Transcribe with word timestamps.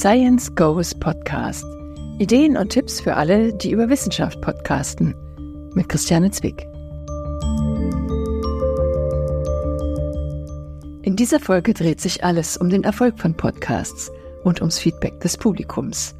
Science 0.00 0.54
Goes 0.54 0.94
Podcast. 0.94 1.66
Ideen 2.18 2.56
und 2.56 2.70
Tipps 2.70 3.02
für 3.02 3.16
alle, 3.16 3.52
die 3.52 3.72
über 3.72 3.90
Wissenschaft 3.90 4.40
podcasten. 4.40 5.14
Mit 5.74 5.90
Christiane 5.90 6.30
Zwick. 6.30 6.66
In 11.02 11.16
dieser 11.16 11.38
Folge 11.38 11.74
dreht 11.74 12.00
sich 12.00 12.24
alles 12.24 12.56
um 12.56 12.70
den 12.70 12.82
Erfolg 12.82 13.18
von 13.18 13.34
Podcasts 13.34 14.10
und 14.42 14.62
ums 14.62 14.78
Feedback 14.78 15.20
des 15.20 15.36
Publikums. 15.36 16.14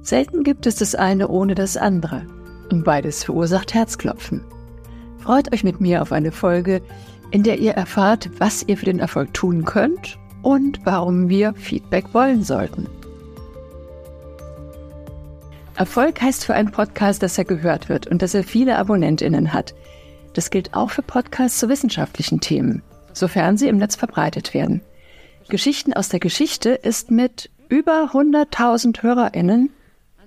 Selten 0.00 0.42
gibt 0.42 0.64
es 0.66 0.76
das 0.76 0.94
eine 0.94 1.28
ohne 1.28 1.54
das 1.54 1.76
andere. 1.76 2.22
Und 2.70 2.82
beides 2.82 3.24
verursacht 3.24 3.74
Herzklopfen. 3.74 4.42
Freut 5.18 5.52
euch 5.52 5.64
mit 5.64 5.82
mir 5.82 6.00
auf 6.00 6.12
eine 6.12 6.32
Folge, 6.32 6.80
in 7.30 7.42
der 7.42 7.58
ihr 7.58 7.72
erfahrt, 7.72 8.30
was 8.38 8.66
ihr 8.66 8.78
für 8.78 8.86
den 8.86 9.00
Erfolg 9.00 9.34
tun 9.34 9.66
könnt 9.66 10.18
und 10.40 10.80
warum 10.84 11.28
wir 11.28 11.52
Feedback 11.52 12.14
wollen 12.14 12.42
sollten. 12.42 12.88
Erfolg 15.74 16.20
heißt 16.20 16.44
für 16.44 16.54
einen 16.54 16.70
Podcast, 16.70 17.22
dass 17.22 17.38
er 17.38 17.44
gehört 17.44 17.88
wird 17.88 18.06
und 18.06 18.22
dass 18.22 18.34
er 18.34 18.44
viele 18.44 18.78
AbonnentInnen 18.78 19.52
hat. 19.52 19.74
Das 20.34 20.50
gilt 20.50 20.74
auch 20.74 20.90
für 20.90 21.02
Podcasts 21.02 21.58
zu 21.58 21.68
wissenschaftlichen 21.68 22.40
Themen, 22.40 22.82
sofern 23.12 23.56
sie 23.56 23.68
im 23.68 23.78
Netz 23.78 23.96
verbreitet 23.96 24.54
werden. 24.54 24.82
Geschichten 25.48 25.92
aus 25.92 26.08
der 26.08 26.20
Geschichte 26.20 26.70
ist 26.70 27.10
mit 27.10 27.50
über 27.68 28.10
100.000 28.12 29.02
HörerInnen 29.02 29.70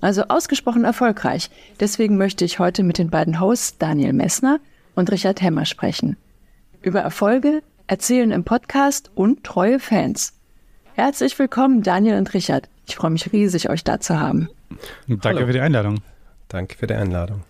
also 0.01 0.23
ausgesprochen 0.27 0.83
erfolgreich. 0.83 1.49
Deswegen 1.79 2.17
möchte 2.17 2.45
ich 2.45 2.59
heute 2.59 2.83
mit 2.83 2.97
den 2.97 3.09
beiden 3.09 3.39
Hosts 3.39 3.79
Daniel 3.79 4.13
Messner 4.13 4.59
und 4.93 5.11
Richard 5.11 5.41
Hemmer 5.41 5.65
sprechen. 5.65 6.17
Über 6.81 6.99
Erfolge, 6.99 7.63
Erzählen 7.87 8.31
im 8.31 8.43
Podcast 8.43 9.09
und 9.15 9.43
treue 9.43 9.79
Fans. 9.79 10.33
Herzlich 10.93 11.37
willkommen, 11.39 11.81
Daniel 11.81 12.17
und 12.17 12.33
Richard. 12.33 12.69
Ich 12.87 12.95
freue 12.95 13.11
mich 13.11 13.31
riesig, 13.33 13.69
euch 13.69 13.83
da 13.83 13.99
zu 13.99 14.19
haben. 14.19 14.49
Danke 15.07 15.27
Hallo. 15.27 15.47
für 15.47 15.53
die 15.53 15.59
Einladung. 15.59 16.01
Danke 16.47 16.77
für 16.77 16.87
die 16.87 16.93
Einladung. 16.93 17.43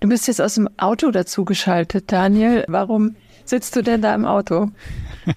Du 0.00 0.08
bist 0.08 0.28
jetzt 0.28 0.40
aus 0.40 0.54
dem 0.54 0.68
Auto 0.76 1.10
dazugeschaltet, 1.10 2.12
Daniel. 2.12 2.64
Warum 2.68 3.16
sitzt 3.44 3.76
du 3.76 3.82
denn 3.82 4.02
da 4.02 4.14
im 4.14 4.24
Auto? 4.24 4.70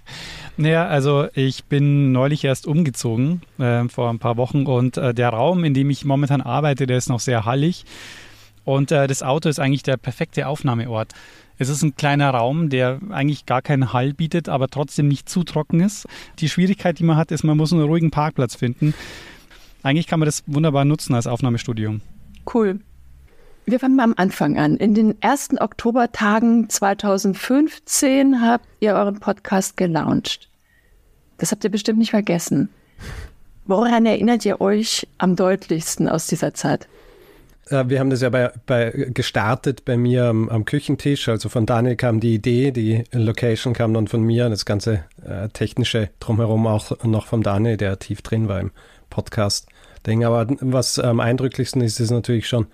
Naja, 0.61 0.87
also 0.87 1.27
ich 1.35 1.63
bin 1.63 2.11
neulich 2.11 2.43
erst 2.43 2.67
umgezogen, 2.67 3.43
äh, 3.59 3.87
vor 3.87 4.09
ein 4.09 4.19
paar 4.19 4.35
Wochen 4.35 4.65
und 4.65 4.97
äh, 4.97 5.13
der 5.13 5.30
Raum, 5.30 5.63
in 5.63 5.73
dem 5.73 5.89
ich 5.89 6.03
momentan 6.03 6.41
arbeite, 6.41 6.85
der 6.85 6.97
ist 6.97 7.07
noch 7.07 7.21
sehr 7.21 7.45
hallig 7.45 7.85
und 8.65 8.91
äh, 8.91 9.07
das 9.07 9.23
Auto 9.23 9.47
ist 9.47 9.57
eigentlich 9.57 9.83
der 9.83 9.95
perfekte 9.95 10.47
Aufnahmeort. 10.47 11.13
Es 11.59 11.69
ist 11.69 11.81
ein 11.81 11.95
kleiner 11.95 12.31
Raum, 12.31 12.69
der 12.69 12.99
eigentlich 13.09 13.45
gar 13.45 13.61
keinen 13.61 13.93
Hall 13.93 14.13
bietet, 14.13 14.49
aber 14.49 14.67
trotzdem 14.67 15.07
nicht 15.07 15.30
zu 15.30 15.45
trocken 15.45 15.80
ist. 15.80 16.07
Die 16.39 16.49
Schwierigkeit, 16.49 16.99
die 16.99 17.03
man 17.05 17.15
hat, 17.15 17.31
ist, 17.31 17.43
man 17.43 17.55
muss 17.55 17.71
einen 17.71 17.83
ruhigen 17.83 18.11
Parkplatz 18.11 18.55
finden. 18.55 18.93
Eigentlich 19.83 20.08
kann 20.08 20.19
man 20.19 20.25
das 20.25 20.44
wunderbar 20.45 20.85
nutzen 20.85 21.16
als 21.16 21.27
Aufnahmestudio. 21.27 21.99
Cool. 22.53 22.80
Wir 23.66 23.80
fangen 23.80 23.95
mal 23.95 24.03
am 24.03 24.16
Anfang 24.17 24.58
an. 24.58 24.77
In 24.77 24.95
den 24.95 25.21
ersten 25.21 25.59
Oktobertagen 25.59 26.69
2015 26.69 28.41
habt 28.41 28.66
ihr 28.80 28.95
euren 28.95 29.19
Podcast 29.19 29.77
gelauncht. 29.77 30.49
Das 31.38 31.52
habt 31.52 31.63
ihr 31.63 31.69
bestimmt 31.69 31.99
nicht 31.99 32.11
vergessen. 32.11 32.69
Woran 33.66 34.05
erinnert 34.05 34.45
ihr 34.45 34.59
euch 34.61 35.08
am 35.19 35.36
deutlichsten 35.36 36.09
aus 36.09 36.25
dieser 36.25 36.55
Zeit? 36.55 36.88
Äh, 37.69 37.86
wir 37.88 37.99
haben 37.99 38.09
das 38.09 38.21
ja 38.21 38.30
bei, 38.30 38.52
bei 38.66 38.89
gestartet 39.14 39.86
bei 39.86 39.97
mir 39.97 40.25
am, 40.25 40.49
am, 40.49 40.66
Küchentisch. 40.66 41.30
Also 41.30 41.49
von 41.49 41.66
Daniel 41.66 41.95
kam 41.95 42.19
die 42.19 42.33
Idee, 42.33 42.71
die 42.71 43.03
Location 43.11 43.73
kam 43.73 43.93
dann 43.93 44.08
von 44.08 44.23
mir, 44.23 44.49
das 44.49 44.66
ganze 44.66 45.03
äh, 45.23 45.49
technische 45.49 46.09
drumherum 46.19 46.66
auch 46.67 47.03
noch 47.03 47.27
von 47.27 47.43
Daniel, 47.43 47.77
der 47.77 47.99
tief 47.99 48.21
drin 48.21 48.47
war 48.47 48.59
im 48.59 48.71
Podcast-Ding. 49.09 50.23
Aber 50.23 50.47
was 50.61 50.99
am 50.99 51.19
eindrücklichsten 51.19 51.81
ist, 51.81 51.99
ist 51.99 52.11
natürlich 52.11 52.47
schon 52.47 52.67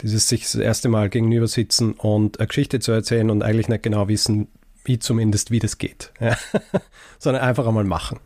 dieses 0.00 0.28
sich 0.28 0.42
das 0.42 0.56
erste 0.56 0.88
Mal 0.88 1.08
gegenüber 1.08 1.46
sitzen 1.46 1.92
und 1.92 2.40
eine 2.40 2.48
Geschichte 2.48 2.80
zu 2.80 2.92
erzählen 2.92 3.30
und 3.30 3.42
eigentlich 3.42 3.68
nicht 3.68 3.82
genau 3.82 4.08
wissen, 4.08 4.48
wie 4.84 4.98
zumindest, 4.98 5.50
wie 5.50 5.60
das 5.60 5.78
geht, 5.78 6.12
ja. 6.20 6.36
sondern 7.18 7.42
einfach 7.42 7.66
einmal 7.66 7.84
machen. 7.84 8.20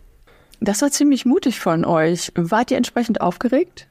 Das 0.60 0.82
war 0.82 0.90
ziemlich 0.90 1.24
mutig 1.24 1.60
von 1.60 1.84
euch. 1.84 2.32
Wart 2.34 2.70
ihr 2.70 2.76
entsprechend 2.76 3.20
aufgeregt? 3.20 3.86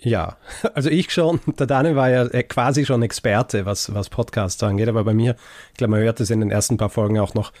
Ja, 0.00 0.36
also 0.74 0.90
ich 0.90 1.10
schon. 1.12 1.40
Der 1.58 1.66
Daniel 1.66 1.96
war 1.96 2.10
ja 2.10 2.26
äh, 2.26 2.42
quasi 2.42 2.84
schon 2.84 3.02
Experte, 3.02 3.64
was, 3.64 3.94
was 3.94 4.10
Podcasts 4.10 4.62
angeht, 4.62 4.88
aber 4.88 5.04
bei 5.04 5.14
mir, 5.14 5.36
ich 5.72 5.78
glaube, 5.78 5.92
man 5.92 6.00
hört 6.00 6.20
es 6.20 6.30
in 6.30 6.40
den 6.40 6.50
ersten 6.50 6.76
paar 6.76 6.90
Folgen 6.90 7.18
auch 7.18 7.34
noch, 7.34 7.52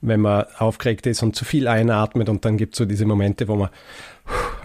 wenn 0.00 0.20
man 0.20 0.44
aufgeregt 0.58 1.06
ist 1.06 1.22
und 1.22 1.34
zu 1.34 1.44
viel 1.44 1.68
einatmet 1.68 2.28
und 2.28 2.44
dann 2.44 2.56
gibt 2.56 2.74
es 2.74 2.78
so 2.78 2.84
diese 2.84 3.06
Momente, 3.06 3.48
wo 3.48 3.56
man 3.56 3.70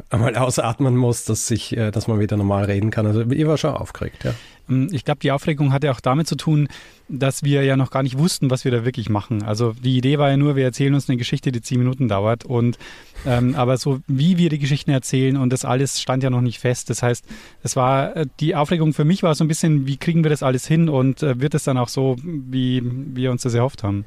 einmal 0.10 0.36
ausatmen 0.36 0.96
muss, 0.96 1.26
dass, 1.26 1.48
sich, 1.48 1.76
äh, 1.76 1.92
dass 1.92 2.08
man 2.08 2.20
wieder 2.20 2.38
normal 2.38 2.66
reden 2.66 2.92
kann. 2.92 3.06
Also 3.06 3.22
ich 3.22 3.48
war 3.48 3.58
schon 3.58 3.74
aufgeregt, 3.74 4.24
ja. 4.24 4.34
Ähm, 4.70 4.90
ich 4.92 5.06
glaube, 5.06 5.20
die 5.20 5.32
Aufregung 5.32 5.74
hatte 5.74 5.92
auch 5.92 6.00
damit 6.00 6.28
zu 6.28 6.36
tun, 6.36 6.68
dass 7.10 7.44
wir 7.44 7.64
ja 7.64 7.76
noch 7.76 7.92
gar 7.92 8.04
nicht 8.04 8.18
wussten, 8.18 8.50
was 8.50 8.64
wir 8.66 8.72
da 8.72 8.86
wirklich 8.86 9.10
machen. 9.10 9.44
Also 9.44 9.74
die 9.74 9.98
Idee 9.98 10.18
war 10.20 10.30
ja 10.30 10.38
nur, 10.38 10.56
wir 10.56 10.64
erzählen 10.64 10.94
uns 10.94 11.10
eine 11.10 11.18
Geschichte, 11.18 11.52
die 11.52 11.62
zehn 11.62 11.80
Minuten 11.80 12.08
dauert. 12.08 12.46
Und 12.46 12.78
ähm, 13.26 13.56
aber 13.58 13.78
so 13.78 14.00
wie 14.08 14.38
wir 14.38 14.50
die 14.50 14.60
Geschichten 14.60 14.92
erzählen 14.92 15.38
und 15.38 15.52
das 15.52 15.66
alles 15.66 16.02
stand 16.02 16.24
ja 16.24 16.30
noch 16.30 16.42
nicht 16.42 16.60
fest. 16.60 16.90
Das 16.90 17.04
heißt, 17.04 17.26
es 17.62 17.76
war 17.76 18.16
äh, 18.16 18.26
die 18.40 18.56
Aufregung 18.56 18.94
für 18.94 19.06
mich 19.06 19.24
war 19.24 19.36
so 19.36 19.44
ein 19.44 19.48
bisschen, 19.48 19.86
wie 19.88 19.98
kriegen 19.98 20.24
wir 20.24 20.30
das 20.30 20.44
alles 20.44 20.68
hin 20.68 20.90
und 20.90 21.24
äh, 21.24 21.40
wird 21.40 21.54
es 21.56 21.64
dann 21.64 21.78
auch 21.78 21.90
so, 21.90 22.16
wie 22.24 22.82
wir 22.84 23.32
uns 23.32 23.44
das 23.44 23.54
erhofft 23.54 23.84
haben. 23.84 24.06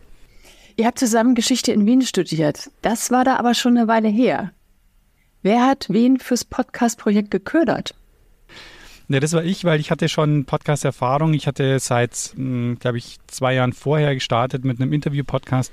Ihr 0.79 0.87
habt 0.87 0.99
zusammen 0.99 1.35
Geschichte 1.35 1.73
in 1.73 1.87
Wien 1.87 2.03
studiert. 2.03 2.71
Das 2.83 3.11
war 3.11 3.25
da 3.25 3.37
aber 3.37 3.55
schon 3.55 3.79
eine 3.79 3.89
Weile 3.89 4.09
her. 4.09 4.53
Wer 5.43 5.67
hat 5.67 5.87
wen 5.89 6.19
fürs 6.19 6.45
Podcast-Projekt 6.45 7.31
geködert? 7.31 7.95
Ne, 9.09 9.21
das 9.21 9.33
war 9.33 9.43
ich, 9.43 9.65
weil 9.65 9.81
ich 9.81 9.91
hatte 9.91 10.11
schon 10.11 10.45
Podcast-Erfahrung. 10.45 11.33
Ich 11.33 11.47
hatte 11.47 11.79
seit, 11.79 12.35
hm, 12.35 12.79
glaube 12.79 12.99
ich, 12.99 13.17
zwei 13.27 13.55
Jahren 13.55 13.73
vorher 13.73 14.15
gestartet 14.15 14.67
mit 14.67 14.79
einem 14.79 14.93
Interview-Podcast, 14.93 15.73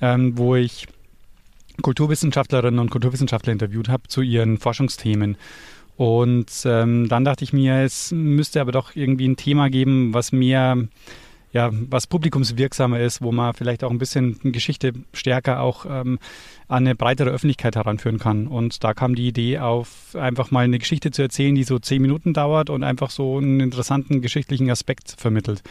ähm, 0.00 0.38
wo 0.38 0.54
ich 0.54 0.86
Kulturwissenschaftlerinnen 1.82 2.78
und 2.78 2.90
Kulturwissenschaftler 2.90 3.52
interviewt 3.52 3.88
habe 3.88 4.06
zu 4.06 4.22
ihren 4.22 4.58
Forschungsthemen. 4.58 5.38
Und 5.96 6.52
ähm, 6.66 7.08
dann 7.08 7.24
dachte 7.24 7.42
ich 7.42 7.52
mir, 7.52 7.82
es 7.82 8.12
müsste 8.12 8.60
aber 8.60 8.70
doch 8.70 8.94
irgendwie 8.94 9.26
ein 9.26 9.36
Thema 9.36 9.70
geben, 9.70 10.14
was 10.14 10.30
mehr 10.30 10.76
ja, 11.52 11.70
was 11.72 12.06
publikumswirksamer 12.06 13.00
ist, 13.00 13.22
wo 13.22 13.32
man 13.32 13.54
vielleicht 13.54 13.82
auch 13.82 13.90
ein 13.90 13.98
bisschen 13.98 14.38
Geschichte 14.42 14.92
stärker 15.12 15.60
auch 15.60 15.84
ähm, 15.84 16.18
an 16.68 16.86
eine 16.86 16.94
breitere 16.94 17.30
Öffentlichkeit 17.30 17.74
heranführen 17.74 18.18
kann. 18.18 18.46
Und 18.46 18.84
da 18.84 18.94
kam 18.94 19.16
die 19.16 19.26
Idee 19.26 19.58
auf, 19.58 20.14
einfach 20.14 20.50
mal 20.52 20.64
eine 20.64 20.78
Geschichte 20.78 21.10
zu 21.10 21.22
erzählen, 21.22 21.54
die 21.54 21.64
so 21.64 21.78
zehn 21.78 22.02
Minuten 22.02 22.32
dauert 22.32 22.70
und 22.70 22.84
einfach 22.84 23.10
so 23.10 23.38
einen 23.38 23.58
interessanten 23.58 24.22
geschichtlichen 24.22 24.70
Aspekt 24.70 25.14
vermittelt. 25.18 25.62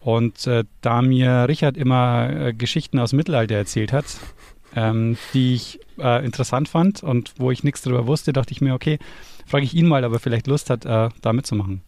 Und 0.00 0.46
äh, 0.46 0.64
da 0.80 1.02
mir 1.02 1.46
Richard 1.46 1.76
immer 1.76 2.30
äh, 2.30 2.52
Geschichten 2.54 2.98
aus 2.98 3.10
dem 3.10 3.18
Mittelalter 3.18 3.54
erzählt 3.54 3.92
hat, 3.92 4.06
ähm, 4.74 5.18
die 5.34 5.54
ich 5.54 5.78
äh, 5.98 6.24
interessant 6.24 6.68
fand 6.68 7.02
und 7.02 7.34
wo 7.36 7.50
ich 7.50 7.62
nichts 7.62 7.82
darüber 7.82 8.06
wusste, 8.06 8.32
dachte 8.32 8.52
ich 8.52 8.60
mir, 8.60 8.74
okay, 8.74 8.98
frage 9.46 9.64
ich 9.64 9.74
ihn 9.74 9.86
mal, 9.86 10.04
ob 10.04 10.14
er 10.14 10.20
vielleicht 10.20 10.46
Lust 10.46 10.70
hat, 10.70 10.86
äh, 10.86 11.10
da 11.20 11.32
mitzumachen. 11.32 11.82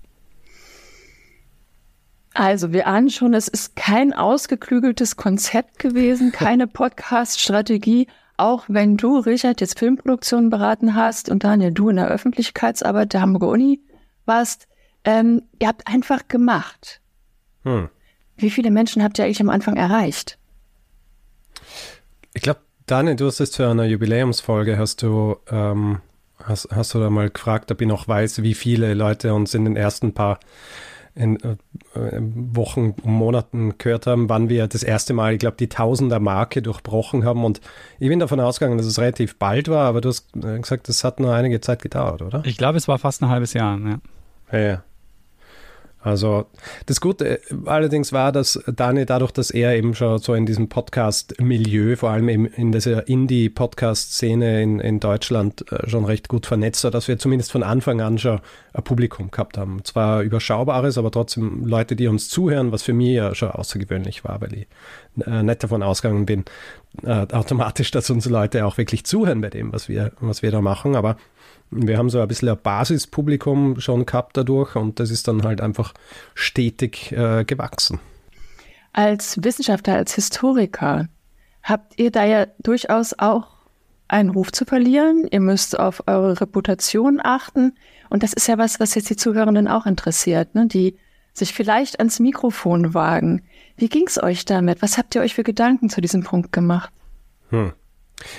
Also, 2.35 2.73
wir 2.73 2.89
ahnen 2.89 3.11
schon, 3.11 3.33
es 3.33 3.47
ist 3.47 3.77
kein 3.77 4.13
ausgeklügeltes 4.13 5.17
Konzept 5.17 5.79
gewesen, 5.79 6.33
keine 6.33 6.67
Podcast-Strategie. 6.67 8.09
Auch 8.37 8.65
wenn 8.67 8.97
du, 8.97 9.19
Richard, 9.19 9.61
jetzt 9.61 9.79
Filmproduktionen 9.79 10.51
beraten 10.51 10.97
hast 10.97 11.29
und 11.29 11.45
Daniel, 11.45 11.71
du 11.71 11.89
in 11.89 11.97
der 11.97 12.09
Öffentlichkeitsarbeit 12.09 13.13
der 13.13 13.21
Hamburger 13.21 13.49
Uni 13.49 13.81
warst, 14.27 14.67
ähm, 15.05 15.43
ihr 15.61 15.69
habt 15.69 15.87
einfach 15.87 16.27
gemacht. 16.27 17.01
Hm. 17.63 17.89
Wie 18.37 18.51
viele 18.51 18.73
Menschen 18.73 19.05
habt 19.05 19.19
ihr 19.19 19.25
eigentlich 19.25 19.41
am 19.41 19.51
Anfang 19.51 19.77
erreicht? 19.77 20.37
Ich 22.33 22.43
glaube, 22.43 22.61
Daniel, 22.87 23.15
du 23.15 23.27
hast 23.27 23.39
es 23.39 23.53
zu 23.53 23.63
einer 23.63 23.85
Jubiläumsfolge, 23.85 24.77
hast 24.77 25.03
du, 25.03 25.37
ähm, 25.49 26.01
hast, 26.43 26.69
hast 26.73 26.95
du 26.95 26.99
da 26.99 27.11
mal 27.11 27.31
gefragt, 27.31 27.71
ob 27.71 27.81
ich 27.81 27.87
noch 27.87 28.09
weiß, 28.09 28.43
wie 28.43 28.55
viele 28.55 28.95
Leute 28.95 29.33
uns 29.35 29.55
in 29.55 29.65
den 29.65 29.77
ersten 29.77 30.15
paar 30.15 30.41
in 31.15 31.37
äh, 31.43 31.57
Wochen 31.95 32.95
und 33.03 33.07
Monaten 33.07 33.79
gehört 33.79 34.07
haben, 34.07 34.29
wann 34.29 34.49
wir 34.49 34.67
das 34.67 34.83
erste 34.83 35.15
Mal, 35.15 35.35
ich 35.35 35.39
glaube, 35.39 35.57
die 35.57 35.69
Tausender-Marke 35.69 36.61
durchbrochen 36.61 37.25
haben. 37.25 37.45
Und 37.45 37.61
ich 38.01 38.09
bin 38.09 38.19
davon 38.19 38.41
ausgegangen, 38.41 38.79
dass 38.79 38.87
es 38.87 38.99
relativ 38.99 39.39
bald 39.39 39.69
war, 39.69 39.87
aber 39.87 40.01
du 40.01 40.09
hast 40.09 40.35
äh, 40.37 40.59
gesagt, 40.59 40.89
das 40.89 41.05
hat 41.05 41.21
nur 41.21 41.33
einige 41.33 41.61
Zeit 41.61 41.83
gedauert, 41.83 42.23
oder? 42.23 42.43
Ich 42.45 42.57
glaube, 42.57 42.79
es 42.79 42.89
war 42.89 42.99
fast 42.99 43.23
ein 43.23 43.29
halbes 43.29 43.53
Jahr, 43.53 43.79
ja. 43.79 43.99
Ja, 44.53 44.59
ja. 44.59 44.85
Also 46.05 46.45
das 46.85 47.01
Gute 47.01 47.41
allerdings 47.65 48.13
war, 48.13 48.31
dass 48.31 48.63
Daniel 48.67 49.07
dadurch, 49.07 49.31
dass 49.31 49.51
er 49.51 49.75
eben 49.75 49.95
schon 49.95 50.19
so 50.19 50.35
in 50.35 50.45
diesem 50.45 50.69
Podcast-Milieu, 50.69 51.97
vor 51.97 52.11
allem 52.11 52.29
eben 52.29 52.45
in 52.45 52.73
dieser 52.73 53.09
Indie-Podcast-Szene 53.09 54.63
in, 54.63 54.81
in 54.81 55.01
Deutschland 55.01 55.65
äh, 55.73 55.89
schon 55.89 56.05
recht 56.05 56.29
gut 56.29 56.45
vernetzt 56.45 56.85
war, 56.85 56.91
dass 56.91 57.09
wir 57.09 57.19
zumindest 57.19 57.53
von 57.53 57.63
Anfang 57.63 58.03
an 58.03 58.19
schon 58.19 58.41
ein 58.75 58.85
Publikum 58.85 59.31
gehabt 59.31 59.57
haben. 59.57 59.83
Zwar 59.85 60.21
überschaubares, 60.21 60.99
aber 60.99 61.11
trotzdem 61.11 61.65
Leute, 61.65 61.97
die 61.97 62.07
uns 62.07 62.29
zuhören, 62.29 62.71
was 62.71 62.83
für 62.83 62.93
mich 62.93 63.15
ja 63.15 63.35
schon 63.35 63.53
außergewöhnlich 63.53 64.25
war, 64.25 64.43
weil 64.43 64.53
ich 64.53 64.67
äh, 65.27 65.43
nicht 65.43 65.63
davon 65.63 65.83
ausgegangen 65.83 66.27
bin, 66.27 66.45
äh, 67.03 67.27
automatisch, 67.33 67.91
dass 67.91 68.11
unsere 68.11 68.35
Leute 68.35 68.67
auch 68.67 68.77
wirklich 68.77 69.05
zuhören 69.07 69.41
bei 69.41 69.49
dem, 69.49 69.73
was 69.73 69.89
wir, 69.89 70.13
was 70.21 70.43
wir 70.43 70.51
da 70.51 70.61
machen. 70.61 70.97
Aber 70.97 71.17
wir 71.75 71.99
haben 71.99 72.11
so 72.11 72.21
ein 72.21 72.29
bisschen 72.29 72.49
ein 72.49 72.59
Basispublikum 72.63 73.81
schon 73.81 74.07
gehabt 74.07 74.37
dadurch 74.37 74.77
und 74.77 75.01
das 75.01 75.11
ist 75.11 75.29
dann 75.29 75.43
halt 75.43 75.61
einfach 75.61 75.93
stetig 76.35 77.13
äh, 77.13 77.45
gewachsen. 77.45 78.01
Als 78.93 79.43
Wissenschaftler, 79.43 79.97
als 79.97 80.15
Historiker, 80.15 81.09
habt 81.63 81.99
ihr 81.99 82.11
da 82.11 82.25
ja 82.25 82.47
durchaus 82.61 83.19
auch 83.19 83.49
einen 84.07 84.31
Ruf 84.31 84.53
zu 84.53 84.65
verlieren. 84.65 85.27
Ihr 85.31 85.41
müsst 85.41 85.79
auf 85.79 86.05
eure 86.07 86.41
Reputation 86.41 87.21
achten. 87.23 87.73
Und 88.11 88.23
das 88.23 88.33
ist 88.33 88.47
ja 88.47 88.59
was, 88.59 88.79
was 88.79 88.95
jetzt 88.95 89.11
die 89.11 89.17
Zuhörenden 89.17 89.67
auch 89.67 89.87
interessiert, 89.87 90.55
ne? 90.55 90.67
die 90.67 90.97
sich 91.33 91.53
vielleicht 91.53 91.99
ans 91.99 92.21
Mikrofon 92.21 92.95
wagen. 92.95 93.43
Wie 93.77 93.89
ging 93.89 94.07
es 94.07 94.23
euch 94.23 94.45
damit? 94.45 94.83
Was 94.83 94.99
habt 94.99 95.15
ihr 95.17 95.23
euch 95.23 95.35
für 95.35 95.43
Gedanken 95.43 95.91
zu 95.91 96.01
diesem 96.01 96.23
Punkt 96.23 96.53
gemacht? 96.53 96.93
Hm. 97.49 97.73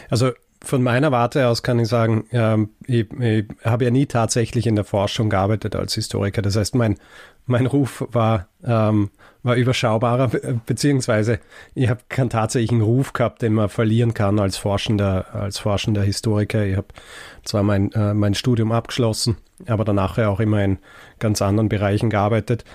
Also 0.10 0.32
von 0.66 0.84
meiner 0.84 1.12
Warte 1.12 1.48
aus 1.48 1.64
kann 1.64 1.80
ich 1.80 1.88
sagen, 1.88 2.26
ähm, 2.32 2.70
ich, 2.86 3.08
ich 3.20 3.46
habe 3.64 3.86
ja 3.86 3.92
nie 3.92 4.06
tatsächlich 4.06 4.68
in 4.68 4.76
der 4.76 4.84
Forschung 4.84 5.30
gearbeitet 5.30 5.76
als 5.76 5.96
Historiker. 5.96 6.42
Das 6.42 6.56
heißt, 6.56 6.76
mein, 6.76 6.98
mein 7.46 7.66
Ruf 7.66 8.06
war, 8.12 8.48
ähm, 8.64 9.12
war 9.44 9.56
überschaubarer, 9.56 10.32
beziehungsweise 10.66 11.40
ich 11.76 11.90
habe 11.90 12.02
keinen 12.10 12.30
tatsächlichen 12.30 12.82
Ruf 12.82 13.14
gehabt, 13.14 13.42
den 13.42 13.54
man 13.54 13.70
verlieren 13.70 14.14
kann 14.14 14.40
als 14.40 14.58
forschender, 14.58 15.34
als 15.34 15.60
forschender 15.60 16.02
Historiker. 16.02 16.66
Ich 16.66 16.76
habe 16.76 16.88
zwar 17.44 17.64
mein, 17.64 17.92
äh, 17.94 18.14
mein 18.14 18.34
Studium 18.34 18.72
abgeschlossen, 18.72 19.38
aber 19.68 19.86
danach 19.86 20.18
auch 20.18 20.40
immer 20.40 20.64
in 20.64 20.80
ganz 21.20 21.42
anderen 21.42 21.70
Bereichen 21.70 22.10
gearbeitet. 22.10 22.66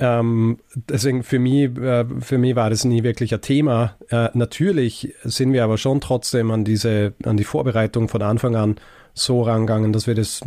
Ähm, 0.00 0.58
deswegen 0.74 1.22
für 1.22 1.38
mich, 1.38 1.76
äh, 1.76 2.06
für 2.20 2.38
mich 2.38 2.56
war 2.56 2.70
das 2.70 2.84
nie 2.84 3.02
wirklich 3.02 3.34
ein 3.34 3.42
Thema. 3.42 3.96
Äh, 4.08 4.30
natürlich 4.32 5.14
sind 5.24 5.52
wir 5.52 5.62
aber 5.62 5.76
schon 5.76 6.00
trotzdem 6.00 6.50
an 6.50 6.64
diese, 6.64 7.12
an 7.24 7.36
die 7.36 7.44
Vorbereitung 7.44 8.08
von 8.08 8.22
Anfang 8.22 8.56
an 8.56 8.76
so 9.14 9.42
rangegangen, 9.42 9.92
dass 9.92 10.06
wir 10.06 10.14
das 10.14 10.40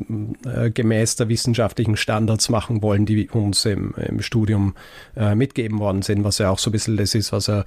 äh, 0.46 0.70
gemäß 0.72 1.16
der 1.16 1.30
wissenschaftlichen 1.30 1.98
Standards 1.98 2.50
machen 2.50 2.82
wollen, 2.82 3.06
die 3.06 3.30
uns 3.30 3.66
im, 3.66 3.94
im 3.96 4.22
Studium 4.22 4.76
äh, 5.16 5.36
mitgeben 5.36 5.80
worden 5.80 6.02
sind, 6.02 6.24
was 6.24 6.38
ja 6.38 6.50
auch 6.50 6.60
so 6.60 6.70
ein 6.70 6.74
bisschen 6.74 6.98
das 6.98 7.16
ist, 7.16 7.32
was 7.32 7.50
ein, 7.50 7.64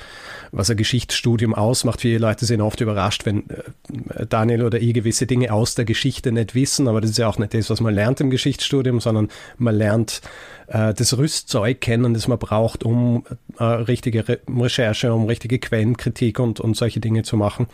was 0.53 0.71
ein 0.71 0.77
Geschichtsstudium 0.77 1.55
ausmacht. 1.55 2.01
Viele 2.01 2.19
Leute 2.19 2.47
sind 2.47 2.61
oft 2.61 2.81
überrascht, 2.81 3.27
wenn 3.27 3.45
äh, 3.51 4.27
Daniel 4.27 4.63
oder 4.63 4.81
ich 4.81 4.95
gewisse 4.95 5.27
Dinge 5.27 5.53
aus 5.53 5.75
der 5.75 5.85
Geschichte 5.85 6.33
nicht 6.33 6.55
wissen, 6.55 6.89
aber 6.89 7.01
das 7.01 7.11
ist 7.11 7.19
ja 7.19 7.29
auch 7.29 7.39
nicht 7.39 7.55
das, 7.55 7.71
was 7.71 7.81
man 7.81 7.95
lernt 7.95 8.21
im 8.21 8.31
Geschichtsstudium, 8.31 9.01
sondern 9.01 9.29
man 9.59 9.75
lernt 9.75 10.23
äh, 10.69 10.95
das 10.95 11.17
Rüstzeug 11.17 11.81
kennen, 11.81 12.15
das 12.15 12.29
man 12.29 12.39
braucht, 12.39 12.85
um 12.85 13.25
äh, 13.59 13.65
richtige 13.65 14.29
Re 14.29 14.41
Recherche, 14.49 15.13
um 15.13 15.27
richtige 15.27 15.59
Quellenkritik 15.59 16.39
und, 16.39 16.61
und 16.61 16.77
solche 16.77 17.01
Dinge 17.01 17.23
zu 17.23 17.37
machen. 17.37 17.67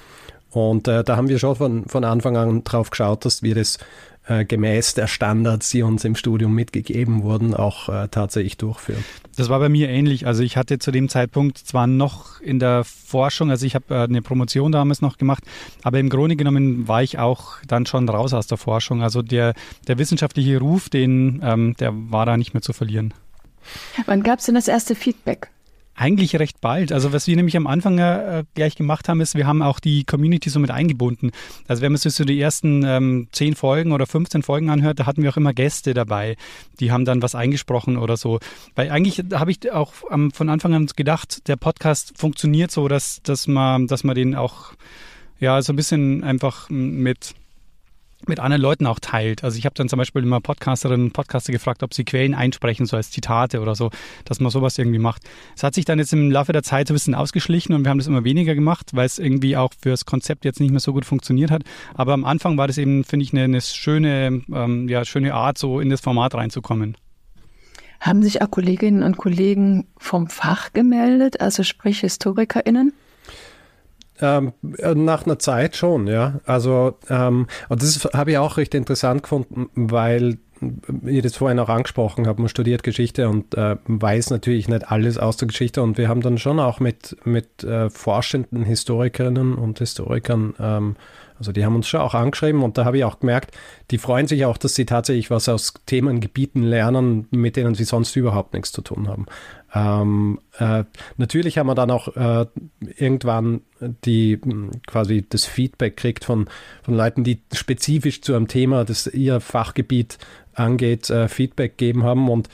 Und 0.53 0.87
äh, 0.87 1.03
da 1.03 1.17
haben 1.17 1.29
wir 1.29 1.39
schon 1.39 1.57
von, 1.57 1.87
von 1.87 2.05
Anfang 2.05 2.37
an 2.37 2.63
drauf 2.63 2.91
geschaut, 2.91 3.25
dass 3.25 3.43
wir 3.43 3.55
das 3.55 3.79
äh, 4.29 4.45
gemäß 4.45 4.95
der 4.95 5.07
Standards, 5.07 5.71
die 5.71 5.83
uns 5.83 6.05
im 6.05 6.15
Studium 6.15 6.55
mitgegeben 6.55 7.23
wurden, 7.23 7.55
auch 7.55 7.89
äh, 7.89 8.09
tatsächlich 8.09 8.57
durchführen. 8.57 9.03
Das 9.37 9.49
war 9.49 9.59
bei 9.59 9.69
mir 9.69 9.89
ähnlich. 9.89 10.27
Also 10.27 10.43
ich 10.43 10.57
hatte 10.57 10.79
zu 10.79 10.91
dem 10.91 11.09
Zeitpunkt 11.09 11.59
zwar 11.59 11.87
noch 11.87 12.41
in 12.41 12.59
der 12.59 12.85
Forschung, 12.85 13.51
also 13.51 13.65
ich 13.65 13.75
habe 13.75 13.95
äh, 13.95 14.03
eine 14.05 14.21
Promotion 14.23 14.73
damals 14.73 15.01
noch 15.01 15.17
gemacht, 15.17 15.43
aber 15.83 15.99
im 15.99 16.11
Grunde 16.11 16.37
genommen 16.37 16.87
war 16.87 17.03
ich 17.03 17.19
auch 17.19 17.57
dann 17.67 17.87
schon 17.87 18.09
raus 18.09 18.35
aus 18.35 18.47
der 18.47 18.59
Forschung. 18.59 19.03
Also 19.03 19.23
der, 19.23 19.55
der 19.89 19.99
wissenschaftliche 19.99 20.59
Ruf, 20.59 20.89
den, 20.89 21.41
ähm, 21.43 21.75
der 21.81 21.93
war 21.95 22.27
da 22.27 22.37
nicht 22.37 22.53
mehr 22.53 22.63
zu 22.63 22.73
verlieren. 22.73 23.15
Wann 24.07 24.23
gab 24.23 24.41
es 24.41 24.47
denn 24.47 24.55
das 24.55 24.69
erste 24.69 24.95
Feedback? 24.95 25.49
Eigentlich 25.95 26.37
recht 26.37 26.63
bald. 26.63 26.91
Also 26.91 27.13
was 27.13 27.27
wir 27.27 27.37
nämlich 27.37 27.57
am 27.57 27.67
Anfang 27.67 27.99
äh, 27.99 28.45
gleich 28.55 28.77
gemacht 28.77 29.09
haben, 29.09 29.21
ist, 29.21 29.35
wir 29.35 29.47
haben 29.47 29.61
auch 29.61 29.79
die 29.79 30.05
Community 30.05 30.49
so 30.49 30.59
mit 30.59 30.71
eingebunden. 30.71 31.33
Also 31.69 31.83
wenn 31.83 31.93
man 31.93 31.99
sich 31.99 32.15
so 32.15 32.25
die 32.25 32.41
ersten 32.41 32.83
ähm, 32.85 33.29
10 33.33 33.57
Folgen 33.57 33.93
oder 33.93 34.07
15 34.07 34.43
Folgen 34.43 34.71
anhört, 34.71 35.01
da 35.01 35.07
hatten 35.07 35.23
wir 35.23 35.31
auch 35.31 35.37
immer 35.37 35.53
Gäste 35.53 35.93
dabei. 35.93 36.37
Die 36.81 36.91
haben 36.91 37.05
dann 37.05 37.21
was 37.21 37.35
eingesprochen 37.35 37.99
oder 37.99 38.17
so. 38.17 38.41
Weil 38.75 38.91
eigentlich 38.91 39.23
habe 39.35 39.51
ich 39.51 39.71
auch 39.71 39.93
ähm, 40.11 40.31
von 40.31 40.49
Anfang 40.49 40.73
an 40.73 40.87
gedacht, 40.97 41.47
der 41.47 41.57
Podcast 41.57 42.15
funktioniert 42.17 42.71
so, 42.71 42.89
dass, 42.89 43.21
dass, 43.23 43.47
man, 43.47 43.87
dass 43.87 44.03
man 44.03 44.15
den 44.15 44.35
auch 44.35 44.73
ja 45.41 45.61
so 45.61 45.75
ein 45.75 45.77
bisschen 45.77 46.25
einfach 46.25 46.71
mit 46.71 47.35
mit 48.29 48.41
anderen 48.41 48.63
Leuten 48.63 48.87
auch 48.87 48.99
teilt. 49.01 49.45
Also 49.45 49.59
ich 49.59 49.65
habe 49.65 49.75
dann 49.75 49.89
zum 49.89 49.99
Beispiel 49.99 50.23
immer 50.23 50.41
Podcasterinnen 50.41 51.07
und 51.07 51.13
Podcaster 51.13 51.53
gefragt, 51.53 51.83
ob 51.83 51.95
sie 51.95 52.05
Quellen 52.05 52.35
einsprechen, 52.35 52.87
so 52.87 52.97
als 52.97 53.11
Zitate 53.11 53.61
oder 53.61 53.75
so, 53.75 53.91
dass 54.25 54.41
man 54.41 54.51
sowas 54.51 54.79
irgendwie 54.79 54.99
macht. 54.99 55.23
Es 55.57 55.63
hat 55.63 55.75
sich 55.75 55.85
dann 55.85 55.99
jetzt 55.99 56.13
im 56.13 56.31
Laufe 56.31 56.53
der 56.53 56.63
Zeit 56.63 56.89
so 56.89 56.93
ein 56.93 56.97
bisschen 56.97 57.15
ausgeschlichen 57.15 57.75
und 57.75 57.85
wir 57.85 57.91
haben 57.91 57.99
das 57.99 58.07
immer 58.07 58.25
weniger 58.25 58.55
gemacht, 58.55 58.91
weil 58.95 59.07
es 59.07 59.19
irgendwie 59.19 59.57
auch 59.57 59.73
fürs 59.81 60.07
Konzept 60.07 60.45
jetzt 60.45 60.61
nicht 60.61 60.71
mehr 60.71 60.81
so 60.81 60.93
gut 60.93 61.05
funktioniert 61.05 61.51
hat. 61.51 61.63
Aber 61.95 62.13
am 62.13 62.25
Anfang 62.25 62.57
war 62.59 62.67
das 62.67 62.79
eben, 62.79 63.05
finde 63.05 63.25
ich, 63.25 63.33
eine, 63.33 63.45
eine 63.45 63.61
schöne, 63.61 64.43
ähm, 64.53 64.89
ja, 64.89 65.05
schöne 65.05 65.35
Art, 65.35 65.59
so 65.59 65.81
in 65.81 65.91
das 65.91 66.01
Format 66.01 66.35
reinzukommen. 66.35 66.97
Haben 68.01 68.23
sich 68.23 68.43
auch 68.43 68.51
Kolleginnen 68.51 69.05
und 69.05 69.17
Kollegen 69.17 69.87
vom 69.97 70.27
Fach 70.27 70.73
gemeldet, 70.73 71.41
also 71.41 71.63
sprich 71.63 72.01
HistorikerInnen? 72.01 72.93
Ähm, 74.23 74.53
nach 74.63 75.27
einer 75.27 75.39
Zeit 75.39 75.77
schon, 75.77 76.07
ja. 76.07 76.41
Also, 76.47 76.95
ähm, 77.11 77.49
das 77.69 78.09
habe 78.15 78.31
ich 78.31 78.39
auch 78.39 78.57
recht 78.57 78.75
interessant 78.75 79.25
gefunden, 79.25 79.69
weil 79.75 80.39
ich 81.05 81.23
das 81.23 81.35
vorhin 81.35 81.59
auch 81.59 81.69
angesprochen 81.69 82.29
habe, 82.29 82.41
man 82.41 82.49
studiert 82.49 82.85
Geschichte 82.85 83.29
und 83.29 83.55
äh, 83.57 83.77
weiß 83.87 84.31
natürlich 84.31 84.69
nicht 84.69 84.93
alles 84.93 85.19
aus 85.19 85.37
der 85.37 85.49
Geschichte 85.49 85.83
und 85.83 85.99
wir 85.99 86.09
haben 86.09 86.21
dann 86.21 86.39
schon 86.39 86.61
auch 86.61 86.79
mit, 86.79 87.17
mit 87.25 87.65
äh, 87.65 87.91
forschenden 87.91 88.63
Historikerinnen 88.63 89.57
und 89.57 89.81
Historikern 89.81 90.55
ähm, 90.61 90.95
also 91.43 91.51
die 91.51 91.65
haben 91.65 91.75
uns 91.75 91.89
schon 91.89 92.01
auch 92.01 92.15
angeschrieben 92.15 92.63
und 92.63 92.79
da 92.79 92.85
habe 92.85 92.99
ich 92.99 93.05
auch 93.05 93.19
gemerkt, 93.19 93.57
die 93.91 93.99
freuen 93.99 94.29
sich 94.29 94.45
auch, 94.45 94.57
dass 94.57 94.77
sie 94.77 94.87
tatsächlich 94.87 95.29
was 95.29 95.49
aus 95.49 95.75
Themengebieten 95.87 96.63
lernen, 96.63 97.27
mit 97.33 97.57
denen 97.57 97.75
sie 97.75 97.83
sonst 97.83 98.15
überhaupt 98.15 98.55
nichts 98.55 98.71
zu 98.71 98.81
tun 98.81 99.09
haben. 99.09 99.27
Ähm, 99.75 100.39
äh, 100.59 100.85
natürlich 101.17 101.57
haben 101.57 101.67
wir 101.67 101.75
dann 101.75 101.91
auch 101.91 102.15
äh, 102.15 102.47
irgendwann 102.97 103.63
die 104.05 104.39
quasi 104.87 105.25
das 105.29 105.47
Feedback 105.47 105.97
kriegt 105.97 106.25
von, 106.25 106.49
von 106.83 106.95
Leuten, 106.95 107.25
die 107.25 107.41
spezifisch 107.53 108.21
zu 108.21 108.35
einem 108.35 108.49
Thema, 108.49 108.85
das 108.85 109.07
ihr 109.07 109.41
Fachgebiet 109.41 110.19
angeht, 110.55 111.09
äh, 111.09 111.29
Feedback 111.29 111.79
geben 111.79 112.03
haben 112.03 112.29
und 112.29 112.49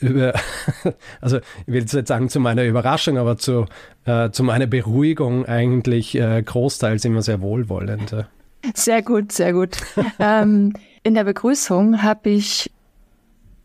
über, 0.00 0.32
also 1.20 1.38
ich 1.38 1.66
will 1.66 1.84
jetzt 1.84 2.08
sagen 2.08 2.28
zu 2.28 2.40
meiner 2.40 2.64
Überraschung, 2.64 3.18
aber 3.18 3.36
zu, 3.36 3.66
äh, 4.06 4.30
zu 4.30 4.42
meiner 4.42 4.66
Beruhigung 4.66 5.46
eigentlich 5.46 6.14
äh, 6.14 6.42
großteils 6.42 7.04
immer 7.04 7.22
sehr 7.22 7.42
wohlwollend. 7.42 8.16
Sehr 8.74 9.02
gut, 9.02 9.32
sehr 9.32 9.52
gut. 9.52 9.76
ähm, 10.18 10.72
in 11.02 11.14
der 11.14 11.24
Begrüßung 11.24 12.02
habe 12.02 12.30
ich 12.30 12.71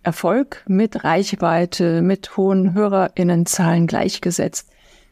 Erfolg 0.08 0.64
mit 0.70 1.04
Reichweite, 1.04 2.02
mit 2.02 2.38
hohen 2.38 2.74
Hörerinnenzahlen 2.74 3.88
gleichgesetzt. 3.88 4.70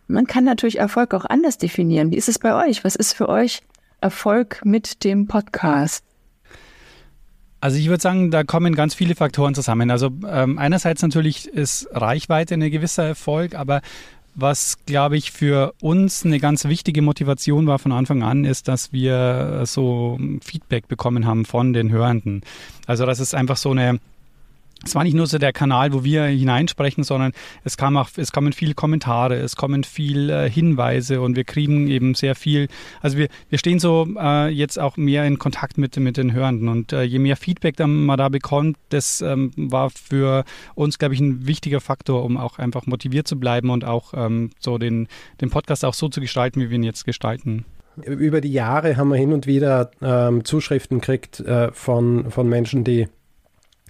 Man 0.07 0.25
kann 0.25 0.45
natürlich 0.45 0.79
Erfolg 0.79 1.13
auch 1.13 1.25
anders 1.25 1.57
definieren. 1.57 2.11
Wie 2.11 2.15
ist 2.15 2.29
es 2.29 2.39
bei 2.39 2.65
euch? 2.65 2.85
Was 2.85 2.95
ist 2.95 3.11
für 3.11 3.27
euch 3.27 3.61
Erfolg 3.99 4.61
mit 4.63 5.03
dem 5.03 5.27
Podcast? 5.27 6.05
Also 7.59 7.77
ich 7.77 7.89
würde 7.89 8.01
sagen, 8.01 8.31
da 8.31 8.45
kommen 8.45 8.73
ganz 8.73 8.95
viele 8.95 9.15
Faktoren 9.15 9.53
zusammen. 9.53 9.91
Also 9.91 10.11
ähm, 10.29 10.57
einerseits 10.57 11.01
natürlich 11.01 11.49
ist 11.49 11.89
Reichweite 11.91 12.53
ein 12.53 12.71
gewisser 12.71 13.03
Erfolg, 13.03 13.53
aber 13.53 13.81
was, 14.33 14.77
glaube 14.85 15.17
ich, 15.17 15.31
für 15.31 15.73
uns 15.81 16.23
eine 16.23 16.39
ganz 16.39 16.63
wichtige 16.63 17.01
Motivation 17.01 17.67
war 17.67 17.79
von 17.79 17.91
Anfang 17.91 18.23
an, 18.23 18.45
ist, 18.45 18.69
dass 18.69 18.93
wir 18.93 19.63
so 19.65 20.17
Feedback 20.41 20.87
bekommen 20.87 21.25
haben 21.25 21.43
von 21.43 21.73
den 21.73 21.91
Hörenden. 21.91 22.43
Also 22.87 23.05
das 23.05 23.19
ist 23.19 23.35
einfach 23.35 23.57
so 23.57 23.71
eine 23.71 23.99
es 24.85 24.93
war 24.93 25.03
nicht 25.03 25.15
nur 25.15 25.25
so 25.27 25.37
der 25.37 25.51
Kanal, 25.51 25.93
wo 25.93 26.03
wir 26.03 26.25
hineinsprechen, 26.25 27.03
sondern 27.03 27.31
es 27.63 27.75
kam 27.75 27.97
auch, 27.97 28.09
es 28.15 28.31
kommen 28.31 28.53
viele 28.53 28.75
Kommentare, 28.75 29.35
es 29.35 29.55
kommen 29.55 29.83
viel 29.83 30.29
äh, 30.29 30.49
Hinweise 30.49 31.21
und 31.21 31.35
wir 31.35 31.43
kriegen 31.43 31.87
eben 31.87 32.13
sehr 32.13 32.35
viel. 32.35 32.67
Also 33.01 33.17
wir, 33.17 33.27
wir 33.49 33.57
stehen 33.57 33.79
so 33.79 34.07
äh, 34.17 34.49
jetzt 34.49 34.79
auch 34.79 34.95
mehr 34.95 35.25
in 35.25 35.39
Kontakt 35.39 35.77
mit, 35.77 35.97
mit 35.97 36.17
den 36.17 36.33
Hörenden 36.33 36.69
und 36.69 36.93
äh, 36.93 37.01
je 37.01 37.19
mehr 37.19 37.35
Feedback 37.35 37.77
dann 37.77 38.05
man 38.05 38.17
da 38.17 38.29
bekommt, 38.29 38.77
das 38.89 39.21
ähm, 39.21 39.51
war 39.55 39.89
für 39.89 40.45
uns, 40.75 40.99
glaube 40.99 41.15
ich, 41.15 41.19
ein 41.19 41.47
wichtiger 41.47 41.81
Faktor, 41.81 42.23
um 42.23 42.37
auch 42.37 42.59
einfach 42.59 42.85
motiviert 42.85 43.27
zu 43.27 43.39
bleiben 43.39 43.71
und 43.71 43.85
auch 43.85 44.13
ähm, 44.15 44.51
so 44.59 44.77
den, 44.77 45.07
den 45.41 45.49
Podcast 45.49 45.83
auch 45.83 45.95
so 45.95 46.09
zu 46.09 46.21
gestalten, 46.21 46.61
wie 46.61 46.69
wir 46.69 46.75
ihn 46.75 46.83
jetzt 46.83 47.05
gestalten. 47.05 47.65
Über 48.03 48.41
die 48.41 48.51
Jahre 48.51 48.97
haben 48.97 49.07
wir 49.07 49.15
hin 49.15 49.31
und 49.31 49.47
wieder 49.47 49.89
ähm, 50.01 50.43
Zuschriften 50.43 50.99
gekriegt 50.99 51.39
äh, 51.39 51.71
von, 51.71 52.29
von 52.29 52.47
Menschen, 52.49 52.83
die 52.83 53.07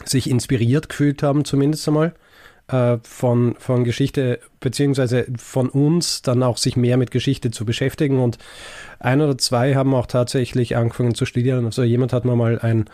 sich 0.04 0.30
inspiriert 0.30 0.90
gefühlt 0.90 1.24
haben, 1.24 1.46
zumindest 1.46 1.88
einmal. 1.88 2.14
äh, 2.68 2.98
von, 3.04 3.56
von 3.60 3.84
Geschichte 3.84 4.40
beziehungsweise 4.60 5.28
von 5.38 5.70
uns 5.70 6.22
dann 6.22 6.44
auch 6.44 6.58
sich 6.58 6.76
mehr 6.76 6.98
mit 6.98 7.12
Geschichte 7.12 7.52
zu 7.52 7.66
beschäftigen. 7.66 8.20
Und 8.20 8.38
ein 9.00 9.22
oder 9.22 9.38
zwei 9.38 9.76
haben 9.76 9.94
auch 9.94 10.08
tatsächlich 10.08 10.76
angefangen 10.76 11.16
zu 11.16 11.26
studieren. 11.26 11.66
Also 11.66 11.84
jemand 11.84 12.14
hat 12.14 12.26
mir 12.26 12.36
mal 12.36 12.60
ein 12.60 12.90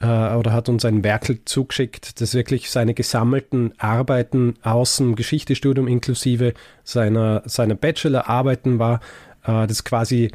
äh, 0.00 0.06
oder 0.34 0.52
hat 0.52 0.68
uns 0.68 0.84
ein 0.84 1.04
Werkel 1.04 1.44
zugeschickt, 1.44 2.20
das 2.20 2.34
wirklich 2.34 2.70
seine 2.70 2.94
gesammelten 2.94 3.72
Arbeiten 3.78 4.54
aus 4.62 4.96
dem 4.96 5.14
Geschichtestudium 5.14 5.86
inklusive 5.86 6.54
seiner, 6.84 7.42
seiner 7.46 7.76
Bachelorarbeiten 7.76 8.78
war, 8.78 9.00
äh, 9.44 9.66
das 9.66 9.84
quasi 9.84 10.32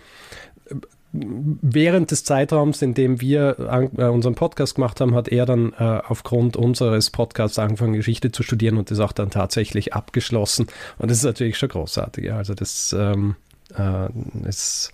während 1.13 2.11
des 2.11 2.23
Zeitraums, 2.23 2.81
in 2.81 2.93
dem 2.93 3.21
wir 3.21 3.89
äh, 3.97 4.03
unseren 4.03 4.35
Podcast 4.35 4.75
gemacht 4.75 4.99
haben, 5.01 5.15
hat 5.15 5.27
er 5.29 5.45
dann 5.45 5.73
äh, 5.73 6.01
aufgrund 6.07 6.57
unseres 6.57 7.09
Podcasts 7.09 7.57
angefangen, 7.59 7.93
Geschichte 7.93 8.31
zu 8.31 8.43
studieren 8.43 8.77
und 8.77 8.91
das 8.91 8.99
auch 8.99 9.13
dann 9.13 9.29
tatsächlich 9.29 9.93
abgeschlossen. 9.93 10.67
Und 10.97 11.09
das 11.09 11.19
ist 11.19 11.23
natürlich 11.23 11.57
schon 11.57 11.69
großartig. 11.69 12.31
Also 12.31 12.53
das 12.53 12.95
ähm, 12.97 13.35
äh, 13.75 14.09
ist 14.47 14.93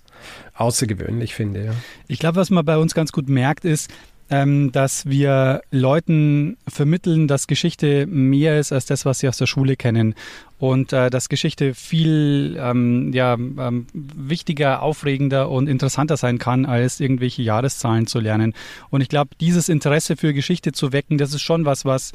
außergewöhnlich, 0.54 1.34
finde 1.34 1.60
ich. 1.60 1.66
Ja. 1.66 1.74
Ich 2.06 2.18
glaube, 2.18 2.36
was 2.36 2.50
man 2.50 2.64
bei 2.64 2.78
uns 2.78 2.94
ganz 2.94 3.12
gut 3.12 3.28
merkt, 3.28 3.64
ist, 3.64 3.90
ähm, 4.30 4.72
dass 4.72 5.06
wir 5.06 5.62
Leuten 5.70 6.56
vermitteln, 6.66 7.28
dass 7.28 7.46
Geschichte 7.46 8.06
mehr 8.06 8.58
ist 8.58 8.72
als 8.72 8.86
das, 8.86 9.04
was 9.04 9.18
sie 9.18 9.28
aus 9.28 9.36
der 9.36 9.46
Schule 9.46 9.76
kennen. 9.76 10.14
Und 10.58 10.92
äh, 10.92 11.10
dass 11.10 11.28
Geschichte 11.28 11.74
viel 11.74 12.56
ähm, 12.58 13.12
ja, 13.12 13.34
ähm, 13.34 13.86
wichtiger, 13.92 14.82
aufregender 14.82 15.50
und 15.50 15.68
interessanter 15.68 16.16
sein 16.16 16.38
kann, 16.38 16.64
als 16.64 17.00
irgendwelche 17.00 17.42
Jahreszahlen 17.42 18.06
zu 18.06 18.18
lernen. 18.18 18.54
Und 18.88 19.02
ich 19.02 19.08
glaube, 19.08 19.30
dieses 19.40 19.68
Interesse 19.68 20.16
für 20.16 20.32
Geschichte 20.32 20.72
zu 20.72 20.92
wecken, 20.92 21.18
das 21.18 21.34
ist 21.34 21.42
schon 21.42 21.66
was, 21.66 21.84
was, 21.84 22.12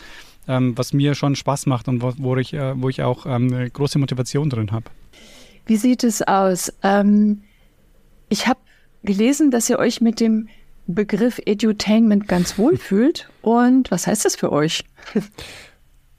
ähm, 0.48 0.76
was 0.78 0.94
mir 0.94 1.14
schon 1.14 1.36
Spaß 1.36 1.68
macht 1.68 1.88
und 1.88 2.02
wo, 2.02 2.14
wo 2.18 2.36
ich, 2.38 2.54
äh, 2.54 2.74
wo 2.82 2.90
ich 2.90 3.04
auch 3.04 3.26
ähm, 3.28 3.54
eine 3.54 3.70
große 3.70 4.00
Motivation 4.00 4.50
drin 4.50 4.72
habe. 4.72 4.86
Wie 5.68 5.78
sieht 5.78 6.04
es 6.04 6.24
aus? 6.24 6.74
Ähm, 6.82 7.42
ich 8.30 8.48
habe 8.48 8.60
gelesen, 9.04 9.52
dass 9.52 9.70
ihr 9.70 9.78
euch 9.78 10.02
mit 10.02 10.20
dem 10.20 10.48
Begriff 10.94 11.40
Edutainment 11.46 12.28
ganz 12.28 12.58
wohl 12.58 12.78
fühlt. 12.78 13.30
Und 13.42 13.92
was 13.92 14.08
heißt 14.08 14.26
das 14.26 14.36
für 14.36 14.52
euch? 14.52 14.84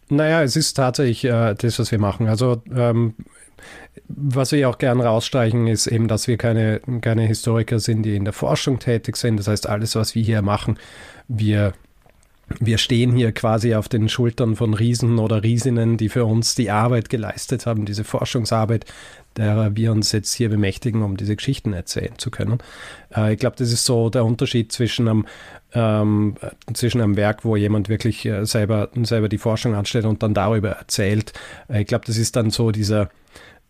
Naja, 0.09 0.43
es 0.43 0.57
ist 0.57 0.75
tatsächlich 0.75 1.25
äh, 1.25 1.55
das, 1.55 1.79
was 1.79 1.93
wir 1.93 1.99
machen. 1.99 2.29
Also 2.29 2.63
ähm, 2.75 3.15
was 4.09 4.53
wir 4.53 4.69
auch 4.69 4.79
gerne 4.79 5.05
rausstreichen, 5.05 5.67
ist 5.67 5.87
eben, 5.87 6.09
dass 6.09 6.27
wir 6.27 6.37
keine, 6.37 6.81
keine 7.01 7.23
Historiker 7.23 7.79
sind, 7.79 8.03
die 8.03 8.17
in 8.17 8.25
der 8.25 8.33
Forschung 8.33 8.79
tätig 8.79 9.17
sind. 9.17 9.37
Das 9.37 9.49
heißt, 9.49 9.69
alles, 9.69 9.95
was 9.95 10.15
wir 10.15 10.23
hier 10.23 10.43
machen, 10.43 10.79
wir 11.29 11.75
wir 12.59 12.79
stehen 12.79 13.13
hier 13.13 13.31
quasi 13.33 13.75
auf 13.75 13.89
den 13.89 14.09
Schultern 14.09 14.57
von 14.57 14.75
Riesen 14.75 15.19
oder 15.19 15.45
Riesinnen, 15.45 15.97
die 15.97 16.09
für 16.09 16.25
uns 16.25 16.57
die 16.57 16.71
Arbeit 16.71 17.09
geleistet 17.09 17.65
haben, 17.65 17.85
diese 17.85 18.03
Forschungsarbeit, 18.03 18.87
derer 19.37 19.77
wir 19.77 19.93
uns 19.93 20.13
jetzt 20.13 20.35
hier 20.35 20.49
bemächtigen, 20.49 21.03
um 21.03 21.17
diese 21.17 21.37
Geschichten 21.37 21.73
erzählen 21.73 22.19
zu 22.19 22.31
können. 22.31 22.59
Äh, 23.15 23.35
ich 23.35 23.39
glaube, 23.39 23.57
das 23.57 23.73
ist 23.73 23.85
so 23.85 24.11
der 24.11 24.25
Unterschied 24.25 24.73
zwischen 24.73 25.09
einem, 25.09 25.27
ähm, 25.73 26.37
zwischen 26.75 27.01
einem 27.01 27.17
Werk, 27.17 27.45
wo 27.45 27.57
jemand 27.57 27.89
wirklich 27.89 28.27
äh, 28.27 28.45
selber, 28.45 28.89
selber 29.03 29.29
die 29.29 29.39
Forschung 29.39 29.75
anstellt 29.75 30.05
und 30.05 30.23
dann 30.23 30.35
darüber 30.35 30.71
erzählt. 30.71 31.33
Äh, 31.69 31.83
ich 31.83 31.87
glaube, 31.87 32.05
das 32.07 32.17
ist 32.17 32.37
dann 32.37 32.51
so 32.51 32.71
dieser, 32.71 33.09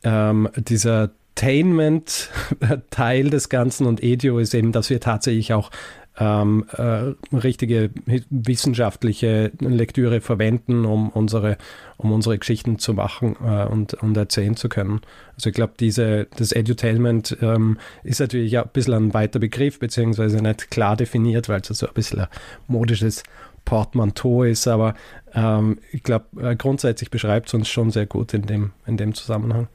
ähm, 0.03 0.49
dieser 0.57 1.11
Tainment-Teil 1.35 3.31
des 3.31 3.49
Ganzen 3.49 3.87
und 3.87 4.03
Edio 4.03 4.39
ist 4.39 4.55
eben, 4.55 4.73
dass 4.73 4.91
wir 4.91 5.01
tatsächlich 5.01 5.55
auch 5.55 5.71
ähm, 6.19 6.67
äh, 6.73 7.15
richtige 7.35 7.91
wissenschaftliche 8.31 9.53
Lektüre 9.61 10.21
verwenden, 10.21 10.85
um 10.85 11.09
unsere, 11.11 11.57
um 11.97 12.13
unsere 12.13 12.39
Geschichten 12.39 12.79
zu 12.79 12.95
machen 12.95 13.37
äh, 13.45 13.65
und, 13.67 13.95
und 13.95 14.17
erzählen 14.17 14.57
zu 14.57 14.69
können. 14.69 15.01
Also 15.37 15.51
ich 15.51 15.55
glaube, 15.55 15.75
das 15.79 16.53
Edutainment 16.53 17.37
ähm, 17.41 17.79
ist 18.03 18.21
natürlich 18.21 18.59
auch 18.59 18.65
ein 18.65 18.71
bisschen 18.73 18.95
ein 18.95 19.15
weiter 19.15 19.39
Begriff, 19.39 19.79
beziehungsweise 19.79 20.43
nicht 20.43 20.71
klar 20.71 20.97
definiert, 20.97 21.49
weil 21.49 21.61
es 21.61 21.69
so 21.69 21.87
ein 21.87 21.95
bisschen 21.95 22.21
ein 22.21 22.29
modisches 22.67 23.23
Portmanteau 23.65 24.43
ist, 24.45 24.67
aber 24.67 24.95
ähm, 25.35 25.79
ich 25.93 26.03
glaube, 26.03 26.27
äh, 26.43 26.57
grundsätzlich 26.57 27.11
beschreibt 27.11 27.49
es 27.49 27.55
uns 27.55 27.69
schon 27.69 27.91
sehr 27.91 28.07
gut 28.07 28.35
in 28.35 28.43
dem, 28.43 28.73
in 28.87 28.97
dem 28.97 29.15
Zusammenhang. 29.15 29.69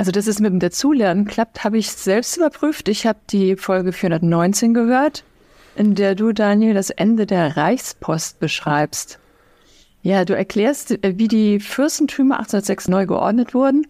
Also, 0.00 0.12
dass 0.12 0.26
es 0.26 0.40
mit 0.40 0.50
dem 0.50 0.60
Dazulernen 0.60 1.26
klappt, 1.26 1.62
habe 1.62 1.76
ich 1.76 1.92
selbst 1.92 2.38
überprüft. 2.38 2.88
Ich 2.88 3.06
habe 3.06 3.18
die 3.28 3.56
Folge 3.56 3.92
419 3.92 4.72
gehört, 4.72 5.24
in 5.76 5.94
der 5.94 6.14
du, 6.14 6.32
Daniel, 6.32 6.72
das 6.72 6.88
Ende 6.88 7.26
der 7.26 7.58
Reichspost 7.58 8.40
beschreibst. 8.40 9.18
Ja, 10.00 10.24
du 10.24 10.34
erklärst, 10.34 11.04
äh, 11.04 11.18
wie 11.18 11.28
die 11.28 11.60
Fürstentümer 11.60 12.38
1806 12.38 12.88
neu 12.88 13.04
geordnet 13.04 13.52
wurden 13.52 13.86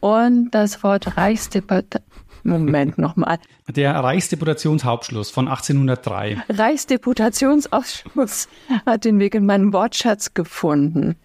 und 0.00 0.50
das 0.52 0.82
Wort 0.82 1.18
Reichsdeputation. 1.18 2.02
Moment 2.42 2.96
nochmal. 2.96 3.38
Der 3.68 3.96
Reichsdeputationshauptschluss 3.96 5.30
von 5.30 5.48
1803. 5.48 6.42
Reichsdeputationsausschuss 6.48 8.48
hat 8.86 9.04
den 9.04 9.18
Weg 9.18 9.34
in 9.34 9.44
meinen 9.44 9.74
Wortschatz 9.74 10.32
gefunden. 10.32 11.16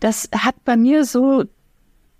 Das 0.00 0.28
hat 0.36 0.56
bei 0.64 0.76
mir 0.76 1.04
so 1.04 1.44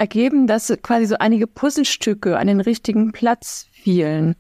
ergeben, 0.01 0.47
dass 0.47 0.73
quasi 0.83 1.07
so 1.07 1.17
einige 1.19 1.47
Puzzlestücke 1.47 2.39
an 2.39 2.47
den 2.47 2.61
richtigen 2.61 3.13
Platz 3.13 3.69
fielen. 3.71 4.35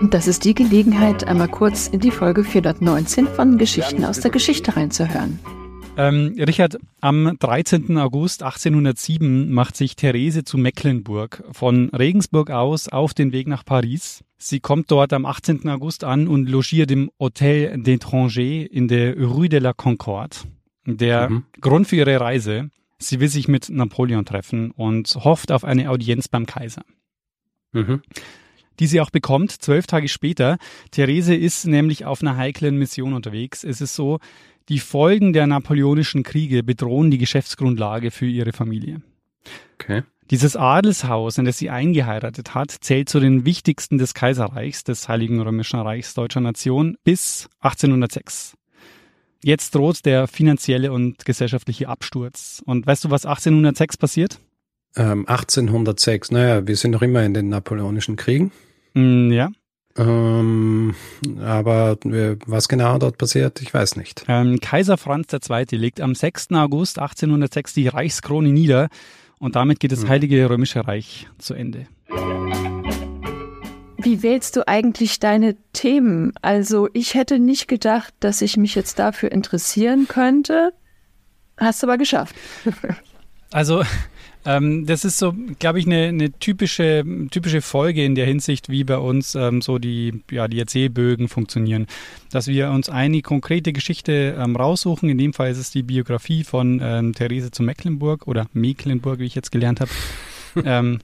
Und 0.00 0.14
das 0.14 0.28
ist 0.28 0.44
die 0.44 0.54
Gelegenheit, 0.54 1.26
einmal 1.26 1.48
kurz 1.48 1.86
in 1.86 2.00
die 2.00 2.10
Folge 2.10 2.44
419 2.44 3.26
von 3.26 3.56
Geschichten 3.56 4.04
aus 4.04 4.20
der 4.20 4.30
Geschichte 4.30 4.76
reinzuhören. 4.76 5.38
Ähm, 5.96 6.34
Richard, 6.38 6.78
am 7.00 7.36
13. 7.38 7.98
August 7.98 8.42
1807 8.42 9.52
macht 9.52 9.76
sich 9.76 9.94
Therese 9.94 10.42
zu 10.42 10.56
Mecklenburg 10.56 11.44
von 11.52 11.90
Regensburg 11.90 12.50
aus 12.50 12.88
auf 12.88 13.14
den 13.14 13.32
Weg 13.32 13.46
nach 13.46 13.64
Paris. 13.64 14.24
Sie 14.38 14.60
kommt 14.60 14.90
dort 14.90 15.12
am 15.12 15.26
18. 15.26 15.68
August 15.68 16.02
an 16.04 16.28
und 16.28 16.48
logiert 16.48 16.90
im 16.90 17.10
Hôtel 17.20 17.74
d'Étranger 17.74 18.66
in 18.66 18.88
der 18.88 19.16
Rue 19.16 19.48
de 19.48 19.60
la 19.60 19.72
Concorde. 19.72 20.38
Der 20.86 21.30
mhm. 21.30 21.44
Grund 21.60 21.86
für 21.86 21.96
ihre 21.96 22.18
Reise 22.18 22.70
Sie 23.08 23.20
will 23.20 23.28
sich 23.28 23.48
mit 23.48 23.68
Napoleon 23.70 24.24
treffen 24.24 24.70
und 24.70 25.14
hofft 25.16 25.52
auf 25.52 25.64
eine 25.64 25.90
Audienz 25.90 26.28
beim 26.28 26.46
Kaiser. 26.46 26.84
Mhm. 27.72 28.02
Die 28.80 28.86
sie 28.86 29.00
auch 29.00 29.10
bekommt, 29.10 29.50
zwölf 29.50 29.86
Tage 29.86 30.08
später. 30.08 30.58
Therese 30.90 31.34
ist 31.34 31.66
nämlich 31.66 32.04
auf 32.04 32.22
einer 32.22 32.36
heiklen 32.36 32.78
Mission 32.78 33.12
unterwegs. 33.12 33.64
Es 33.64 33.80
ist 33.80 33.94
so, 33.94 34.18
die 34.68 34.78
Folgen 34.78 35.32
der 35.32 35.46
napoleonischen 35.46 36.22
Kriege 36.22 36.62
bedrohen 36.62 37.10
die 37.10 37.18
Geschäftsgrundlage 37.18 38.10
für 38.10 38.26
ihre 38.26 38.52
Familie. 38.52 39.02
Okay. 39.74 40.02
Dieses 40.30 40.56
Adelshaus, 40.56 41.36
in 41.36 41.44
das 41.44 41.58
sie 41.58 41.68
eingeheiratet 41.68 42.54
hat, 42.54 42.70
zählt 42.70 43.08
zu 43.08 43.20
den 43.20 43.44
wichtigsten 43.44 43.98
des 43.98 44.14
Kaiserreichs, 44.14 44.84
des 44.84 45.08
Heiligen 45.08 45.40
Römischen 45.40 45.80
Reichs 45.80 46.14
deutscher 46.14 46.40
Nation, 46.40 46.96
bis 47.04 47.50
1806. 47.60 48.56
Jetzt 49.44 49.74
droht 49.74 50.04
der 50.04 50.28
finanzielle 50.28 50.92
und 50.92 51.24
gesellschaftliche 51.24 51.88
Absturz. 51.88 52.62
Und 52.64 52.86
weißt 52.86 53.04
du, 53.04 53.10
was 53.10 53.26
1806 53.26 53.96
passiert? 53.96 54.38
Ähm, 54.96 55.26
1806, 55.26 56.30
naja, 56.30 56.66
wir 56.66 56.76
sind 56.76 56.92
noch 56.92 57.02
immer 57.02 57.22
in 57.22 57.34
den 57.34 57.48
Napoleonischen 57.48 58.16
Kriegen. 58.16 58.52
Mm, 58.94 59.32
ja. 59.32 59.50
Ähm, 59.96 60.94
aber 61.40 61.98
was 62.46 62.68
genau 62.68 62.98
dort 62.98 63.18
passiert, 63.18 63.60
ich 63.60 63.74
weiß 63.74 63.96
nicht. 63.96 64.24
Ähm, 64.28 64.58
Kaiser 64.60 64.96
Franz 64.96 65.32
II. 65.32 65.66
legt 65.72 66.00
am 66.00 66.14
6. 66.14 66.52
August 66.52 66.98
1806 66.98 67.74
die 67.74 67.88
Reichskrone 67.88 68.48
nieder 68.48 68.88
und 69.38 69.56
damit 69.56 69.80
geht 69.80 69.92
das 69.92 70.02
hm. 70.02 70.08
Heilige 70.08 70.48
Römische 70.48 70.86
Reich 70.86 71.26
zu 71.38 71.52
Ende. 71.54 71.86
Wie 74.02 74.22
wählst 74.22 74.56
du 74.56 74.66
eigentlich 74.66 75.20
deine 75.20 75.56
Themen? 75.72 76.32
Also 76.42 76.88
ich 76.92 77.14
hätte 77.14 77.38
nicht 77.38 77.68
gedacht, 77.68 78.14
dass 78.20 78.42
ich 78.42 78.56
mich 78.56 78.74
jetzt 78.74 78.98
dafür 78.98 79.32
interessieren 79.32 80.08
könnte. 80.08 80.72
Hast 81.56 81.82
du 81.82 81.86
aber 81.86 81.98
geschafft. 81.98 82.34
Also 83.54 83.82
ähm, 84.44 84.86
das 84.86 85.04
ist 85.04 85.18
so, 85.18 85.34
glaube 85.58 85.78
ich, 85.78 85.86
eine, 85.86 86.08
eine, 86.08 86.32
typische, 86.32 87.04
typische 87.30 87.60
Folge 87.60 88.04
in 88.04 88.14
der 88.14 88.26
Hinsicht, 88.26 88.70
wie 88.70 88.82
bei 88.82 88.96
uns 88.96 89.34
ähm, 89.34 89.60
so 89.60 89.78
die, 89.78 90.22
ja, 90.30 90.48
die 90.48 90.58
Erzählbögen 90.58 91.28
funktionieren. 91.28 91.86
Dass 92.30 92.48
wir 92.48 92.70
uns 92.70 92.88
eine 92.88 93.20
konkrete 93.22 93.72
Geschichte 93.72 94.36
ähm, 94.38 94.56
raussuchen. 94.56 95.08
In 95.08 95.18
dem 95.18 95.32
Fall 95.32 95.50
ist 95.50 95.58
es 95.58 95.70
die 95.70 95.82
Biografie 95.82 96.44
von 96.44 96.80
ähm, 96.82 97.14
Therese 97.14 97.50
zu 97.50 97.62
Mecklenburg 97.62 98.26
oder 98.26 98.46
Mecklenburg, 98.52 99.20
wie 99.20 99.26
ich 99.26 99.34
jetzt 99.34 99.52
gelernt 99.52 99.80
habe. 99.80 99.90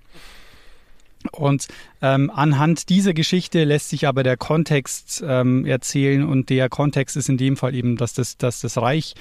Und 1.32 1.68
ähm, 2.00 2.30
anhand 2.30 2.88
dieser 2.88 3.12
Geschichte 3.12 3.64
lässt 3.64 3.90
sich 3.90 4.06
aber 4.06 4.22
der 4.22 4.36
Kontext 4.36 5.22
ähm, 5.26 5.64
erzählen. 5.64 6.24
Und 6.24 6.50
der 6.50 6.68
Kontext 6.68 7.16
ist 7.16 7.28
in 7.28 7.36
dem 7.36 7.56
Fall 7.56 7.74
eben, 7.74 7.96
dass 7.96 8.14
das, 8.14 8.36
dass 8.36 8.60
das 8.60 8.76
Reich 8.78 9.14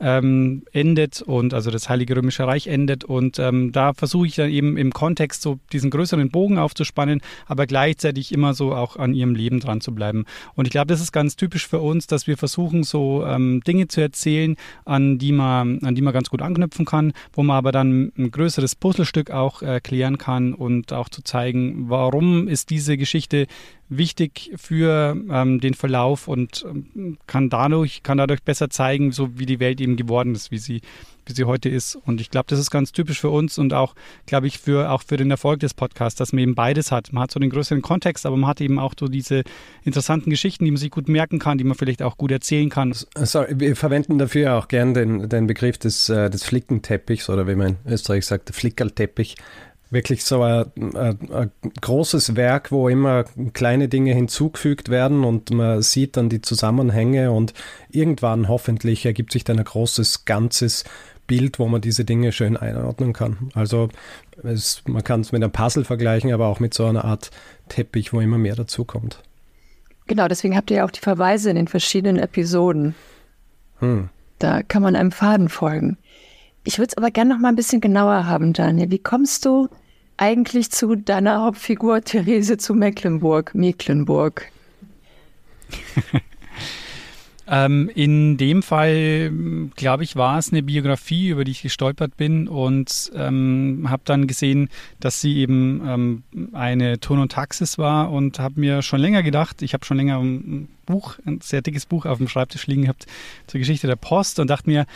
ähm, 0.00 0.64
endet 0.72 1.22
und 1.22 1.54
also 1.54 1.70
das 1.70 1.88
Heilige 1.88 2.16
Römische 2.16 2.46
Reich 2.46 2.66
endet. 2.66 3.04
Und 3.04 3.38
ähm, 3.38 3.72
da 3.72 3.92
versuche 3.92 4.26
ich 4.26 4.34
dann 4.34 4.50
eben 4.50 4.76
im 4.76 4.92
Kontext 4.92 5.42
so 5.42 5.58
diesen 5.72 5.90
größeren 5.90 6.30
Bogen 6.30 6.58
aufzuspannen, 6.58 7.20
aber 7.46 7.66
gleichzeitig 7.66 8.32
immer 8.32 8.54
so 8.54 8.74
auch 8.74 8.96
an 8.96 9.14
ihrem 9.14 9.34
Leben 9.34 9.60
dran 9.60 9.80
zu 9.80 9.94
bleiben. 9.94 10.24
Und 10.54 10.66
ich 10.66 10.72
glaube, 10.72 10.88
das 10.88 11.00
ist 11.00 11.12
ganz 11.12 11.36
typisch 11.36 11.66
für 11.66 11.80
uns, 11.80 12.06
dass 12.06 12.26
wir 12.26 12.36
versuchen, 12.36 12.82
so 12.82 13.24
ähm, 13.26 13.60
Dinge 13.66 13.88
zu 13.88 14.00
erzählen, 14.00 14.56
an 14.84 15.18
die 15.18 15.32
man, 15.32 15.80
an 15.82 15.94
die 15.94 16.02
man 16.02 16.12
ganz 16.12 16.30
gut 16.30 16.42
anknüpfen 16.42 16.84
kann, 16.84 17.12
wo 17.32 17.42
man 17.42 17.56
aber 17.56 17.72
dann 17.72 18.12
ein 18.18 18.30
größeres 18.30 18.76
Puzzlestück 18.76 19.30
auch 19.30 19.62
erklären 19.62 20.18
kann 20.18 20.54
und 20.54 20.92
auch 20.92 21.08
zu 21.08 21.22
zeigen, 21.22 21.88
warum 21.88 22.48
ist 22.48 22.70
diese 22.70 22.96
Geschichte 22.96 23.46
wichtig 23.88 24.52
für 24.56 25.16
ähm, 25.30 25.60
den 25.60 25.74
Verlauf 25.74 26.28
und 26.28 26.64
ähm, 26.68 27.18
kann 27.26 27.50
dadurch, 27.50 28.02
kann 28.02 28.18
dadurch 28.18 28.42
besser 28.42 28.70
zeigen, 28.70 29.12
so 29.12 29.38
wie 29.38 29.46
die 29.46 29.60
Welt 29.60 29.80
eben 29.80 29.96
geworden 29.96 30.34
ist, 30.34 30.50
wie 30.50 30.58
sie, 30.58 30.80
wie 31.26 31.32
sie 31.32 31.44
heute 31.44 31.68
ist. 31.68 31.96
Und 31.96 32.20
ich 32.20 32.30
glaube, 32.30 32.46
das 32.48 32.58
ist 32.58 32.70
ganz 32.70 32.92
typisch 32.92 33.20
für 33.20 33.30
uns 33.30 33.58
und 33.58 33.74
auch, 33.74 33.94
glaube 34.26 34.46
ich, 34.46 34.58
für, 34.58 34.90
auch 34.90 35.02
für 35.02 35.16
den 35.16 35.30
Erfolg 35.30 35.60
des 35.60 35.74
Podcasts, 35.74 36.18
dass 36.18 36.32
man 36.32 36.42
eben 36.42 36.54
beides 36.54 36.90
hat. 36.92 37.12
Man 37.12 37.24
hat 37.24 37.30
so 37.30 37.40
den 37.40 37.50
größeren 37.50 37.82
Kontext, 37.82 38.24
aber 38.26 38.36
man 38.36 38.48
hat 38.48 38.60
eben 38.60 38.78
auch 38.78 38.94
so 38.98 39.06
diese 39.06 39.44
interessanten 39.84 40.30
Geschichten, 40.30 40.64
die 40.64 40.70
man 40.70 40.78
sich 40.78 40.90
gut 40.90 41.08
merken 41.08 41.38
kann, 41.38 41.58
die 41.58 41.64
man 41.64 41.76
vielleicht 41.76 42.02
auch 42.02 42.16
gut 42.16 42.32
erzählen 42.32 42.70
kann. 42.70 42.94
Sorry, 42.94 43.54
wir 43.58 43.76
verwenden 43.76 44.18
dafür 44.18 44.54
auch 44.54 44.68
gern 44.68 44.94
den, 44.94 45.28
den 45.28 45.46
Begriff 45.46 45.78
des, 45.78 46.08
äh, 46.08 46.30
des 46.30 46.44
Flickenteppichs 46.44 47.28
oder 47.28 47.46
wie 47.46 47.54
man 47.54 47.76
in 47.84 47.92
Österreich 47.92 48.26
sagt, 48.26 48.54
Flickerlteppich 48.54 49.36
wirklich 49.94 50.24
so 50.24 50.42
ein, 50.42 50.66
ein, 50.94 51.18
ein, 51.32 51.50
großes 51.80 52.36
Werk, 52.36 52.70
wo 52.70 52.88
immer 52.88 53.24
kleine 53.54 53.88
Dinge 53.88 54.12
hinzugefügt 54.12 54.90
werden 54.90 55.24
und 55.24 55.50
man 55.50 55.80
sieht 55.80 56.16
dann 56.16 56.28
die 56.28 56.42
Zusammenhänge 56.42 57.32
und 57.32 57.54
irgendwann 57.90 58.48
hoffentlich 58.48 59.06
ergibt 59.06 59.32
sich 59.32 59.44
dann 59.44 59.58
ein 59.58 59.64
großes 59.64 60.26
ganzes 60.26 60.84
Bild, 61.26 61.58
wo 61.58 61.66
man 61.66 61.80
diese 61.80 62.04
Dinge 62.04 62.32
schön 62.32 62.56
einordnen 62.56 63.12
kann. 63.14 63.50
Also 63.54 63.88
es, 64.42 64.82
man 64.86 65.02
kann 65.02 65.22
es 65.22 65.32
mit 65.32 65.42
einem 65.42 65.52
Puzzle 65.52 65.84
vergleichen, 65.84 66.32
aber 66.32 66.48
auch 66.48 66.60
mit 66.60 66.74
so 66.74 66.84
einer 66.84 67.04
Art 67.04 67.30
Teppich, 67.68 68.12
wo 68.12 68.20
immer 68.20 68.38
mehr 68.38 68.56
dazukommt. 68.56 69.22
Genau, 70.06 70.28
deswegen 70.28 70.56
habt 70.56 70.70
ihr 70.70 70.78
ja 70.78 70.84
auch 70.84 70.90
die 70.90 71.00
Verweise 71.00 71.48
in 71.48 71.56
den 71.56 71.68
verschiedenen 71.68 72.18
Episoden. 72.18 72.94
Hm. 73.78 74.10
Da 74.38 74.62
kann 74.62 74.82
man 74.82 74.96
einem 74.96 75.12
Faden 75.12 75.48
folgen. 75.48 75.96
Ich 76.64 76.78
würde 76.78 76.88
es 76.88 76.96
aber 76.96 77.10
gerne 77.10 77.32
noch 77.32 77.40
mal 77.40 77.48
ein 77.48 77.56
bisschen 77.56 77.80
genauer 77.80 78.26
haben, 78.26 78.52
Daniel. 78.52 78.90
Wie 78.90 78.98
kommst 78.98 79.44
du 79.44 79.68
eigentlich 80.16 80.70
zu 80.70 80.96
deiner 80.96 81.42
Hauptfigur 81.42 82.02
Therese 82.02 82.58
zu 82.58 82.74
Mecklenburg, 82.74 83.54
Mecklenburg? 83.54 84.50
ähm, 87.48 87.90
in 87.94 88.36
dem 88.36 88.62
Fall, 88.62 89.30
glaube 89.76 90.04
ich, 90.04 90.16
war 90.16 90.38
es 90.38 90.52
eine 90.52 90.62
Biografie, 90.62 91.28
über 91.28 91.44
die 91.44 91.52
ich 91.52 91.62
gestolpert 91.62 92.16
bin 92.16 92.48
und 92.48 93.10
ähm, 93.14 93.86
habe 93.88 94.02
dann 94.04 94.26
gesehen, 94.26 94.68
dass 95.00 95.20
sie 95.20 95.36
eben 95.38 95.82
ähm, 95.86 96.22
eine 96.52 97.00
Ton 97.00 97.18
und 97.18 97.32
Taxis 97.32 97.78
war 97.78 98.10
und 98.10 98.38
habe 98.38 98.60
mir 98.60 98.82
schon 98.82 99.00
länger 99.00 99.22
gedacht, 99.22 99.62
ich 99.62 99.74
habe 99.74 99.84
schon 99.84 99.96
länger 99.96 100.18
ein 100.18 100.68
Buch, 100.86 101.18
ein 101.26 101.40
sehr 101.40 101.62
dickes 101.62 101.86
Buch 101.86 102.06
auf 102.06 102.18
dem 102.18 102.28
Schreibtisch 102.28 102.66
liegen 102.66 102.82
gehabt 102.82 103.06
zur 103.46 103.58
Geschichte 103.58 103.86
der 103.86 103.96
Post 103.96 104.38
und 104.38 104.48
dachte 104.48 104.68
mir, 104.68 104.86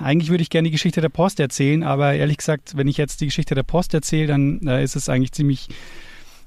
eigentlich 0.00 0.30
würde 0.30 0.42
ich 0.42 0.50
gerne 0.50 0.68
die 0.68 0.72
Geschichte 0.72 1.00
der 1.00 1.08
Post 1.08 1.40
erzählen, 1.40 1.82
aber 1.82 2.14
ehrlich 2.14 2.38
gesagt, 2.38 2.76
wenn 2.76 2.88
ich 2.88 2.96
jetzt 2.96 3.20
die 3.20 3.26
Geschichte 3.26 3.54
der 3.54 3.62
Post 3.62 3.94
erzähle, 3.94 4.28
dann 4.28 4.66
äh, 4.66 4.82
ist 4.82 4.96
es 4.96 5.08
eigentlich 5.08 5.32
ziemlich, 5.32 5.68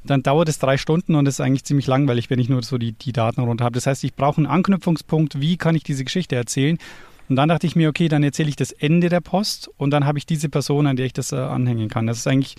dann 0.03 0.23
dauert 0.23 0.49
es 0.49 0.59
drei 0.59 0.77
Stunden 0.77 1.15
und 1.15 1.27
es 1.27 1.35
ist 1.35 1.41
eigentlich 1.41 1.63
ziemlich 1.63 1.87
langweilig, 1.87 2.29
wenn 2.29 2.39
ich 2.39 2.49
nur 2.49 2.63
so 2.63 2.77
die, 2.77 2.93
die 2.93 3.11
Daten 3.11 3.41
runter 3.41 3.65
habe. 3.65 3.75
Das 3.75 3.87
heißt, 3.87 4.03
ich 4.03 4.15
brauche 4.15 4.37
einen 4.37 4.45
Anknüpfungspunkt, 4.45 5.41
wie 5.41 5.57
kann 5.57 5.75
ich 5.75 5.83
diese 5.83 6.03
Geschichte 6.03 6.35
erzählen? 6.35 6.77
Und 7.29 7.35
dann 7.35 7.49
dachte 7.49 7.67
ich 7.67 7.75
mir, 7.75 7.89
okay, 7.89 8.07
dann 8.07 8.23
erzähle 8.23 8.49
ich 8.49 8.55
das 8.55 8.71
Ende 8.71 9.09
der 9.09 9.21
Post 9.21 9.69
und 9.77 9.91
dann 9.91 10.05
habe 10.05 10.17
ich 10.17 10.25
diese 10.25 10.49
Person, 10.49 10.87
an 10.87 10.95
der 10.95 11.05
ich 11.05 11.13
das 11.13 11.31
äh, 11.31 11.35
anhängen 11.35 11.87
kann. 11.87 12.07
Das 12.07 12.17
ist 12.17 12.27
eigentlich 12.27 12.55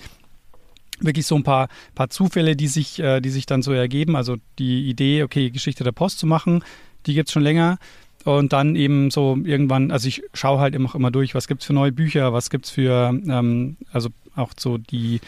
wirklich 1.00 1.26
so 1.26 1.34
ein 1.34 1.42
paar, 1.42 1.68
paar 1.94 2.10
Zufälle, 2.10 2.56
die 2.56 2.68
sich, 2.68 3.00
äh, 3.00 3.20
die 3.20 3.30
sich 3.30 3.46
dann 3.46 3.62
so 3.62 3.72
ergeben. 3.72 4.16
Also 4.16 4.36
die 4.58 4.88
Idee, 4.88 5.22
okay, 5.24 5.50
Geschichte 5.50 5.82
der 5.82 5.92
Post 5.92 6.18
zu 6.18 6.26
machen, 6.26 6.62
die 7.06 7.14
gibt 7.14 7.28
es 7.28 7.32
schon 7.32 7.42
länger. 7.42 7.78
Und 8.24 8.52
dann 8.52 8.76
eben 8.76 9.10
so 9.10 9.38
irgendwann, 9.44 9.90
also 9.90 10.06
ich 10.06 10.22
schaue 10.34 10.60
halt 10.60 10.74
immer, 10.74 10.94
immer 10.94 11.10
durch, 11.10 11.34
was 11.34 11.48
gibt 11.48 11.62
es 11.62 11.66
für 11.66 11.72
neue 11.72 11.92
Bücher, 11.92 12.32
was 12.32 12.50
gibt 12.50 12.66
es 12.66 12.70
für, 12.70 13.18
ähm, 13.28 13.76
also 13.92 14.10
auch 14.36 14.52
so 14.58 14.76
die, 14.76 15.20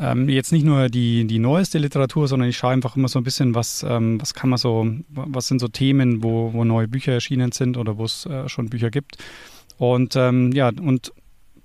ähm, 0.00 0.28
jetzt 0.28 0.52
nicht 0.52 0.64
nur 0.64 0.88
die, 0.88 1.26
die 1.26 1.38
neueste 1.38 1.78
Literatur, 1.78 2.28
sondern 2.28 2.48
ich 2.48 2.56
schaue 2.56 2.72
einfach 2.72 2.96
immer 2.96 3.08
so 3.08 3.20
ein 3.20 3.24
bisschen, 3.24 3.54
was, 3.54 3.84
ähm, 3.88 4.20
was 4.20 4.34
kann 4.34 4.50
man 4.50 4.58
so, 4.58 4.88
was 5.08 5.48
sind 5.48 5.60
so 5.60 5.68
Themen, 5.68 6.22
wo, 6.22 6.52
wo 6.52 6.64
neue 6.64 6.88
Bücher 6.88 7.12
erschienen 7.12 7.52
sind 7.52 7.76
oder 7.76 7.98
wo 7.98 8.04
es 8.04 8.26
äh, 8.26 8.48
schon 8.48 8.68
Bücher 8.68 8.90
gibt. 8.90 9.18
Und 9.76 10.16
ähm, 10.16 10.52
ja, 10.52 10.68
und 10.68 11.12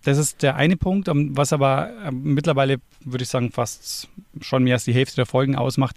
das 0.04 0.18
ist 0.18 0.44
der 0.44 0.56
eine 0.56 0.78
Punkt, 0.78 1.08
ähm, 1.08 1.36
was 1.36 1.54
aber 1.54 1.90
äh, 2.06 2.12
mittlerweile, 2.12 2.78
würde 3.04 3.24
ich 3.24 3.30
sagen, 3.30 3.52
fast 3.52 4.08
schon 4.42 4.64
mehr 4.64 4.76
als 4.76 4.86
die 4.86 4.94
Hälfte 4.94 5.16
der 5.16 5.26
Folgen 5.26 5.56
ausmacht, 5.56 5.96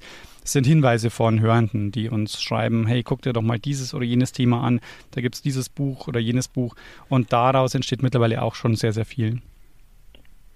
sind 0.53 0.67
Hinweise 0.67 1.11
von 1.11 1.41
Hörenden, 1.41 1.93
die 1.93 2.09
uns 2.09 2.43
schreiben, 2.43 2.87
hey, 2.87 3.03
guck 3.03 3.23
dir 3.23 3.33
doch 3.33 3.43
mal 3.43 3.59
dieses 3.59 3.95
oder 3.95 4.05
jenes 4.05 4.33
Thema 4.33 4.63
an, 4.63 4.81
da 5.13 5.21
gibt 5.21 5.35
es 5.35 5.43
dieses 5.43 5.69
Buch 5.69 6.09
oder 6.09 6.21
jenes 6.21 6.49
Buch. 6.49 6.75
Und 7.09 7.33
daraus 7.33 7.75
entsteht 7.75 8.03
mittlerweile 8.03 8.43
auch 8.43 8.55
schon 8.55 8.77
sehr, 8.77 8.93
sehr 8.93 9.05
viel. 9.05 9.41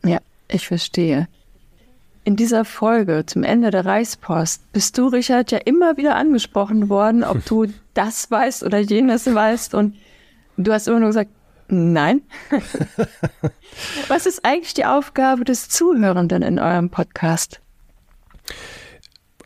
Ja, 0.05 0.19
ich 0.49 0.67
verstehe. 0.67 1.29
In 2.23 2.37
dieser 2.37 2.65
Folge 2.65 3.25
zum 3.27 3.43
Ende 3.43 3.71
der 3.71 3.87
Reichspost 3.87 4.73
bist 4.73 4.99
du, 4.99 5.09
Richard, 5.09 5.51
ja 5.53 5.59
immer 5.59 5.97
wieder 5.97 6.17
angesprochen 6.17 6.89
worden, 6.89 7.25
ob 7.25 7.45
du 7.47 7.67
das 7.95 8.31
weißt 8.31 8.63
oder 8.63 8.79
jenes 8.79 9.27
weißt. 9.27 9.75
Und 9.75 9.97
du 10.57 10.73
hast 10.73 10.87
immer 10.87 11.01
nur 11.01 11.09
gesagt, 11.09 11.31
nein. 11.69 12.23
Was 14.09 14.27
ist 14.27 14.45
eigentlich 14.45 14.75
die 14.75 14.85
Aufgabe 14.85 15.45
des 15.45 15.69
Zuhörenden 15.69 16.43
in 16.43 16.59
eurem 16.59 16.91
Podcast? 16.91 17.61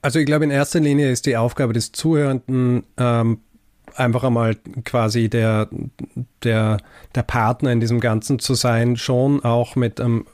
Also 0.05 0.19
ich 0.19 0.27
glaube, 0.27 0.45
in 0.45 0.51
erster 0.51 0.81
Linie 0.81 1.11
ist 1.11 1.25
die 1.25 1.39
Aufgabe 1.39 1.73
des 1.73 1.91
Zuhörenden 1.93 2.83
ähm, 2.99 3.39
einfach 3.95 4.23
einmal 4.23 4.55
quasi 4.85 5.31
der, 5.31 5.71
der, 6.43 6.77
der 7.15 7.23
Partner 7.23 7.73
in 7.73 7.81
diesem 7.81 8.01
Ganzen 8.01 8.39
zu 8.39 8.53
sein, 8.53 8.99
schon 8.99 9.43
auch 9.43 9.77
mit 9.77 10.01
ähm, 10.01 10.27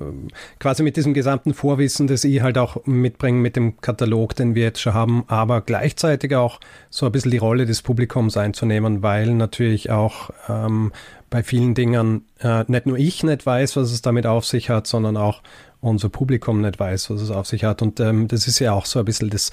quasi 0.59 0.83
mit 0.83 0.97
diesem 0.97 1.15
gesamten 1.15 1.55
Vorwissen, 1.55 2.09
das 2.09 2.25
ich 2.25 2.43
halt 2.43 2.59
auch 2.59 2.85
mitbringe 2.85 3.39
mit 3.39 3.55
dem 3.55 3.81
Katalog, 3.81 4.35
den 4.35 4.57
wir 4.57 4.65
jetzt 4.65 4.81
schon 4.81 4.95
haben, 4.95 5.23
aber 5.29 5.61
gleichzeitig 5.61 6.35
auch 6.35 6.59
so 6.89 7.07
ein 7.07 7.13
bisschen 7.13 7.31
die 7.31 7.39
Rolle 7.39 7.65
des 7.65 7.81
Publikums 7.81 8.37
einzunehmen, 8.37 9.05
weil 9.05 9.35
natürlich 9.35 9.89
auch 9.89 10.31
ähm, 10.49 10.91
bei 11.31 11.45
vielen 11.45 11.77
Dingen 11.77 12.25
äh, 12.41 12.65
nicht 12.67 12.87
nur 12.87 12.99
ich 12.99 13.23
nicht 13.23 13.47
weiß, 13.47 13.77
was 13.77 13.93
es 13.93 14.03
damit 14.03 14.27
auf 14.27 14.45
sich 14.45 14.69
hat, 14.69 14.89
sondern 14.89 15.17
auch 15.17 15.43
unser 15.81 16.09
Publikum 16.09 16.61
nicht 16.61 16.79
weiß, 16.79 17.11
was 17.11 17.21
es 17.21 17.31
auf 17.31 17.47
sich 17.47 17.65
hat. 17.65 17.83
Und 17.83 18.01
ähm, 18.01 18.29
das 18.29 18.47
ist 18.47 18.59
ja 18.59 18.73
auch 18.73 18.87
so 18.87 18.99
ein 18.99 19.05
bisschen 19.05 19.31
das, 19.31 19.51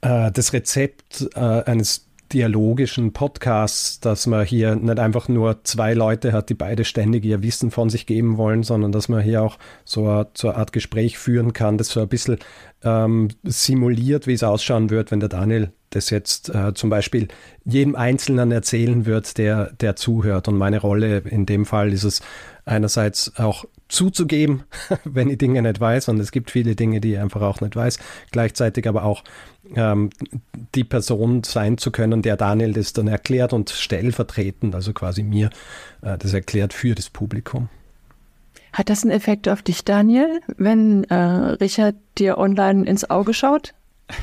äh, 0.00 0.30
das 0.30 0.52
Rezept 0.52 1.28
äh, 1.34 1.40
eines 1.40 2.06
dialogischen 2.32 3.12
Podcasts, 3.12 4.00
dass 4.00 4.26
man 4.26 4.44
hier 4.44 4.76
nicht 4.76 4.98
einfach 4.98 5.28
nur 5.28 5.64
zwei 5.64 5.94
Leute 5.94 6.32
hat, 6.32 6.48
die 6.48 6.54
beide 6.54 6.84
ständig 6.84 7.24
ihr 7.24 7.42
Wissen 7.42 7.70
von 7.70 7.90
sich 7.90 8.06
geben 8.06 8.36
wollen, 8.36 8.62
sondern 8.62 8.92
dass 8.92 9.08
man 9.08 9.20
hier 9.20 9.42
auch 9.42 9.58
so 9.84 10.06
eine, 10.06 10.28
so 10.34 10.48
eine 10.48 10.58
Art 10.58 10.72
Gespräch 10.72 11.18
führen 11.18 11.52
kann, 11.52 11.78
das 11.78 11.88
so 11.88 12.00
ein 12.00 12.08
bisschen 12.08 12.38
ähm, 12.84 13.28
simuliert, 13.42 14.26
wie 14.26 14.34
es 14.34 14.42
ausschauen 14.42 14.90
wird, 14.90 15.10
wenn 15.10 15.20
der 15.20 15.28
Daniel 15.28 15.72
das 15.90 16.10
jetzt 16.10 16.54
äh, 16.54 16.72
zum 16.72 16.88
Beispiel 16.88 17.26
jedem 17.64 17.96
Einzelnen 17.96 18.52
erzählen 18.52 19.06
wird, 19.06 19.38
der, 19.38 19.72
der 19.72 19.96
zuhört. 19.96 20.46
Und 20.46 20.56
meine 20.56 20.78
Rolle 20.78 21.18
in 21.18 21.46
dem 21.46 21.66
Fall 21.66 21.92
ist 21.92 22.04
es 22.04 22.22
einerseits 22.64 23.36
auch 23.36 23.64
zuzugeben, 23.88 24.64
wenn 25.04 25.28
ich 25.28 25.38
Dinge 25.38 25.62
nicht 25.62 25.80
weiß, 25.80 26.08
und 26.08 26.20
es 26.20 26.32
gibt 26.32 26.50
viele 26.50 26.76
Dinge, 26.76 27.00
die 27.00 27.14
ich 27.14 27.18
einfach 27.18 27.42
auch 27.42 27.60
nicht 27.60 27.76
weiß, 27.76 27.98
gleichzeitig 28.30 28.88
aber 28.88 29.04
auch 29.04 29.24
ähm, 29.74 30.10
die 30.74 30.84
Person 30.84 31.42
sein 31.44 31.78
zu 31.78 31.90
können, 31.90 32.22
der 32.22 32.36
Daniel 32.36 32.72
das 32.72 32.92
dann 32.92 33.08
erklärt 33.08 33.52
und 33.52 33.70
stellvertretend, 33.70 34.74
also 34.74 34.92
quasi 34.92 35.22
mir, 35.22 35.50
äh, 36.02 36.16
das 36.18 36.32
erklärt 36.32 36.72
für 36.72 36.94
das 36.94 37.10
Publikum. 37.10 37.68
Hat 38.72 38.88
das 38.88 39.02
einen 39.02 39.10
Effekt 39.10 39.48
auf 39.48 39.62
dich, 39.62 39.84
Daniel, 39.84 40.40
wenn 40.56 41.04
äh, 41.04 41.14
Richard 41.14 41.96
dir 42.18 42.38
online 42.38 42.86
ins 42.86 43.08
Auge 43.08 43.34
schaut? 43.34 43.74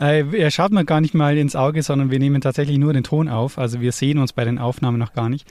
Äh, 0.00 0.24
er 0.36 0.50
schaut 0.50 0.72
mir 0.72 0.84
gar 0.84 1.00
nicht 1.00 1.14
mal 1.14 1.38
ins 1.38 1.54
Auge, 1.54 1.82
sondern 1.82 2.10
wir 2.10 2.18
nehmen 2.18 2.40
tatsächlich 2.40 2.78
nur 2.78 2.92
den 2.92 3.04
Ton 3.04 3.28
auf. 3.28 3.58
Also 3.58 3.80
wir 3.80 3.92
sehen 3.92 4.18
uns 4.18 4.32
bei 4.32 4.44
den 4.44 4.58
Aufnahmen 4.58 4.98
noch 4.98 5.12
gar 5.12 5.28
nicht. 5.28 5.46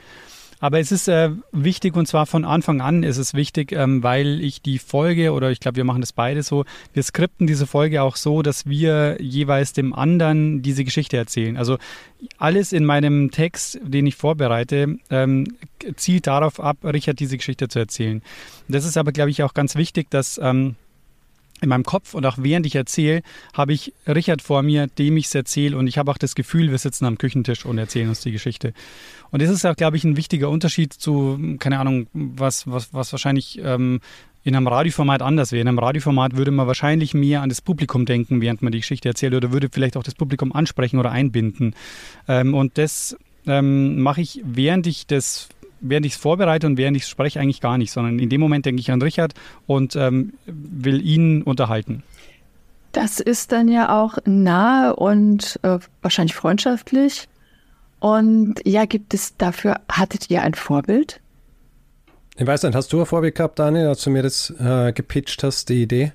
Aber 0.60 0.78
es 0.78 0.92
ist 0.92 1.08
äh, 1.08 1.30
wichtig 1.52 1.96
und 1.96 2.06
zwar 2.06 2.26
von 2.26 2.44
Anfang 2.44 2.80
an 2.80 3.02
ist 3.02 3.16
es 3.16 3.34
wichtig, 3.34 3.72
ähm, 3.72 4.02
weil 4.02 4.40
ich 4.42 4.62
die 4.62 4.78
Folge 4.78 5.32
oder 5.32 5.50
ich 5.50 5.58
glaube, 5.58 5.76
wir 5.76 5.84
machen 5.84 6.02
das 6.02 6.12
beide 6.12 6.42
so, 6.42 6.64
wir 6.92 7.02
skripten 7.02 7.46
diese 7.46 7.66
Folge 7.66 8.02
auch 8.02 8.16
so, 8.16 8.42
dass 8.42 8.66
wir 8.66 9.16
jeweils 9.20 9.72
dem 9.72 9.94
anderen 9.94 10.62
diese 10.62 10.84
Geschichte 10.84 11.16
erzählen. 11.16 11.56
Also 11.56 11.78
alles 12.36 12.72
in 12.72 12.84
meinem 12.84 13.30
Text, 13.30 13.80
den 13.82 14.06
ich 14.06 14.16
vorbereite, 14.16 14.98
ähm, 15.08 15.56
zielt 15.96 16.26
darauf 16.26 16.60
ab, 16.60 16.76
Richard 16.84 17.18
diese 17.18 17.38
Geschichte 17.38 17.68
zu 17.68 17.78
erzählen. 17.78 18.22
Das 18.68 18.84
ist 18.84 18.98
aber, 18.98 19.12
glaube 19.12 19.30
ich, 19.30 19.42
auch 19.42 19.54
ganz 19.54 19.76
wichtig, 19.76 20.10
dass 20.10 20.38
ähm, 20.42 20.76
in 21.60 21.68
meinem 21.68 21.84
Kopf 21.84 22.14
und 22.14 22.24
auch 22.26 22.36
während 22.38 22.66
ich 22.66 22.74
erzähle, 22.74 23.22
habe 23.54 23.72
ich 23.72 23.92
Richard 24.06 24.42
vor 24.42 24.62
mir, 24.62 24.86
dem 24.86 25.16
ich 25.16 25.26
es 25.26 25.34
erzähle 25.34 25.76
und 25.76 25.86
ich 25.86 25.98
habe 25.98 26.10
auch 26.10 26.18
das 26.18 26.34
Gefühl, 26.34 26.70
wir 26.70 26.78
sitzen 26.78 27.04
am 27.04 27.18
Küchentisch 27.18 27.64
und 27.64 27.78
erzählen 27.78 28.08
uns 28.08 28.20
die 28.20 28.32
Geschichte. 28.32 28.72
Und 29.30 29.42
das 29.42 29.50
ist 29.50 29.64
auch, 29.64 29.76
glaube 29.76 29.96
ich, 29.96 30.04
ein 30.04 30.16
wichtiger 30.16 30.50
Unterschied 30.50 30.92
zu, 30.92 31.38
keine 31.58 31.78
Ahnung, 31.78 32.06
was, 32.12 32.66
was, 32.66 32.92
was 32.92 33.12
wahrscheinlich 33.12 33.60
ähm, 33.62 34.00
in 34.42 34.56
einem 34.56 34.66
Radioformat 34.66 35.22
anders 35.22 35.52
wäre. 35.52 35.62
In 35.62 35.68
einem 35.68 35.78
Radioformat 35.78 36.36
würde 36.36 36.50
man 36.50 36.66
wahrscheinlich 36.66 37.14
mehr 37.14 37.42
an 37.42 37.48
das 37.48 37.60
Publikum 37.60 38.06
denken, 38.06 38.40
während 38.40 38.62
man 38.62 38.72
die 38.72 38.80
Geschichte 38.80 39.08
erzählt 39.08 39.34
oder 39.34 39.52
würde 39.52 39.68
vielleicht 39.70 39.96
auch 39.96 40.02
das 40.02 40.14
Publikum 40.14 40.52
ansprechen 40.52 40.98
oder 40.98 41.10
einbinden. 41.10 41.74
Ähm, 42.26 42.54
und 42.54 42.78
das 42.78 43.16
ähm, 43.46 44.00
mache 44.00 44.20
ich, 44.22 44.40
während 44.44 44.86
ich 44.86 45.06
das 45.06 45.48
während 45.80 46.06
ich 46.06 46.14
es 46.14 46.18
vorbereite 46.18 46.66
und 46.66 46.76
während 46.76 46.96
ich 46.96 47.06
spreche, 47.06 47.40
eigentlich 47.40 47.60
gar 47.60 47.78
nicht, 47.78 47.90
sondern 47.90 48.18
in 48.18 48.28
dem 48.28 48.40
Moment 48.40 48.66
denke 48.66 48.80
ich 48.80 48.90
an 48.90 49.02
Richard 49.02 49.34
und 49.66 49.96
ähm, 49.96 50.34
will 50.46 51.04
ihn 51.04 51.42
unterhalten. 51.42 52.02
Das 52.92 53.20
ist 53.20 53.52
dann 53.52 53.68
ja 53.68 54.00
auch 54.00 54.18
nahe 54.24 54.96
und 54.96 55.60
äh, 55.62 55.78
wahrscheinlich 56.02 56.34
freundschaftlich. 56.34 57.28
Und 58.00 58.54
ja, 58.64 58.86
gibt 58.86 59.14
es 59.14 59.36
dafür, 59.36 59.80
hattet 59.90 60.30
ihr 60.30 60.42
ein 60.42 60.54
Vorbild? 60.54 61.20
Ich 62.36 62.46
weiß 62.46 62.62
nicht, 62.62 62.74
hast 62.74 62.92
du 62.92 63.00
ein 63.00 63.06
Vorbild 63.06 63.34
gehabt, 63.34 63.58
Daniel, 63.58 63.88
als 63.88 64.02
du 64.02 64.10
mir 64.10 64.22
das 64.22 64.50
äh, 64.58 64.92
gepitcht 64.92 65.42
hast, 65.42 65.68
die 65.68 65.82
Idee? 65.82 66.12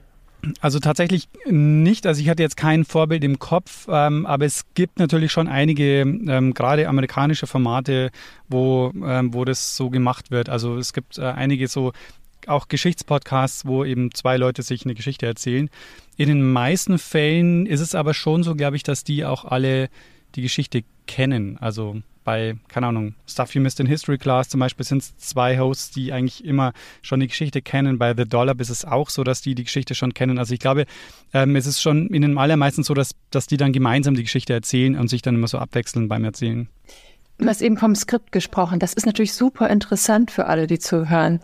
Also 0.62 0.80
tatsächlich 0.80 1.28
nicht. 1.46 2.06
Also 2.06 2.22
ich 2.22 2.30
hatte 2.30 2.44
jetzt 2.44 2.58
kein 2.58 2.86
Vorbild 2.86 3.24
im 3.24 3.40
Kopf, 3.40 3.88
ähm, 3.90 4.26
aber 4.26 4.46
es 4.46 4.66
gibt 4.74 5.00
natürlich 5.00 5.32
schon 5.32 5.48
einige, 5.48 6.02
ähm, 6.02 6.54
gerade 6.54 6.88
amerikanische 6.88 7.48
Formate, 7.48 8.12
wo, 8.48 8.92
ähm, 9.04 9.34
wo 9.34 9.46
das 9.46 9.76
so 9.76 9.90
gemacht 9.90 10.32
wird. 10.32 10.50
Also 10.50 10.78
es 10.78 10.94
gibt 10.94 11.18
äh, 11.18 11.24
einige 11.24 11.68
so 11.68 11.94
auch 12.48 12.68
Geschichtspodcasts, 12.68 13.66
wo 13.66 13.84
eben 13.84 14.14
zwei 14.14 14.38
Leute 14.38 14.62
sich 14.62 14.86
eine 14.86 14.94
Geschichte 14.94 15.26
erzählen. 15.26 15.70
In 16.18 16.28
den 16.28 16.52
meisten 16.52 17.00
Fällen 17.00 17.66
ist 17.66 17.80
es 17.80 17.96
aber 17.96 18.14
schon 18.14 18.44
so, 18.44 18.56
glaube 18.56 18.76
ich, 18.76 18.84
dass 18.84 19.04
die 19.04 19.26
auch 19.26 19.46
alle 19.46 19.90
die 20.36 20.42
Geschichte 20.42 20.84
kennen. 21.08 21.58
Also 21.60 22.02
bei, 22.24 22.56
keine 22.68 22.88
Ahnung, 22.88 23.14
Stuff 23.28 23.54
You 23.56 23.62
Missed 23.62 23.80
in 23.80 23.86
History 23.86 24.18
Class 24.18 24.50
zum 24.50 24.60
Beispiel 24.60 24.86
sind 24.86 25.04
es 25.04 25.16
zwei 25.18 25.60
Hosts, 25.60 25.92
die 25.92 26.12
eigentlich 26.12 26.44
immer 26.44 26.74
schon 27.02 27.20
die 27.20 27.28
Geschichte 27.28 27.62
kennen. 27.62 27.98
Bei 27.98 28.14
The 28.16 28.26
Dollop 28.26 28.60
ist 28.60 28.70
es 28.70 28.84
auch 28.84 29.10
so, 29.10 29.24
dass 29.24 29.42
die 29.42 29.56
die 29.56 29.64
Geschichte 29.64 29.96
schon 29.96 30.14
kennen. 30.14 30.40
Also 30.40 30.54
ich 30.54 30.60
glaube, 30.60 30.86
ähm, 31.34 31.56
es 31.56 31.68
ist 31.68 31.82
schon 31.82 32.08
in 32.08 32.24
den 32.24 32.38
allermeisten 32.38 32.84
so, 32.84 32.94
dass, 32.94 33.12
dass 33.30 33.48
die 33.48 33.58
dann 33.58 33.72
gemeinsam 33.72 34.16
die 34.16 34.24
Geschichte 34.24 34.54
erzählen 34.54 34.98
und 34.98 35.08
sich 35.08 35.22
dann 35.22 35.36
immer 35.36 35.48
so 35.48 35.60
abwechseln 35.60 36.08
beim 36.08 36.24
Erzählen. 36.24 36.68
Du 37.38 37.48
hast 37.48 37.62
eben 37.62 37.78
vom 37.78 37.96
Skript 37.96 38.32
gesprochen. 38.32 38.80
Das 38.80 38.94
ist 38.94 39.06
natürlich 39.06 39.34
super 39.34 39.70
interessant 39.70 40.32
für 40.32 40.48
alle, 40.48 40.68
die 40.68 40.80
zuhören. 40.80 41.42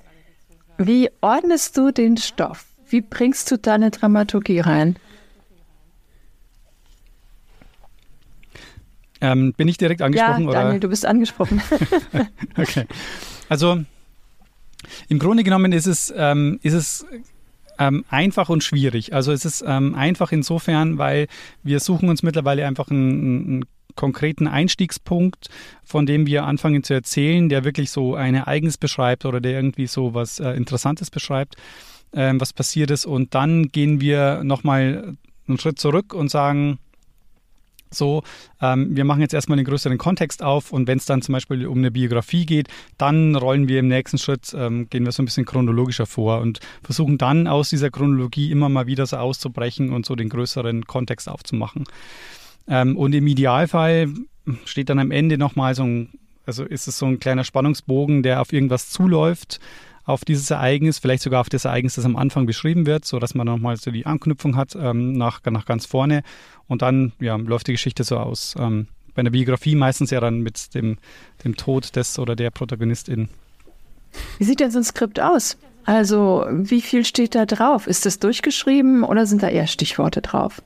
Wie 0.77 1.10
ordnest 1.21 1.77
du 1.77 1.91
den 1.91 2.17
Stoff? 2.17 2.65
Wie 2.89 3.01
bringst 3.01 3.51
du 3.51 3.58
deine 3.58 3.91
Dramaturgie 3.91 4.60
rein? 4.60 4.97
Ähm, 9.21 9.53
bin 9.53 9.67
ich 9.67 9.77
direkt 9.77 10.01
angesprochen? 10.01 10.45
Ja, 10.45 10.51
Daniel, 10.51 10.71
oder? 10.71 10.79
du 10.79 10.89
bist 10.89 11.05
angesprochen. 11.05 11.62
okay. 12.57 12.86
Also 13.49 13.84
im 15.07 15.19
Grunde 15.19 15.43
genommen 15.43 15.71
ist 15.71 15.88
es, 15.88 16.13
ähm, 16.15 16.60
ist 16.63 16.73
es 16.73 17.05
ähm, 17.77 18.05
einfach 18.10 18.49
und 18.49 18.63
schwierig. 18.63 19.13
Also 19.13 19.31
es 19.31 19.45
ist 19.45 19.63
ähm, 19.65 19.95
einfach 19.95 20.31
insofern, 20.31 20.97
weil 20.97 21.27
wir 21.63 21.79
suchen 21.79 22.10
uns 22.10 22.23
mittlerweile 22.23 22.65
einfach 22.65 22.89
einen, 22.89 23.47
einen 23.47 23.65
konkreten 23.95 24.47
Einstiegspunkt, 24.47 25.49
von 25.84 26.05
dem 26.05 26.25
wir 26.25 26.45
anfangen 26.45 26.84
zu 26.84 26.93
erzählen, 26.93 27.49
der 27.49 27.63
wirklich 27.63 27.91
so 27.91 28.15
ein 28.15 28.36
Ereignis 28.36 28.77
beschreibt 28.77 29.25
oder 29.25 29.41
der 29.41 29.53
irgendwie 29.53 29.88
so 29.88 30.13
was 30.13 30.39
äh, 30.39 30.51
Interessantes 30.51 31.12
beschreibt, 31.12 31.55
ähm, 32.13 32.39
was 32.39 32.53
passiert 32.53 32.91
ist. 32.91 33.05
Und 33.05 33.36
dann 33.36 33.69
gehen 33.69 34.01
wir 34.01 34.43
nochmal 34.43 35.15
einen 35.47 35.57
Schritt 35.57 35.79
zurück 35.79 36.13
und 36.13 36.29
sagen, 36.29 36.79
so, 37.93 38.23
ähm, 38.62 38.95
wir 38.95 39.04
machen 39.04 39.21
jetzt 39.21 39.34
erstmal 39.34 39.58
den 39.58 39.65
größeren 39.65 39.97
Kontext 39.97 40.41
auf 40.43 40.71
und 40.71 40.88
wenn 40.88 40.97
es 40.97 41.06
dann 41.06 41.21
zum 41.21 41.34
Beispiel 41.34 41.67
um 41.67 41.80
eine 41.80 41.91
Biografie 41.91 42.45
geht, 42.45 42.67
dann 42.97 43.36
rollen 43.36 43.67
wir 43.67 43.80
im 43.80 43.88
nächsten 43.88 44.17
Schritt, 44.17 44.56
ähm, 44.58 44.89
gehen 44.89 45.06
wir 45.06 45.12
so 45.12 45.21
ein 45.21 45.25
bisschen 45.25 45.45
chronologischer 45.45 46.06
vor 46.06 46.39
und 46.39 46.60
versuchen 46.84 47.17
dann 47.17 47.47
aus 47.47 47.69
dieser 47.69 47.89
Chronologie 47.89 48.51
immer 48.51 48.69
mal 48.69 48.88
wieder 48.88 49.06
so 49.06 49.17
auszubrechen 49.17 49.91
und 49.91 50.06
so 50.06 50.15
den 50.15 50.30
größeren 50.30 50.86
Kontext 50.86 51.27
aufzumachen. 51.30 51.84
Ähm, 52.67 52.97
und 52.97 53.13
im 53.13 53.27
Idealfall 53.27 54.10
steht 54.65 54.89
dann 54.89 54.99
am 54.99 55.12
Ende 55.12 55.38
nochmal 55.38 55.75
so 55.75 55.84
ein, 55.84 56.10
also 56.45 56.63
ist 56.63 56.88
es 56.88 56.97
so 56.97 57.06
ein 57.06 57.19
kleiner 57.19 57.43
Spannungsbogen, 57.43 58.23
der 58.23 58.41
auf 58.41 58.54
irgendwas 58.54 58.89
zuläuft 58.89 59.60
auf 60.05 60.25
dieses 60.25 60.49
Ereignis, 60.49 60.99
vielleicht 60.99 61.23
sogar 61.23 61.41
auf 61.41 61.49
das 61.49 61.65
Ereignis, 61.65 61.95
das 61.95 62.05
am 62.05 62.15
Anfang 62.15 62.45
beschrieben 62.45 62.85
wird, 62.85 63.05
sodass 63.05 63.35
man 63.35 63.45
nochmal 63.45 63.77
so 63.77 63.91
die 63.91 64.05
Anknüpfung 64.05 64.55
hat 64.55 64.75
ähm, 64.75 65.13
nach, 65.13 65.41
nach 65.45 65.65
ganz 65.65 65.85
vorne 65.85 66.23
und 66.67 66.81
dann 66.81 67.13
ja, 67.19 67.35
läuft 67.35 67.67
die 67.67 67.73
Geschichte 67.73 68.03
so 68.03 68.17
aus. 68.17 68.55
Ähm, 68.57 68.87
bei 69.13 69.19
einer 69.21 69.31
Biografie 69.31 69.75
meistens 69.75 70.11
ja 70.11 70.19
dann 70.19 70.41
mit 70.41 70.73
dem, 70.73 70.97
dem 71.43 71.57
Tod 71.57 71.95
des 71.95 72.17
oder 72.17 72.35
der 72.35 72.49
Protagonistin. 72.49 73.29
Wie 74.37 74.43
sieht 74.43 74.59
denn 74.59 74.71
so 74.71 74.79
ein 74.79 74.83
Skript 74.83 75.19
aus? 75.19 75.57
Also, 75.83 76.45
wie 76.49 76.81
viel 76.81 77.05
steht 77.05 77.35
da 77.35 77.45
drauf? 77.45 77.87
Ist 77.87 78.05
das 78.05 78.19
durchgeschrieben 78.19 79.03
oder 79.03 79.25
sind 79.25 79.41
da 79.41 79.49
eher 79.49 79.67
Stichworte 79.67 80.21
drauf? 80.21 80.61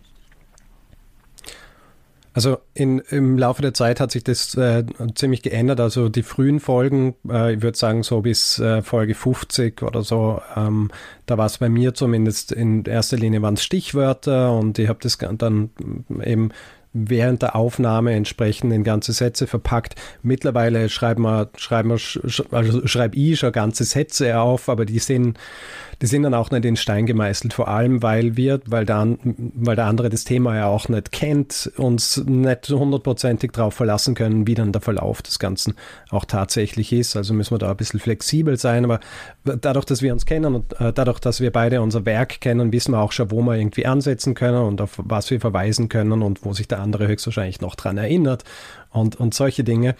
Also 2.35 2.57
in, 2.73 2.99
im 2.99 3.37
Laufe 3.37 3.61
der 3.61 3.73
Zeit 3.73 4.01
hat 4.01 4.11
sich 4.11 4.25
das 4.25 4.55
äh, 4.55 4.83
ziemlich 5.15 5.41
geändert. 5.41 5.79
Also 5.79 6.09
die 6.09 6.21
frühen 6.21 6.59
Folgen, 6.59 7.15
äh, 7.29 7.53
ich 7.53 7.61
würde 7.61 7.77
sagen 7.77 8.03
so 8.03 8.19
bis 8.19 8.59
äh, 8.59 8.81
Folge 8.81 9.15
50 9.15 9.81
oder 9.83 10.03
so, 10.03 10.41
ähm, 10.53 10.91
da 11.27 11.37
war 11.37 11.45
es 11.45 11.59
bei 11.59 11.69
mir 11.69 11.93
zumindest 11.93 12.51
in 12.51 12.83
erster 12.83 13.15
Linie 13.15 13.41
waren 13.41 13.53
es 13.53 13.63
Stichwörter 13.63 14.51
und 14.51 14.77
ich 14.77 14.89
habe 14.89 14.99
das 15.01 15.17
dann 15.17 15.69
eben 16.23 16.49
während 16.91 17.41
der 17.41 17.55
Aufnahme 17.55 18.13
entsprechend 18.13 18.73
in 18.73 18.83
ganze 18.83 19.13
Sätze 19.13 19.47
verpackt. 19.47 19.95
Mittlerweile 20.21 20.89
schreiben 20.89 21.23
wir, 21.23 21.49
schreiben 21.55 21.89
wir, 21.89 21.99
also 22.51 22.85
schreibe 22.85 23.15
ich 23.15 23.39
schon 23.39 23.53
ganze 23.53 23.85
Sätze 23.85 24.39
auf, 24.39 24.67
aber 24.67 24.85
die 24.85 24.99
sind 24.99 25.37
die 26.01 26.07
sind 26.07 26.23
dann 26.23 26.33
auch 26.33 26.51
nicht 26.51 26.65
in 26.65 26.75
Stein 26.75 27.05
gemeißelt, 27.05 27.53
vor 27.53 27.67
allem 27.67 28.01
weil 28.03 28.37
wir, 28.37 28.59
weil 28.65 28.85
der, 28.85 29.17
weil 29.23 29.75
der 29.75 29.85
andere 29.85 30.09
das 30.09 30.23
Thema 30.23 30.55
ja 30.55 30.67
auch 30.67 30.89
nicht 30.89 31.11
kennt, 31.11 31.71
uns 31.77 32.17
nicht 32.25 32.69
hundertprozentig 32.69 33.51
darauf 33.51 33.73
verlassen 33.73 34.15
können, 34.15 34.47
wie 34.47 34.55
dann 34.55 34.71
der 34.71 34.81
Verlauf 34.81 35.21
des 35.21 35.39
Ganzen 35.39 35.75
auch 36.09 36.25
tatsächlich 36.25 36.91
ist. 36.91 37.15
Also 37.15 37.33
müssen 37.33 37.53
wir 37.53 37.59
da 37.59 37.71
ein 37.71 37.77
bisschen 37.77 37.99
flexibel 37.99 38.57
sein, 38.57 38.85
aber 38.85 38.99
dadurch, 39.43 39.85
dass 39.85 40.01
wir 40.01 40.13
uns 40.13 40.25
kennen 40.25 40.55
und 40.55 40.79
äh, 40.79 40.93
dadurch, 40.93 41.19
dass 41.19 41.39
wir 41.39 41.51
beide 41.51 41.81
unser 41.81 42.05
Werk 42.05 42.41
kennen, 42.41 42.71
wissen 42.71 42.91
wir 42.91 42.99
auch 42.99 43.11
schon, 43.11 43.31
wo 43.31 43.41
wir 43.41 43.55
irgendwie 43.55 43.85
ansetzen 43.85 44.33
können 44.33 44.63
und 44.63 44.81
auf 44.81 44.99
was 45.03 45.29
wir 45.31 45.39
verweisen 45.39 45.89
können 45.89 46.21
und 46.21 46.43
wo 46.45 46.53
sich 46.53 46.67
der 46.67 46.79
andere 46.79 47.07
höchstwahrscheinlich 47.07 47.61
noch 47.61 47.75
dran 47.75 47.97
erinnert 47.97 48.43
und, 48.91 49.19
und 49.19 49.33
solche 49.33 49.63
Dinge. 49.63 49.95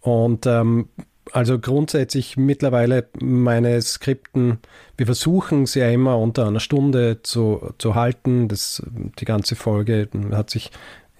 Und 0.00 0.46
ähm, 0.46 0.88
also 1.36 1.58
grundsätzlich 1.58 2.38
mittlerweile 2.38 3.08
meine 3.20 3.82
Skripten, 3.82 4.58
wir 4.96 5.04
versuchen 5.04 5.66
sie 5.66 5.80
ja 5.80 5.90
immer 5.90 6.18
unter 6.18 6.46
einer 6.46 6.60
Stunde 6.60 7.20
zu, 7.22 7.74
zu 7.76 7.94
halten. 7.94 8.48
Das, 8.48 8.82
die 9.18 9.26
ganze 9.26 9.54
Folge 9.54 10.08
hat 10.32 10.48
sich 10.48 10.70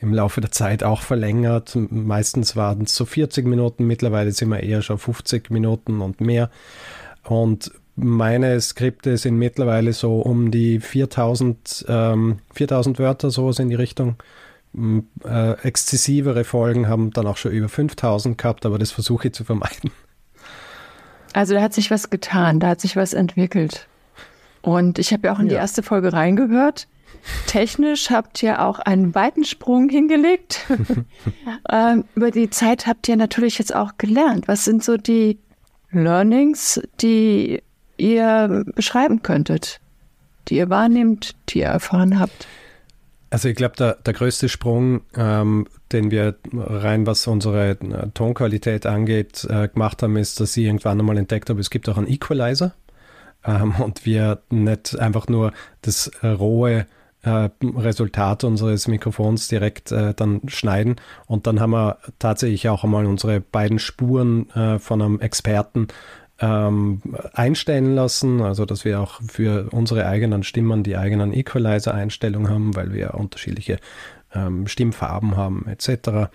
im 0.01 0.15
Laufe 0.15 0.41
der 0.41 0.51
Zeit 0.51 0.83
auch 0.83 1.03
verlängert. 1.03 1.77
Meistens 1.91 2.57
waren 2.57 2.85
es 2.85 2.97
so 2.97 3.05
40 3.05 3.47
Minuten, 3.47 3.87
mittlerweile 3.87 4.33
sind 4.33 4.49
wir 4.49 4.63
eher 4.63 4.81
schon 4.81 4.97
50 4.97 5.51
Minuten 5.51 6.01
und 6.01 6.23
mehr. 6.23 6.49
Und 7.23 7.73
meine 7.95 8.59
Skripte 8.59 9.19
sind 9.19 9.37
mittlerweile 9.37 9.93
so 9.93 10.21
um 10.21 10.51
die 10.51 10.81
4000, 10.81 11.85
ähm, 11.91 12.39
4000 12.55 12.99
Wörter, 12.99 13.31
sowas 13.31 13.59
in 13.59 13.69
die 13.69 13.75
Richtung. 13.75 14.17
Äh, 15.25 15.53
exzessivere 15.61 16.45
Folgen 16.45 16.89
haben 16.89 17.11
dann 17.11 17.27
auch 17.27 17.37
schon 17.37 17.53
über 17.53 17.69
5000 17.69 18.39
gehabt, 18.39 18.65
aber 18.65 18.79
das 18.79 18.93
versuche 18.93 19.29
ich 19.29 19.35
zu 19.35 19.45
vermeiden. 19.45 19.91
Also 21.37 21.53
da 21.53 21.61
hat 21.61 21.75
sich 21.75 21.91
was 21.91 22.09
getan, 22.09 22.61
da 22.61 22.69
hat 22.69 22.81
sich 22.81 22.97
was 22.97 23.13
entwickelt. 23.13 23.89
Und 24.63 24.99
ich 24.99 25.13
habe 25.13 25.27
ja 25.27 25.35
auch 25.35 25.39
in 25.39 25.49
ja. 25.49 25.51
die 25.51 25.57
erste 25.57 25.83
Folge 25.83 26.15
reingehört. 26.15 26.89
Technisch 27.47 28.09
habt 28.09 28.43
ihr 28.43 28.63
auch 28.63 28.79
einen 28.79 29.15
weiten 29.15 29.45
Sprung 29.45 29.91
hingelegt. 29.91 30.65
ähm, 31.71 32.05
über 32.15 32.31
die 32.31 32.49
Zeit 32.49 32.87
habt 32.87 33.07
ihr 33.07 33.19
natürlich 33.19 33.59
jetzt 33.59 33.75
auch 33.75 33.99
gelernt. 33.99 34.49
Was 34.49 34.65
sind 34.65 34.83
so 34.83 34.97
die 34.97 35.39
Learnings, 35.91 36.81
die 37.03 37.63
ihr 37.99 38.65
beschreiben 38.75 39.23
könntet, 39.23 39.81
die 40.49 40.57
ihr 40.57 40.71
wahrnehmt, 40.71 41.37
die 41.51 41.59
ihr 41.59 41.67
erfahren 41.67 42.19
habt? 42.19 42.47
Also 43.29 43.51
ich 43.51 43.57
glaube, 43.57 43.77
der, 43.77 43.97
der 43.97 44.15
größte 44.15 44.49
Sprung, 44.49 45.03
ähm, 45.15 45.67
den 45.93 46.11
wir 46.11 46.37
rein 46.53 47.07
was 47.07 47.27
unsere 47.27 47.71
äh, 47.71 47.77
Tonqualität 48.15 48.87
angeht, 48.87 49.47
äh, 49.49 49.69
gemacht 49.69 50.03
haben, 50.03 50.17
ist, 50.17 50.41
dass 50.41 50.57
ich 50.57 50.65
irgendwann 50.65 50.99
einmal 50.99 51.19
entdeckt 51.19 51.51
habe, 51.51 51.61
es 51.61 51.71
gibt 51.71 51.89
auch 51.89 51.97
einen 51.97 52.09
Equalizer. 52.09 52.75
Ähm, 53.45 53.75
und 53.79 54.05
wir 54.05 54.43
nicht 54.51 54.99
einfach 54.99 55.29
nur 55.29 55.53
das 55.83 56.09
äh, 56.23 56.29
rohe 56.29 56.87
Resultat 57.61 58.45
unseres 58.45 58.87
Mikrofons 58.87 59.49
direkt 59.49 59.91
dann 59.91 60.43
schneiden. 60.47 60.95
Und 61.27 61.49
dann 61.49 61.59
haben 61.59 61.73
wir 61.73 61.99
tatsächlich 62.21 62.69
auch 62.69 62.85
einmal 62.85 63.05
unsere 63.05 63.41
beiden 63.41 63.81
Spuren 63.81 64.47
von 64.79 65.03
einem 65.03 65.19
Experten 65.19 65.89
ähm, 66.39 67.01
einstellen 67.33 67.95
lassen, 67.95 68.43
also 68.43 68.65
dass 68.65 68.85
wir 68.85 69.01
auch 69.01 69.21
für 69.27 69.69
unsere 69.73 70.07
eigenen 70.07 70.43
Stimmen 70.43 70.83
die 70.83 70.97
eigenen 70.97 71.33
Equalizer-Einstellungen 71.33 72.49
haben, 72.49 72.77
weil 72.77 72.93
wir 72.93 73.15
unterschiedliche 73.15 73.79
ähm, 74.37 74.67
Stimmfarben 74.67 75.37
haben 75.37 75.67
etc 75.69 76.29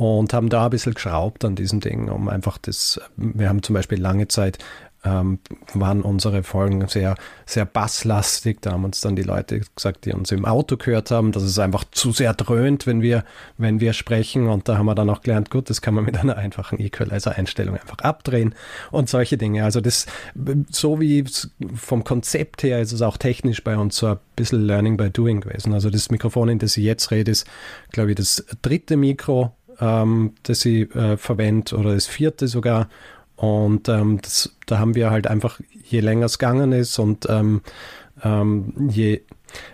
und 0.00 0.32
haben 0.32 0.48
da 0.48 0.64
ein 0.64 0.70
bisschen 0.70 0.94
geschraubt 0.94 1.44
an 1.44 1.56
diesem 1.56 1.80
Ding, 1.80 2.08
um 2.08 2.28
einfach 2.30 2.56
das, 2.56 3.00
wir 3.16 3.50
haben 3.50 3.62
zum 3.62 3.74
Beispiel 3.74 4.00
lange 4.00 4.28
Zeit 4.28 4.58
ähm, 5.04 5.38
waren 5.72 6.02
unsere 6.02 6.42
Folgen 6.42 6.86
sehr, 6.88 7.14
sehr 7.46 7.64
basslastig. 7.64 8.60
Da 8.60 8.72
haben 8.72 8.84
uns 8.84 9.00
dann 9.00 9.16
die 9.16 9.22
Leute 9.22 9.60
gesagt, 9.74 10.04
die 10.04 10.12
uns 10.12 10.30
im 10.30 10.44
Auto 10.44 10.76
gehört 10.76 11.10
haben, 11.10 11.32
dass 11.32 11.42
es 11.42 11.58
einfach 11.58 11.84
zu 11.90 12.12
sehr 12.12 12.34
dröhnt, 12.34 12.86
wenn 12.86 13.00
wir, 13.00 13.24
wenn 13.56 13.80
wir 13.80 13.92
sprechen. 13.92 14.48
Und 14.48 14.68
da 14.68 14.76
haben 14.76 14.86
wir 14.86 14.94
dann 14.94 15.08
auch 15.08 15.22
gelernt, 15.22 15.50
gut, 15.50 15.70
das 15.70 15.80
kann 15.80 15.94
man 15.94 16.04
mit 16.04 16.18
einer 16.18 16.36
einfachen 16.36 16.78
Equalizer-Einstellung 16.78 17.76
einfach 17.76 17.98
abdrehen 17.98 18.54
und 18.90 19.08
solche 19.08 19.38
Dinge. 19.38 19.64
Also 19.64 19.80
das, 19.80 20.06
so 20.70 21.00
wie 21.00 21.24
vom 21.74 22.04
Konzept 22.04 22.62
her 22.62 22.80
ist 22.80 22.92
es 22.92 23.02
auch 23.02 23.16
technisch 23.16 23.64
bei 23.64 23.76
uns 23.76 23.96
so 23.96 24.06
ein 24.06 24.18
bisschen 24.36 24.66
Learning 24.66 24.96
by 24.96 25.10
Doing 25.10 25.40
gewesen. 25.40 25.72
Also 25.72 25.88
das 25.90 26.10
Mikrofon, 26.10 26.50
in 26.50 26.58
das 26.58 26.76
ich 26.76 26.84
jetzt 26.84 27.10
rede, 27.10 27.30
ist, 27.30 27.46
glaube 27.90 28.10
ich, 28.10 28.16
das 28.16 28.44
dritte 28.62 28.96
Mikro, 28.96 29.54
ähm, 29.80 30.34
das 30.42 30.64
ich 30.64 30.94
äh, 30.94 31.16
verwende 31.16 31.76
oder 31.76 31.94
das 31.94 32.06
vierte 32.06 32.48
sogar. 32.48 32.88
Und 33.40 33.88
ähm, 33.88 34.20
das, 34.20 34.54
da 34.66 34.78
haben 34.78 34.94
wir 34.94 35.10
halt 35.10 35.26
einfach, 35.26 35.60
je 35.82 36.00
länger 36.00 36.26
es 36.26 36.38
gegangen 36.38 36.72
ist 36.72 36.98
und 36.98 37.26
ähm, 37.30 37.62
ähm, 38.22 38.90
je 38.90 39.22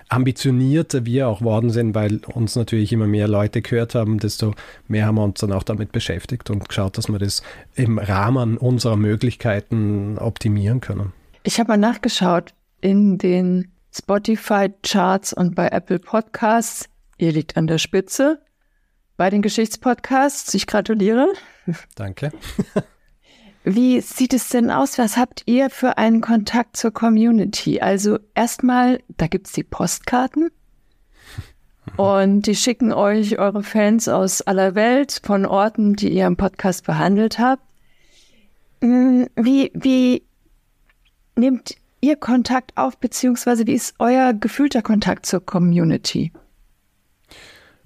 ambitionierter 0.09 1.05
wir 1.05 1.27
auch 1.27 1.43
worden 1.43 1.71
sind, 1.71 1.93
weil 1.97 2.21
uns 2.33 2.55
natürlich 2.55 2.93
immer 2.93 3.09
mehr 3.09 3.27
Leute 3.27 3.63
gehört 3.63 3.97
haben, 3.97 4.21
desto 4.21 4.55
mehr 4.87 5.07
haben 5.07 5.17
wir 5.17 5.25
uns 5.25 5.41
dann 5.41 5.51
auch 5.51 5.65
damit 5.65 5.91
beschäftigt 5.91 6.49
und 6.49 6.69
geschaut, 6.69 6.97
dass 6.97 7.09
wir 7.09 7.19
das 7.19 7.43
im 7.75 7.99
Rahmen 7.99 8.57
unserer 8.57 8.95
Möglichkeiten 8.95 10.17
optimieren 10.17 10.81
können. 10.81 11.13
Ich 11.43 11.59
habe 11.59 11.71
mal 11.71 11.77
nachgeschaut 11.77 12.55
in 12.81 13.19
den 13.19 13.73
Spotify-Charts 13.93 15.33
und 15.33 15.57
bei 15.57 15.67
Apple 15.71 15.99
Podcasts. 15.99 16.89
Ihr 17.19 17.33
liegt 17.33 17.57
an 17.57 17.67
der 17.67 17.79
Spitze 17.79 18.41
bei 19.17 19.29
den 19.29 19.43
Geschichtspodcasts. 19.43 20.55
Ich 20.55 20.69
gratuliere. 20.69 21.33
Danke. 21.97 22.31
Wie 23.69 24.01
sieht 24.01 24.33
es 24.33 24.49
denn 24.49 24.71
aus? 24.71 24.97
Was 24.97 25.17
habt 25.17 25.43
ihr 25.47 25.71
für 25.71 25.99
einen 25.99 26.21
Kontakt 26.21 26.77
zur 26.77 26.93
Community? 26.93 27.81
Also 27.81 28.21
erstmal, 28.33 29.03
da 29.17 29.27
gibt's 29.27 29.51
die 29.51 29.65
Postkarten 29.65 30.51
und 31.97 32.43
die 32.43 32.55
schicken 32.55 32.93
euch 32.93 33.41
eure 33.41 33.65
Fans 33.65 34.07
aus 34.07 34.41
aller 34.41 34.77
Welt 34.77 35.21
von 35.25 35.45
Orten, 35.45 35.97
die 35.97 36.11
ihr 36.11 36.29
im 36.29 36.37
Podcast 36.37 36.87
behandelt 36.87 37.41
habt. 37.41 37.65
Hm, 38.83 39.27
wie, 39.35 39.73
wie 39.75 40.23
nehmt 41.35 41.75
ihr 42.01 42.15
Kontakt 42.15 42.77
auf, 42.77 42.99
beziehungsweise 42.99 43.67
wie 43.67 43.75
ist 43.75 43.97
euer 43.99 44.33
gefühlter 44.33 44.83
Kontakt 44.83 45.27
zur 45.27 45.45
Community? 45.45 46.31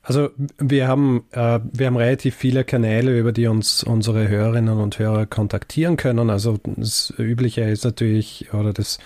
Also 0.03 0.31
wir 0.59 0.89
haben, 0.89 1.25
äh, 1.33 1.61
wir 1.73 1.87
haben 1.87 1.97
relativ 1.97 2.35
viele 2.35 2.65
Kanäle, 2.65 3.19
über 3.19 3.33
die 3.33 3.47
uns 3.47 3.85
unsere 3.85 4.29
Hörerinnen 4.29 4.79
und 4.79 4.99
Hörer 4.99 5.27
kontaktieren 5.27 5.97
können. 5.97 6.31
Also 6.31 6.59
das 6.65 7.13
Übliche 7.19 7.63
ist 7.63 7.85
natürlich, 7.85 8.53
oder 8.55 8.73
das 8.73 8.99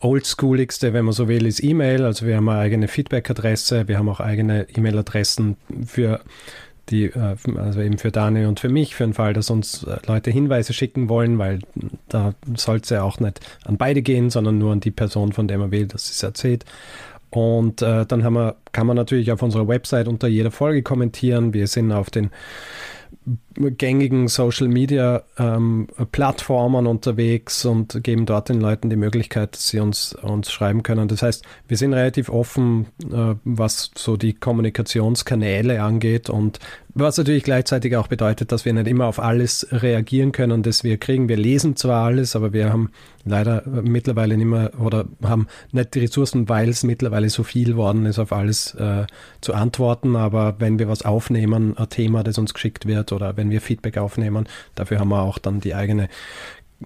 Oldschooligste, 0.00 0.94
wenn 0.94 1.04
man 1.04 1.12
so 1.12 1.28
will, 1.28 1.46
ist 1.46 1.62
E-Mail. 1.62 2.04
Also 2.04 2.26
wir 2.26 2.36
haben 2.36 2.48
eine 2.48 2.58
eigene 2.58 2.88
Feedback-Adresse, 2.88 3.86
wir 3.86 3.98
haben 3.98 4.08
auch 4.08 4.20
eigene 4.20 4.66
E-Mail-Adressen 4.74 5.56
für 5.86 6.20
die, 6.88 7.04
äh, 7.04 7.36
also 7.56 7.80
eben 7.80 7.98
für 7.98 8.10
Daniel 8.10 8.46
und 8.46 8.60
für 8.60 8.68
mich, 8.68 8.94
für 8.94 9.04
den 9.04 9.14
Fall, 9.14 9.34
dass 9.34 9.50
uns 9.50 9.84
äh, 9.84 9.98
Leute 10.06 10.30
Hinweise 10.30 10.72
schicken 10.72 11.08
wollen, 11.08 11.38
weil 11.38 11.60
da 12.08 12.34
soll 12.56 12.78
es 12.78 12.90
ja 12.90 13.02
auch 13.02 13.20
nicht 13.20 13.40
an 13.64 13.76
beide 13.76 14.02
gehen, 14.02 14.30
sondern 14.30 14.58
nur 14.58 14.72
an 14.72 14.80
die 14.80 14.90
Person, 14.90 15.32
von 15.32 15.48
der 15.48 15.58
man 15.58 15.70
will, 15.70 15.86
dass 15.86 16.08
sie 16.08 16.12
es 16.12 16.22
erzählt. 16.22 16.64
Und 17.30 17.80
äh, 17.82 18.06
dann 18.06 18.24
wir, 18.34 18.56
kann 18.72 18.86
man 18.86 18.96
natürlich 18.96 19.30
auf 19.30 19.42
unserer 19.42 19.68
Website 19.68 20.08
unter 20.08 20.28
jeder 20.28 20.50
Folge 20.50 20.82
kommentieren. 20.82 21.54
Wir 21.54 21.66
sind 21.66 21.92
auf 21.92 22.10
den 22.10 22.30
gängigen 23.54 24.28
Social 24.28 24.68
Media 24.68 25.22
ähm, 25.38 25.88
Plattformen 26.12 26.86
unterwegs 26.86 27.64
und 27.64 28.02
geben 28.02 28.26
dort 28.26 28.48
den 28.48 28.60
Leuten 28.60 28.90
die 28.90 28.96
Möglichkeit, 28.96 29.54
dass 29.54 29.68
sie 29.68 29.80
uns, 29.80 30.14
uns 30.14 30.50
schreiben 30.50 30.82
können. 30.82 31.08
Das 31.08 31.22
heißt, 31.22 31.44
wir 31.68 31.76
sind 31.76 31.92
relativ 31.92 32.28
offen, 32.28 32.86
äh, 33.12 33.34
was 33.44 33.90
so 33.96 34.16
die 34.16 34.32
Kommunikationskanäle 34.32 35.82
angeht 35.82 36.30
und 36.30 36.58
was 36.94 37.18
natürlich 37.18 37.44
gleichzeitig 37.44 37.96
auch 37.96 38.08
bedeutet, 38.08 38.50
dass 38.50 38.64
wir 38.64 38.72
nicht 38.72 38.88
immer 38.88 39.06
auf 39.06 39.20
alles 39.20 39.66
reagieren 39.70 40.32
können, 40.32 40.62
das 40.62 40.82
wir 40.82 40.98
kriegen. 40.98 41.28
Wir 41.28 41.36
lesen 41.36 41.76
zwar 41.76 42.04
alles, 42.04 42.34
aber 42.34 42.52
wir 42.52 42.72
haben 42.72 42.90
leider 43.24 43.62
mittlerweile 43.66 44.36
nicht 44.36 44.46
mehr 44.46 44.72
oder 44.80 45.04
haben 45.22 45.46
nicht 45.72 45.94
die 45.94 46.00
Ressourcen, 46.00 46.48
weil 46.48 46.68
es 46.68 46.82
mittlerweile 46.82 47.30
so 47.30 47.42
viel 47.42 47.76
worden 47.76 48.06
ist, 48.06 48.18
auf 48.18 48.32
alles 48.32 48.74
äh, 48.74 49.06
zu 49.40 49.54
antworten. 49.54 50.16
Aber 50.16 50.56
wenn 50.58 50.78
wir 50.78 50.88
was 50.88 51.02
aufnehmen, 51.02 51.76
ein 51.76 51.88
Thema, 51.88 52.24
das 52.24 52.38
uns 52.38 52.54
geschickt 52.54 52.86
wird 52.86 53.12
oder 53.20 53.36
wenn 53.36 53.50
wir 53.50 53.60
Feedback 53.60 53.98
aufnehmen, 53.98 54.48
dafür 54.74 54.98
haben 54.98 55.10
wir 55.10 55.22
auch 55.22 55.38
dann 55.38 55.60
die 55.60 55.74
eigene 55.74 56.08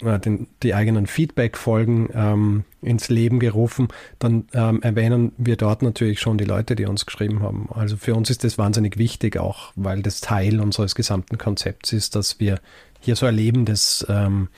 äh, 0.03 0.19
den, 0.19 0.49
die 0.63 0.75
eigenen 0.75 1.07
Feedback-Folgen 1.07 2.09
ähm, 2.15 2.65
ins 2.83 3.09
Leben 3.09 3.39
gerufen, 3.41 3.89
dann 4.19 4.47
ähm, 4.53 4.83
erwähnen 4.83 5.33
wir 5.37 5.57
dort 5.57 5.83
natürlich 5.83 6.21
schon 6.21 6.39
die 6.39 6.45
Leute, 6.45 6.77
die 6.77 6.87
uns 6.87 7.07
geschrieben 7.07 7.43
haben. 7.43 7.69
Also 7.73 7.97
für 7.97 8.15
uns 8.15 8.31
ist 8.31 8.45
das 8.45 8.59
wahnsinnig 8.59 8.99
wichtig, 8.99 9.37
auch 9.37 9.73
weil 9.77 10.03
das 10.03 10.21
Teil 10.21 10.61
unseres 10.61 10.95
gesamten 10.95 11.39
Konzepts 11.39 11.93
ist, 11.93 12.17
dass 12.17 12.41
wir 12.41 12.61
hier 13.05 13.17
so 13.17 13.27
ein 13.27 13.35
lebendes, 13.35 14.07
ähm, 14.09 14.49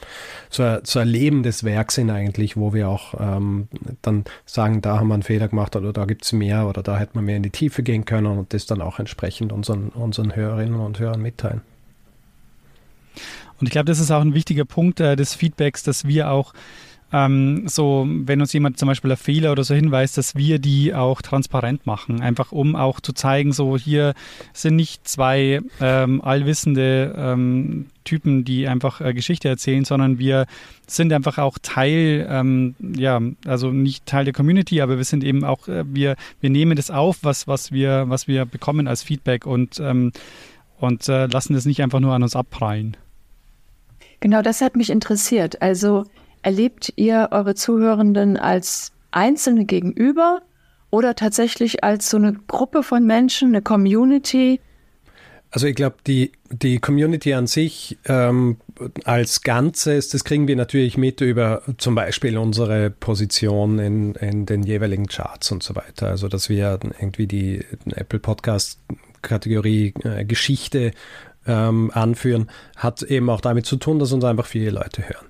so, 0.51 0.79
so 0.85 1.01
ein 1.01 1.09
lebendes 1.09 1.65
Werk 1.65 1.91
sind 1.91 2.11
eigentlich, 2.11 2.57
wo 2.57 2.73
wir 2.73 2.89
auch 2.89 3.15
ähm, 3.19 3.69
dann 4.03 4.25
sagen, 4.45 4.83
da 4.83 4.99
haben 4.99 5.09
wir 5.09 5.15
einen 5.15 5.23
Fehler 5.25 5.49
gemacht 5.49 5.75
oder 5.75 5.93
da 5.93 6.05
gibt 6.05 6.25
es 6.25 6.33
mehr 6.33 6.69
oder 6.69 6.83
da 6.83 6.97
hätte 6.99 7.13
man 7.15 7.25
mehr 7.25 7.37
in 7.37 7.43
die 7.43 7.51
Tiefe 7.51 7.83
gehen 7.83 8.05
können 8.05 8.39
und 8.39 8.55
das 8.55 8.67
dann 8.67 8.81
auch 8.81 8.99
entsprechend 8.99 9.53
unseren, 9.53 9.89
unseren 9.89 10.35
Hörerinnen 10.35 10.79
und 10.79 10.99
Hörern 11.01 11.23
mitteilen. 11.23 11.63
Und 13.61 13.67
ich 13.67 13.71
glaube, 13.71 13.87
das 13.87 14.01
ist 14.01 14.11
auch 14.11 14.21
ein 14.21 14.35
wichtiger 14.35 14.65
Punkt 14.65 15.01
äh, 15.01 15.17
des 15.17 15.35
Feedbacks, 15.35 15.83
dass 15.83 16.07
wir 16.07 16.31
auch 16.31 16.53
ähm, 17.13 17.69
so, 17.69 18.05
wenn 18.09 18.41
uns 18.41 18.53
jemand 18.53 18.79
zum 18.79 18.89
Beispiel 18.89 19.13
auf 19.13 19.21
Fehler 19.21 19.53
oder 19.53 19.63
so 19.63 19.75
hinweist, 19.75 20.19
dass 20.19 20.35
wir 20.35 20.59
die 20.59 20.93
auch 20.93 21.23
transparent 21.23 21.87
machen, 21.87 22.21
einfach 22.21 22.51
um 22.51 22.75
auch 22.75 23.01
zu 23.01 23.13
zeigen, 23.13 23.53
so 23.53 23.77
hier 23.77 24.15
sind 24.53 24.77
nicht 24.77 25.07
zwei 25.07 25.61
ähm, 25.81 26.21
allwissende 26.21 27.15
ähm, 27.17 27.87
Typen, 28.05 28.45
die 28.45 28.67
einfach 28.67 29.01
äh, 29.01 29.15
Geschichte 29.15 29.49
erzählen, 29.49 29.85
sondern 29.85 30.19
wir 30.19 30.47
sind 30.89 31.13
einfach 31.13 31.39
auch 31.39 31.59
Teil, 31.63 32.27
ähm, 32.29 32.75
ja, 32.81 33.21
also 33.47 33.71
nicht 33.71 34.07
Teil 34.07 34.25
der 34.25 34.35
Community, 34.35 34.81
aber 34.81 34.97
wir 34.97 35.05
sind 35.05 35.23
eben 35.23 35.45
auch, 35.45 35.69
äh, 35.69 35.85
wir, 35.87 36.17
wir 36.41 36.51
nehmen 36.51 36.77
das 36.77 36.91
auf, 36.91 37.19
was, 37.23 37.47
was 37.47 37.71
wir, 37.71 38.09
was 38.09 38.27
wir 38.27 38.47
bekommen 38.47 38.89
als 38.89 39.05
Feedback 39.05 39.47
und, 39.47 39.79
ähm, 39.79 40.11
und 40.79 41.09
äh, 41.09 41.27
lassen 41.27 41.55
das 41.55 41.67
nicht 41.67 41.83
einfach 41.83 42.01
nur 42.01 42.15
an 42.15 42.25
uns 42.25 42.35
abprallen. 42.35 42.97
Genau, 44.21 44.43
das 44.43 44.61
hat 44.61 44.77
mich 44.77 44.91
interessiert. 44.91 45.63
Also 45.63 46.05
erlebt 46.43 46.93
ihr 46.97 47.29
eure 47.33 47.55
Zuhörenden 47.55 48.37
als 48.37 48.93
Einzelne 49.11 49.65
gegenüber 49.65 50.43
oder 50.91 51.15
tatsächlich 51.15 51.83
als 51.83 52.09
so 52.09 52.17
eine 52.17 52.35
Gruppe 52.47 52.83
von 52.83 53.05
Menschen, 53.05 53.49
eine 53.49 53.63
Community? 53.63 54.61
Also 55.51 55.67
ich 55.67 55.75
glaube, 55.75 55.97
die, 56.07 56.33
die 56.51 56.79
Community 56.79 57.33
an 57.33 57.47
sich 57.47 57.99
ähm, 58.07 58.59
als 59.05 59.43
Ganzes, 59.43 60.09
das 60.09 60.25
kriegen 60.25 60.49
wir 60.49 60.57
natürlich 60.57 60.97
mit 60.99 61.21
über 61.21 61.63
zum 61.79 61.95
Beispiel 61.95 62.37
unsere 62.37 62.91
Position 62.91 63.79
in, 63.79 64.15
in 64.17 64.45
den 64.47 64.63
jeweiligen 64.65 65.07
Charts 65.07 65.51
und 65.53 65.63
so 65.63 65.75
weiter. 65.75 66.09
Also 66.09 66.29
dass 66.29 66.49
wir 66.49 66.79
irgendwie 67.01 67.27
die 67.27 67.65
Apple 67.87 68.19
Podcast 68.19 68.79
Kategorie 69.23 69.93
äh, 70.05 70.25
Geschichte 70.25 70.93
ähm, 71.47 71.91
anführen, 71.95 72.51
hat 72.77 73.03
eben 73.03 73.31
auch 73.31 73.41
damit 73.41 73.67
zu 73.67 73.77
tun, 73.77 73.99
dass 73.99 74.13
uns 74.13 74.25
einfach 74.25 74.47
viele 74.47 74.71
Leute 74.71 75.09
hören. 75.09 75.27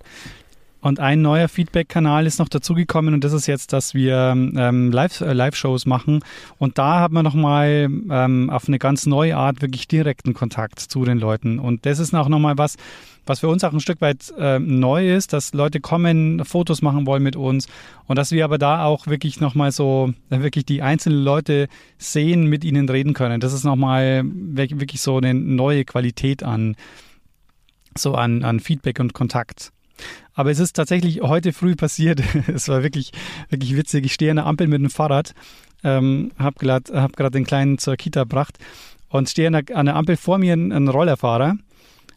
Und 0.81 1.01
ein 1.01 1.23
neuer 1.23 1.49
Feedback-Kanal 1.49 2.27
ist 2.27 2.39
noch 2.39 2.49
dazugekommen 2.49 3.15
und 3.15 3.25
das 3.25 3.33
ist 3.33 3.47
jetzt, 3.47 3.73
dass 3.73 3.95
wir 3.95 4.35
ähm, 4.35 4.93
äh, 4.93 5.33
Live-Shows 5.33 5.85
äh, 5.85 5.89
machen. 5.89 6.21
Und 6.59 6.79
da 6.79 7.01
haben 7.01 7.15
wir 7.15 7.23
nochmal 7.23 7.89
ähm, 8.11 8.51
auf 8.51 8.69
eine 8.69 8.79
ganz 8.79 9.07
neue 9.07 9.37
Art 9.37 9.62
wirklich 9.62 9.89
direkten 9.89 10.35
Kontakt 10.35 10.79
zu 10.79 11.05
den 11.05 11.19
Leuten. 11.19 11.59
Und 11.59 11.87
das 11.87 11.99
ist 11.99 12.15
auch 12.15 12.29
nochmal 12.29 12.59
was, 12.59 12.77
was 13.27 13.41
für 13.41 13.49
uns 13.49 13.65
auch 13.65 13.73
ein 13.73 13.81
Stück 13.81 14.01
weit 14.01 14.33
äh, 14.39 14.59
neu 14.59 15.12
ist, 15.12 15.33
dass 15.33 15.53
Leute 15.53 15.81
kommen, 15.81 16.45
Fotos 16.45 16.81
machen 16.81 17.07
wollen 17.07 17.23
mit 17.23 17.37
uns 17.37 17.67
und 18.07 18.17
dass 18.17 18.31
wir 18.31 18.45
aber 18.45 18.57
da 18.57 18.85
auch 18.85 19.09
wirklich 19.09 19.41
nochmal 19.41 19.73
so, 19.73 20.12
äh, 20.31 20.41
wirklich 20.41 20.65
die 20.65 20.83
einzelnen 20.83 21.25
Leute 21.25 21.67
sehen, 21.99 22.47
mit 22.47 22.65
ihnen 22.65 22.89
reden 22.89 23.15
können. 23.15 23.41
Das 23.41 23.53
ist 23.53 23.65
nochmal 23.65 24.23
wirklich 24.25 25.01
so 25.01 25.17
eine 25.17 25.35
neue 25.35 25.85
Qualität 25.85 26.45
an, 26.45 26.77
so 27.99 28.15
an, 28.15 28.45
an 28.45 28.61
Feedback 28.61 29.01
und 29.01 29.12
Kontakt. 29.12 29.73
Aber 30.37 30.51
es 30.53 30.61
ist 30.61 30.75
tatsächlich 30.75 31.22
heute 31.22 31.53
früh 31.53 31.75
passiert. 31.75 32.22
es 32.46 32.68
war 32.68 32.85
wirklich, 32.85 33.11
wirklich 33.49 33.77
witzig. 33.77 34.05
Ich 34.05 34.14
stehe 34.14 34.31
an 34.31 34.37
der 34.37 34.46
Ampel 34.46 34.68
mit 34.68 34.81
dem 34.81 34.90
Fahrrad, 34.90 35.35
ähm, 35.83 36.31
habe 36.38 36.57
gerade 36.59 36.92
hab 37.03 37.33
den 37.33 37.44
Kleinen 37.44 37.79
zur 37.79 37.96
Kita 37.96 38.22
gebracht 38.22 38.59
und 39.09 39.29
stehe 39.29 39.49
an 39.49 39.64
der, 39.64 39.77
an 39.77 39.87
der 39.87 39.96
Ampel 39.96 40.16
vor 40.16 40.38
mir 40.38 40.53
ein, 40.53 40.70
ein 40.72 40.88
Rollerfahrer 40.88 41.57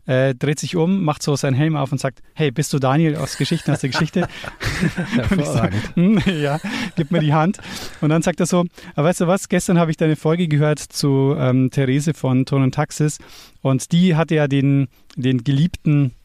äh, 0.10 0.34
dreht 0.34 0.60
sich 0.60 0.76
um, 0.76 1.04
macht 1.04 1.22
so 1.22 1.36
seinen 1.36 1.54
Helm 1.54 1.76
auf 1.76 1.92
und 1.92 2.00
sagt, 2.00 2.24
hey, 2.34 2.50
bist 2.50 2.74
du 2.74 2.80
Daniel 2.80 3.16
aus 3.16 3.38
Geschichten 3.38 3.70
aus 3.70 3.82
der 3.82 3.92
Geschichte? 3.92 4.28
und 5.30 5.40
ich 5.40 5.46
sag, 5.46 5.72
hm, 5.94 6.20
ja, 6.26 6.60
gib 6.96 7.12
mir 7.12 7.20
die 7.20 7.34
Hand. 7.34 7.60
Und 8.02 8.10
dann 8.10 8.24
sagt 8.24 8.40
er 8.40 8.48
so, 8.48 8.66
weißt 8.96 9.22
du 9.22 9.28
was, 9.28 9.50
gestern 9.50 9.78
habe 9.78 9.92
ich 9.92 9.98
deine 9.98 10.16
Folge 10.16 10.48
gehört 10.48 10.80
zu 10.80 11.36
ähm, 11.38 11.70
Therese 11.70 12.16
von 12.16 12.46
Ton 12.48 12.64
und 12.64 12.74
Taxis 12.74 13.20
und 13.62 13.92
die 13.92 14.16
hatte 14.16 14.34
ja 14.34 14.48
den, 14.48 14.88
den 15.16 15.44
geliebten 15.44 16.16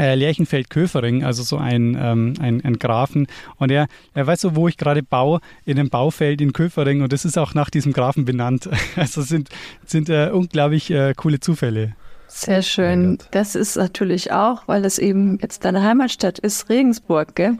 äh, 0.00 0.14
Lerchenfeld-Köfering, 0.14 1.24
also 1.24 1.42
so 1.42 1.58
ein, 1.58 1.96
ähm, 2.00 2.34
ein, 2.40 2.64
ein 2.64 2.78
Grafen. 2.78 3.26
Und 3.56 3.70
er, 3.70 3.86
er 4.14 4.26
weiß 4.26 4.40
so, 4.40 4.56
wo 4.56 4.66
ich 4.66 4.78
gerade 4.78 5.02
baue, 5.02 5.40
in 5.66 5.78
einem 5.78 5.90
Baufeld 5.90 6.40
in 6.40 6.52
Köfering. 6.52 7.02
Und 7.02 7.12
das 7.12 7.24
ist 7.24 7.36
auch 7.36 7.54
nach 7.54 7.70
diesem 7.70 7.92
Grafen 7.92 8.24
benannt. 8.24 8.68
Also 8.96 9.22
sind, 9.22 9.48
sind 9.86 10.08
äh, 10.08 10.30
unglaublich 10.32 10.90
äh, 10.90 11.14
coole 11.14 11.40
Zufälle. 11.40 11.94
Sehr 12.26 12.62
schön. 12.62 13.18
Das 13.30 13.54
ist 13.54 13.76
natürlich 13.76 14.32
auch, 14.32 14.66
weil 14.66 14.82
das 14.82 14.98
eben 14.98 15.38
jetzt 15.40 15.64
deine 15.64 15.82
Heimatstadt 15.82 16.38
ist, 16.38 16.68
Regensburg, 16.68 17.34
gell? 17.34 17.58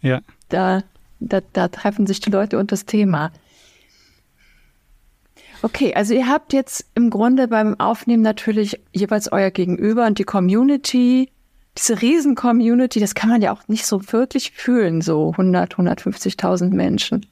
Ja. 0.00 0.20
Da, 0.48 0.82
da, 1.18 1.40
da 1.52 1.68
treffen 1.68 2.06
sich 2.06 2.20
die 2.20 2.30
Leute 2.30 2.58
und 2.58 2.72
das 2.72 2.86
Thema. 2.86 3.30
Okay, 5.62 5.94
also 5.94 6.14
ihr 6.14 6.28
habt 6.28 6.52
jetzt 6.52 6.86
im 6.94 7.10
Grunde 7.10 7.46
beim 7.48 7.78
Aufnehmen 7.78 8.22
natürlich 8.22 8.80
jeweils 8.92 9.30
euer 9.30 9.50
Gegenüber 9.50 10.06
und 10.06 10.18
die 10.18 10.24
Community 10.24 11.30
diese 11.76 12.00
Riesen-Community, 12.00 13.00
das 13.00 13.14
kann 13.14 13.30
man 13.30 13.42
ja 13.42 13.52
auch 13.52 13.68
nicht 13.68 13.86
so 13.86 14.00
wirklich 14.12 14.52
fühlen, 14.52 15.00
so 15.00 15.30
100, 15.30 15.76
150.000 15.76 16.70
Menschen. 16.70 17.26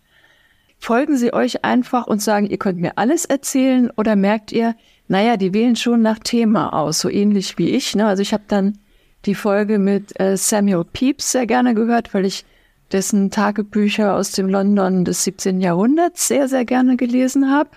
Folgen 0.79 1.17
sie 1.17 1.33
euch 1.33 1.65
einfach 1.65 2.07
und 2.07 2.23
sagen, 2.23 2.47
ihr 2.47 2.59
könnt 2.59 2.79
mir 2.79 2.97
alles 2.97 3.25
erzählen 3.25 3.91
oder 3.97 4.15
merkt 4.15 4.53
ihr, 4.53 4.77
naja, 5.09 5.37
die 5.37 5.53
wählen 5.53 5.75
schon 5.75 6.03
nach 6.03 6.19
Thema 6.21 6.73
aus, 6.73 7.01
so 7.01 7.09
ähnlich 7.09 7.59
wie 7.59 7.71
ich. 7.71 7.97
Ne? 7.97 8.07
Also 8.07 8.23
ich 8.23 8.33
habe 8.33 8.45
dann 8.47 8.79
die 9.25 9.35
Folge 9.35 9.79
mit 9.79 10.19
äh, 10.21 10.37
Samuel 10.37 10.85
Pepys 10.85 11.33
sehr 11.33 11.47
gerne 11.47 11.75
gehört, 11.75 12.15
weil 12.15 12.25
ich 12.25 12.45
dessen 12.93 13.31
Tagebücher 13.31 14.15
aus 14.15 14.33
dem 14.33 14.49
London 14.49 15.05
des 15.05 15.25
17. 15.25 15.61
Jahrhunderts 15.61 16.29
sehr, 16.29 16.49
sehr 16.49 16.65
gerne 16.65 16.97
gelesen 16.97 17.51
habe. 17.51 17.71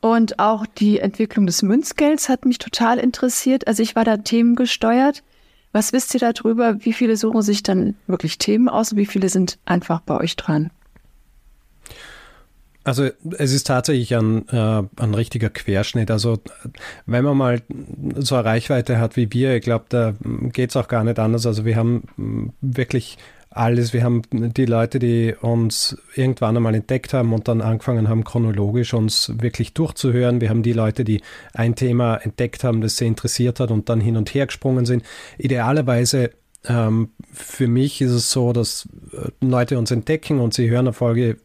Und 0.00 0.38
auch 0.38 0.66
die 0.66 1.00
Entwicklung 1.00 1.46
des 1.46 1.62
Münzgelds 1.62 2.28
hat 2.28 2.44
mich 2.44 2.58
total 2.58 2.98
interessiert. 2.98 3.66
Also 3.66 3.82
ich 3.82 3.96
war 3.96 4.04
da 4.04 4.16
themengesteuert. 4.16 5.24
Was 5.72 5.92
wisst 5.92 6.14
ihr 6.14 6.20
darüber? 6.20 6.84
Wie 6.84 6.92
viele 6.92 7.16
suchen 7.16 7.42
sich 7.42 7.62
dann 7.62 7.94
wirklich 8.06 8.38
Themen 8.38 8.68
aus 8.68 8.92
und 8.92 8.98
wie 8.98 9.06
viele 9.06 9.28
sind 9.28 9.58
einfach 9.64 10.00
bei 10.00 10.18
euch 10.18 10.36
dran? 10.36 10.70
Also 12.84 13.10
es 13.36 13.52
ist 13.52 13.66
tatsächlich 13.66 14.16
ein, 14.16 14.48
äh, 14.48 14.82
ein 14.96 15.12
richtiger 15.12 15.50
Querschnitt. 15.50 16.10
Also 16.10 16.38
wenn 17.04 17.22
man 17.22 17.36
mal 17.36 17.62
so 18.16 18.36
eine 18.36 18.46
Reichweite 18.46 18.98
hat 18.98 19.16
wie 19.16 19.30
wir, 19.30 19.56
ich 19.56 19.62
glaube, 19.62 19.84
da 19.90 20.14
geht 20.52 20.70
es 20.70 20.76
auch 20.76 20.88
gar 20.88 21.04
nicht 21.04 21.18
anders. 21.18 21.44
Also 21.44 21.66
wir 21.66 21.76
haben 21.76 22.04
wirklich 22.62 23.18
alles. 23.58 23.92
Wir 23.92 24.04
haben 24.04 24.22
die 24.30 24.64
Leute, 24.64 24.98
die 24.98 25.34
uns 25.40 25.96
irgendwann 26.14 26.56
einmal 26.56 26.74
entdeckt 26.74 27.12
haben 27.12 27.32
und 27.32 27.48
dann 27.48 27.60
angefangen 27.60 28.08
haben, 28.08 28.24
chronologisch 28.24 28.94
uns 28.94 29.32
wirklich 29.40 29.74
durchzuhören. 29.74 30.40
Wir 30.40 30.50
haben 30.50 30.62
die 30.62 30.72
Leute, 30.72 31.04
die 31.04 31.22
ein 31.54 31.74
Thema 31.74 32.16
entdeckt 32.16 32.64
haben, 32.64 32.80
das 32.80 32.96
sie 32.96 33.06
interessiert 33.06 33.60
hat 33.60 33.70
und 33.70 33.88
dann 33.88 34.00
hin 34.00 34.16
und 34.16 34.32
her 34.32 34.46
gesprungen 34.46 34.86
sind. 34.86 35.02
Idealerweise 35.38 36.30
ähm, 36.64 37.10
für 37.32 37.68
mich 37.68 38.00
ist 38.00 38.12
es 38.12 38.30
so, 38.30 38.52
dass 38.52 38.88
äh, 39.12 39.30
Leute 39.44 39.78
uns 39.78 39.90
entdecken 39.90 40.40
und 40.40 40.54
sie 40.54 40.70
hören 40.70 40.86
eine 40.86 40.92
Folge 40.92 41.38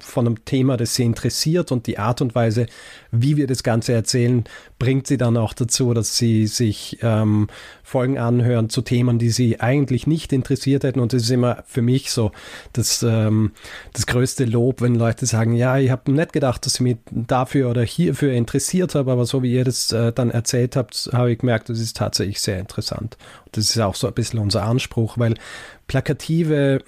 von 0.00 0.26
einem 0.26 0.44
Thema, 0.44 0.76
das 0.76 0.96
sie 0.96 1.04
interessiert 1.04 1.70
und 1.70 1.86
die 1.86 1.98
Art 1.98 2.20
und 2.20 2.34
Weise, 2.34 2.66
wie 3.12 3.36
wir 3.36 3.46
das 3.46 3.62
Ganze 3.62 3.92
erzählen, 3.92 4.44
bringt 4.80 5.06
sie 5.06 5.16
dann 5.16 5.36
auch 5.36 5.52
dazu, 5.52 5.94
dass 5.94 6.16
sie 6.16 6.48
sich 6.48 6.98
ähm, 7.02 7.46
Folgen 7.84 8.18
anhören 8.18 8.68
zu 8.68 8.82
Themen, 8.82 9.20
die 9.20 9.30
sie 9.30 9.60
eigentlich 9.60 10.08
nicht 10.08 10.32
interessiert 10.32 10.82
hätten. 10.82 10.98
Und 10.98 11.12
das 11.12 11.22
ist 11.22 11.30
immer 11.30 11.62
für 11.66 11.82
mich 11.82 12.10
so 12.10 12.32
das, 12.72 13.04
ähm, 13.04 13.52
das 13.92 14.06
größte 14.06 14.44
Lob, 14.44 14.80
wenn 14.80 14.96
Leute 14.96 15.26
sagen, 15.26 15.54
ja, 15.54 15.78
ich 15.78 15.90
habe 15.90 16.10
nicht 16.10 16.32
gedacht, 16.32 16.66
dass 16.66 16.74
ich 16.74 16.80
mich 16.80 16.96
dafür 17.12 17.70
oder 17.70 17.82
hierfür 17.82 18.32
interessiert 18.32 18.96
habe, 18.96 19.12
aber 19.12 19.24
so 19.24 19.44
wie 19.44 19.54
ihr 19.54 19.64
das 19.64 19.92
äh, 19.92 20.12
dann 20.12 20.30
erzählt 20.30 20.74
habt, 20.74 21.10
habe 21.12 21.32
ich 21.32 21.38
gemerkt, 21.38 21.68
das 21.68 21.78
ist 21.78 21.96
tatsächlich 21.96 22.40
sehr 22.40 22.58
interessant. 22.58 23.16
Und 23.44 23.56
das 23.56 23.70
ist 23.70 23.78
auch 23.78 23.94
so 23.94 24.08
ein 24.08 24.14
bisschen 24.14 24.40
unser 24.40 24.64
Anspruch, 24.64 25.16
weil 25.16 25.34
plakative 25.86 26.82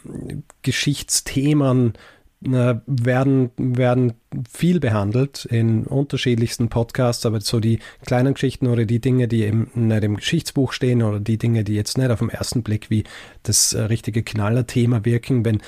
Geschichtsthemen, 0.62 1.94
werden, 2.40 3.50
werden 3.56 4.12
viel 4.50 4.78
behandelt 4.78 5.46
in 5.46 5.84
unterschiedlichsten 5.86 6.68
Podcasts, 6.68 7.24
aber 7.24 7.40
so 7.40 7.60
die 7.60 7.78
kleinen 8.04 8.34
Geschichten 8.34 8.66
oder 8.66 8.84
die 8.84 9.00
Dinge, 9.00 9.26
die 9.26 9.44
eben 9.44 9.70
nicht 9.74 10.04
im 10.04 10.16
Geschichtsbuch 10.16 10.72
stehen 10.72 11.02
oder 11.02 11.18
die 11.18 11.38
Dinge, 11.38 11.64
die 11.64 11.74
jetzt 11.74 11.96
nicht 11.96 12.10
auf 12.10 12.18
den 12.18 12.28
ersten 12.28 12.62
Blick 12.62 12.90
wie 12.90 13.04
das 13.42 13.72
äh, 13.72 13.82
richtige 13.82 14.22
Knallerthema 14.22 15.04
wirken, 15.04 15.44
wenn 15.44 15.62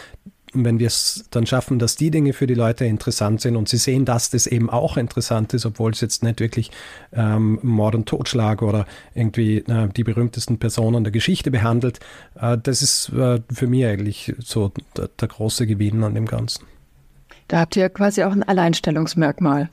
wenn 0.54 0.78
wir 0.78 0.86
es 0.86 1.24
dann 1.30 1.46
schaffen, 1.46 1.78
dass 1.78 1.96
die 1.96 2.10
Dinge 2.10 2.32
für 2.32 2.46
die 2.46 2.54
Leute 2.54 2.84
interessant 2.84 3.40
sind 3.40 3.56
und 3.56 3.68
sie 3.68 3.76
sehen, 3.76 4.04
dass 4.04 4.30
das 4.30 4.46
eben 4.46 4.70
auch 4.70 4.96
interessant 4.96 5.54
ist, 5.54 5.66
obwohl 5.66 5.92
es 5.92 6.00
jetzt 6.00 6.22
nicht 6.22 6.40
wirklich 6.40 6.70
ähm, 7.12 7.58
Mord 7.62 7.94
und 7.94 8.06
Totschlag 8.06 8.62
oder 8.62 8.86
irgendwie 9.14 9.58
äh, 9.58 9.88
die 9.88 10.04
berühmtesten 10.04 10.58
Personen 10.58 11.04
der 11.04 11.12
Geschichte 11.12 11.50
behandelt, 11.50 12.00
äh, 12.40 12.56
das 12.62 12.82
ist 12.82 13.10
äh, 13.10 13.40
für 13.52 13.66
mich 13.66 13.84
eigentlich 13.86 14.34
so 14.38 14.72
der, 14.96 15.08
der 15.08 15.28
große 15.28 15.66
Gewinn 15.66 16.02
an 16.04 16.14
dem 16.14 16.26
Ganzen. 16.26 16.64
Da 17.48 17.60
habt 17.60 17.76
ihr 17.76 17.88
quasi 17.88 18.22
auch 18.24 18.32
ein 18.32 18.42
Alleinstellungsmerkmal. 18.42 19.70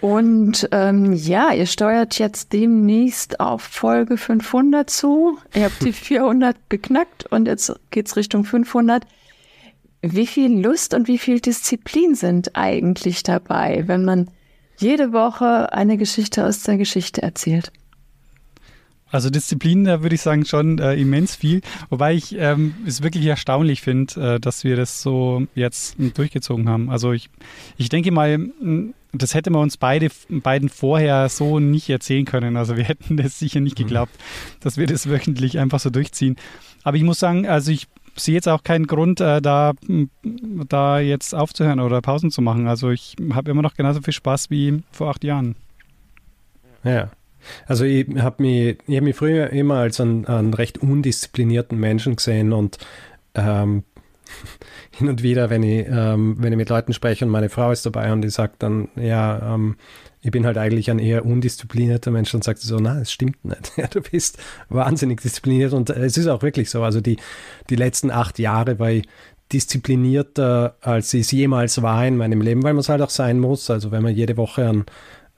Und 0.00 0.68
ähm, 0.70 1.12
ja, 1.12 1.52
ihr 1.52 1.66
steuert 1.66 2.18
jetzt 2.18 2.52
demnächst 2.52 3.40
auf 3.40 3.62
Folge 3.62 4.16
500 4.16 4.88
zu. 4.88 5.38
Ihr 5.54 5.64
habt 5.64 5.82
die 5.82 5.92
400 5.94 6.56
geknackt 6.68 7.26
und 7.26 7.46
jetzt 7.46 7.72
geht's 7.90 8.16
Richtung 8.16 8.44
500. 8.44 9.04
Wie 10.00 10.26
viel 10.26 10.60
Lust 10.60 10.94
und 10.94 11.08
wie 11.08 11.18
viel 11.18 11.40
Disziplin 11.40 12.14
sind 12.14 12.54
eigentlich 12.54 13.24
dabei, 13.24 13.84
wenn 13.86 14.04
man 14.04 14.30
jede 14.76 15.12
Woche 15.12 15.72
eine 15.72 15.96
Geschichte 15.96 16.46
aus 16.46 16.62
der 16.62 16.76
Geschichte 16.76 17.20
erzählt? 17.22 17.72
Also 19.10 19.30
Disziplin, 19.30 19.84
da 19.84 20.02
würde 20.02 20.14
ich 20.14 20.20
sagen, 20.20 20.44
schon 20.44 20.78
äh, 20.78 20.94
immens 20.94 21.34
viel. 21.34 21.62
Wobei 21.88 22.14
ich 22.14 22.36
ähm, 22.38 22.74
es 22.86 23.02
wirklich 23.02 23.24
erstaunlich 23.24 23.80
finde, 23.80 24.34
äh, 24.34 24.40
dass 24.40 24.64
wir 24.64 24.76
das 24.76 25.00
so 25.00 25.46
jetzt 25.54 25.96
durchgezogen 25.98 26.68
haben. 26.68 26.90
Also 26.90 27.12
ich, 27.12 27.30
ich 27.78 27.88
denke 27.88 28.10
mal, 28.10 28.38
das 29.12 29.34
hätte 29.34 29.50
man 29.50 29.62
uns 29.62 29.76
beide 29.78 30.08
beiden 30.28 30.68
vorher 30.68 31.28
so 31.28 31.58
nicht 31.58 31.88
erzählen 31.88 32.26
können. 32.26 32.56
Also 32.56 32.76
wir 32.76 32.84
hätten 32.84 33.16
das 33.16 33.38
sicher 33.38 33.60
nicht 33.60 33.78
mhm. 33.78 33.84
geglaubt, 33.84 34.12
mhm. 34.12 34.60
dass 34.60 34.76
wir 34.76 34.86
das 34.86 35.08
wöchentlich 35.08 35.58
einfach 35.58 35.80
so 35.80 35.90
durchziehen. 35.90 36.36
Aber 36.84 36.96
ich 36.96 37.02
muss 37.02 37.18
sagen, 37.18 37.46
also 37.46 37.70
ich 37.70 37.88
sehe 38.14 38.34
jetzt 38.34 38.48
auch 38.48 38.62
keinen 38.62 38.86
Grund, 38.86 39.20
äh, 39.20 39.40
da, 39.40 39.72
da 40.68 40.98
jetzt 40.98 41.34
aufzuhören 41.34 41.80
oder 41.80 42.02
Pausen 42.02 42.30
zu 42.30 42.42
machen. 42.42 42.66
Also 42.68 42.90
ich 42.90 43.16
habe 43.32 43.50
immer 43.50 43.62
noch 43.62 43.74
genauso 43.74 44.02
viel 44.02 44.12
Spaß 44.12 44.50
wie 44.50 44.82
vor 44.90 45.10
acht 45.10 45.24
Jahren. 45.24 45.54
Ja. 46.84 47.10
Also 47.66 47.84
ich 47.84 48.06
habe 48.18 48.42
mich, 48.42 48.78
hab 48.88 49.02
mich 49.02 49.16
früher 49.16 49.50
immer 49.50 49.76
als 49.76 50.00
einen, 50.00 50.26
einen 50.26 50.54
recht 50.54 50.78
undisziplinierten 50.78 51.78
Menschen 51.78 52.16
gesehen 52.16 52.52
und 52.52 52.78
ähm, 53.34 53.84
hin 54.90 55.08
und 55.08 55.22
wieder, 55.22 55.50
wenn 55.50 55.62
ich, 55.62 55.86
ähm, 55.88 56.36
wenn 56.38 56.52
ich 56.52 56.56
mit 56.56 56.68
Leuten 56.68 56.92
spreche 56.92 57.24
und 57.24 57.30
meine 57.30 57.48
Frau 57.48 57.70
ist 57.70 57.86
dabei 57.86 58.12
und 58.12 58.22
die 58.22 58.30
sagt 58.30 58.62
dann, 58.62 58.88
ja, 58.96 59.54
ähm, 59.54 59.76
ich 60.20 60.30
bin 60.30 60.44
halt 60.44 60.58
eigentlich 60.58 60.90
ein 60.90 60.98
eher 60.98 61.24
undisziplinierter 61.24 62.10
Mensch 62.10 62.34
und 62.34 62.42
sagt 62.42 62.58
so, 62.58 62.78
na, 62.78 63.00
es 63.00 63.12
stimmt 63.12 63.44
nicht. 63.44 63.72
Ja, 63.76 63.86
du 63.86 64.00
bist 64.00 64.38
wahnsinnig 64.68 65.20
diszipliniert 65.20 65.72
und 65.72 65.90
es 65.90 66.16
ist 66.16 66.26
auch 66.26 66.42
wirklich 66.42 66.70
so. 66.70 66.82
Also 66.82 67.00
die, 67.00 67.18
die 67.70 67.76
letzten 67.76 68.10
acht 68.10 68.38
Jahre 68.38 68.78
war 68.78 68.90
ich 68.90 69.06
disziplinierter, 69.52 70.76
als 70.80 71.14
ich 71.14 71.22
es 71.22 71.30
jemals 71.30 71.80
war 71.80 72.06
in 72.06 72.16
meinem 72.16 72.40
Leben, 72.40 72.62
weil 72.62 72.74
man 72.74 72.80
es 72.80 72.88
halt 72.88 73.00
auch 73.00 73.10
sein 73.10 73.38
muss. 73.38 73.70
Also 73.70 73.90
wenn 73.90 74.02
man 74.02 74.14
jede 74.14 74.36
Woche 74.36 74.68
an, 74.68 74.84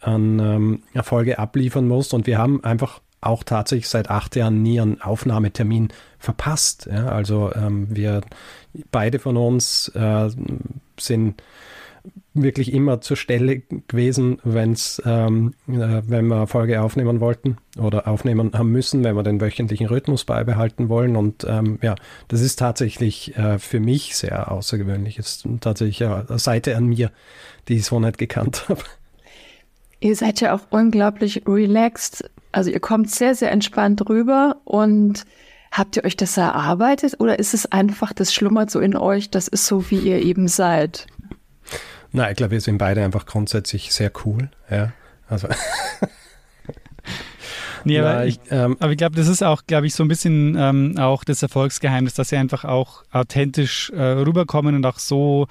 an 0.00 0.38
ähm, 0.38 0.82
Erfolge 0.92 1.38
abliefern 1.38 1.88
muss 1.88 2.12
und 2.12 2.26
wir 2.26 2.38
haben 2.38 2.64
einfach 2.64 3.00
auch 3.20 3.44
tatsächlich 3.44 3.88
seit 3.88 4.08
acht 4.10 4.34
Jahren 4.36 4.62
nie 4.62 4.80
einen 4.80 5.00
Aufnahmetermin 5.00 5.88
verpasst. 6.18 6.88
Ja, 6.90 7.08
also 7.08 7.52
ähm, 7.54 7.88
wir 7.90 8.22
beide 8.90 9.18
von 9.18 9.36
uns 9.36 9.88
äh, 9.88 10.30
sind 10.98 11.42
wirklich 12.32 12.72
immer 12.72 13.00
zur 13.00 13.16
Stelle 13.16 13.60
gewesen, 13.88 14.38
wenn's, 14.44 15.02
ähm, 15.04 15.54
äh, 15.68 16.02
wenn 16.06 16.28
wir 16.28 16.46
Folge 16.46 16.80
aufnehmen 16.80 17.20
wollten 17.20 17.58
oder 17.78 18.06
aufnehmen 18.08 18.52
haben 18.54 18.70
müssen, 18.70 19.04
wenn 19.04 19.16
wir 19.16 19.22
den 19.22 19.40
wöchentlichen 19.40 19.86
Rhythmus 19.86 20.24
beibehalten 20.24 20.88
wollen. 20.88 21.16
Und 21.16 21.44
ähm, 21.48 21.78
ja, 21.82 21.96
das 22.28 22.40
ist 22.40 22.58
tatsächlich 22.58 23.36
äh, 23.36 23.58
für 23.58 23.80
mich 23.80 24.16
sehr 24.16 24.50
außergewöhnlich. 24.50 25.18
Ist 25.18 25.46
tatsächlich 25.60 26.04
eine 26.08 26.38
Seite 26.38 26.76
an 26.76 26.86
mir, 26.86 27.10
die 27.68 27.76
ich 27.76 27.84
so 27.84 27.98
nicht 28.00 28.18
gekannt 28.18 28.64
habe. 28.68 28.82
Ihr 30.00 30.16
seid 30.16 30.40
ja 30.40 30.54
auch 30.54 30.62
unglaublich 30.70 31.42
relaxed. 31.46 32.28
Also 32.52 32.70
ihr 32.70 32.80
kommt 32.80 33.10
sehr, 33.10 33.34
sehr 33.34 33.52
entspannt 33.52 34.08
rüber 34.08 34.56
und 34.64 35.24
Habt 35.72 35.96
ihr 35.96 36.04
euch 36.04 36.16
das 36.16 36.36
erarbeitet 36.36 37.14
oder 37.20 37.38
ist 37.38 37.54
es 37.54 37.70
einfach, 37.70 38.12
das 38.12 38.34
schlummert 38.34 38.70
so 38.70 38.80
in 38.80 38.96
euch, 38.96 39.30
das 39.30 39.46
ist 39.46 39.66
so, 39.66 39.88
wie 39.90 39.98
ihr 39.98 40.20
eben 40.20 40.48
seid? 40.48 41.06
Na, 42.10 42.28
ich 42.28 42.36
glaube, 42.36 42.52
wir 42.52 42.60
sind 42.60 42.78
beide 42.78 43.04
einfach 43.04 43.24
grundsätzlich 43.24 43.92
sehr 43.92 44.10
cool. 44.24 44.50
Ja, 44.70 44.92
also. 45.28 45.48
Nee, 47.82 47.98
aber, 47.98 48.26
ich, 48.26 48.38
ähm, 48.50 48.76
aber 48.78 48.92
ich 48.92 48.98
glaube, 48.98 49.16
das 49.16 49.26
ist 49.26 49.42
auch, 49.42 49.62
glaube 49.66 49.86
ich, 49.86 49.94
so 49.94 50.04
ein 50.04 50.08
bisschen 50.08 50.54
ähm, 50.58 50.98
auch 50.98 51.24
das 51.24 51.42
Erfolgsgeheimnis, 51.42 52.12
dass 52.12 52.28
sie 52.28 52.36
einfach 52.36 52.66
auch 52.66 53.04
authentisch 53.10 53.88
äh, 53.96 54.02
rüberkommen 54.02 54.76
und 54.76 54.84
auch 54.84 54.98
so 54.98 55.46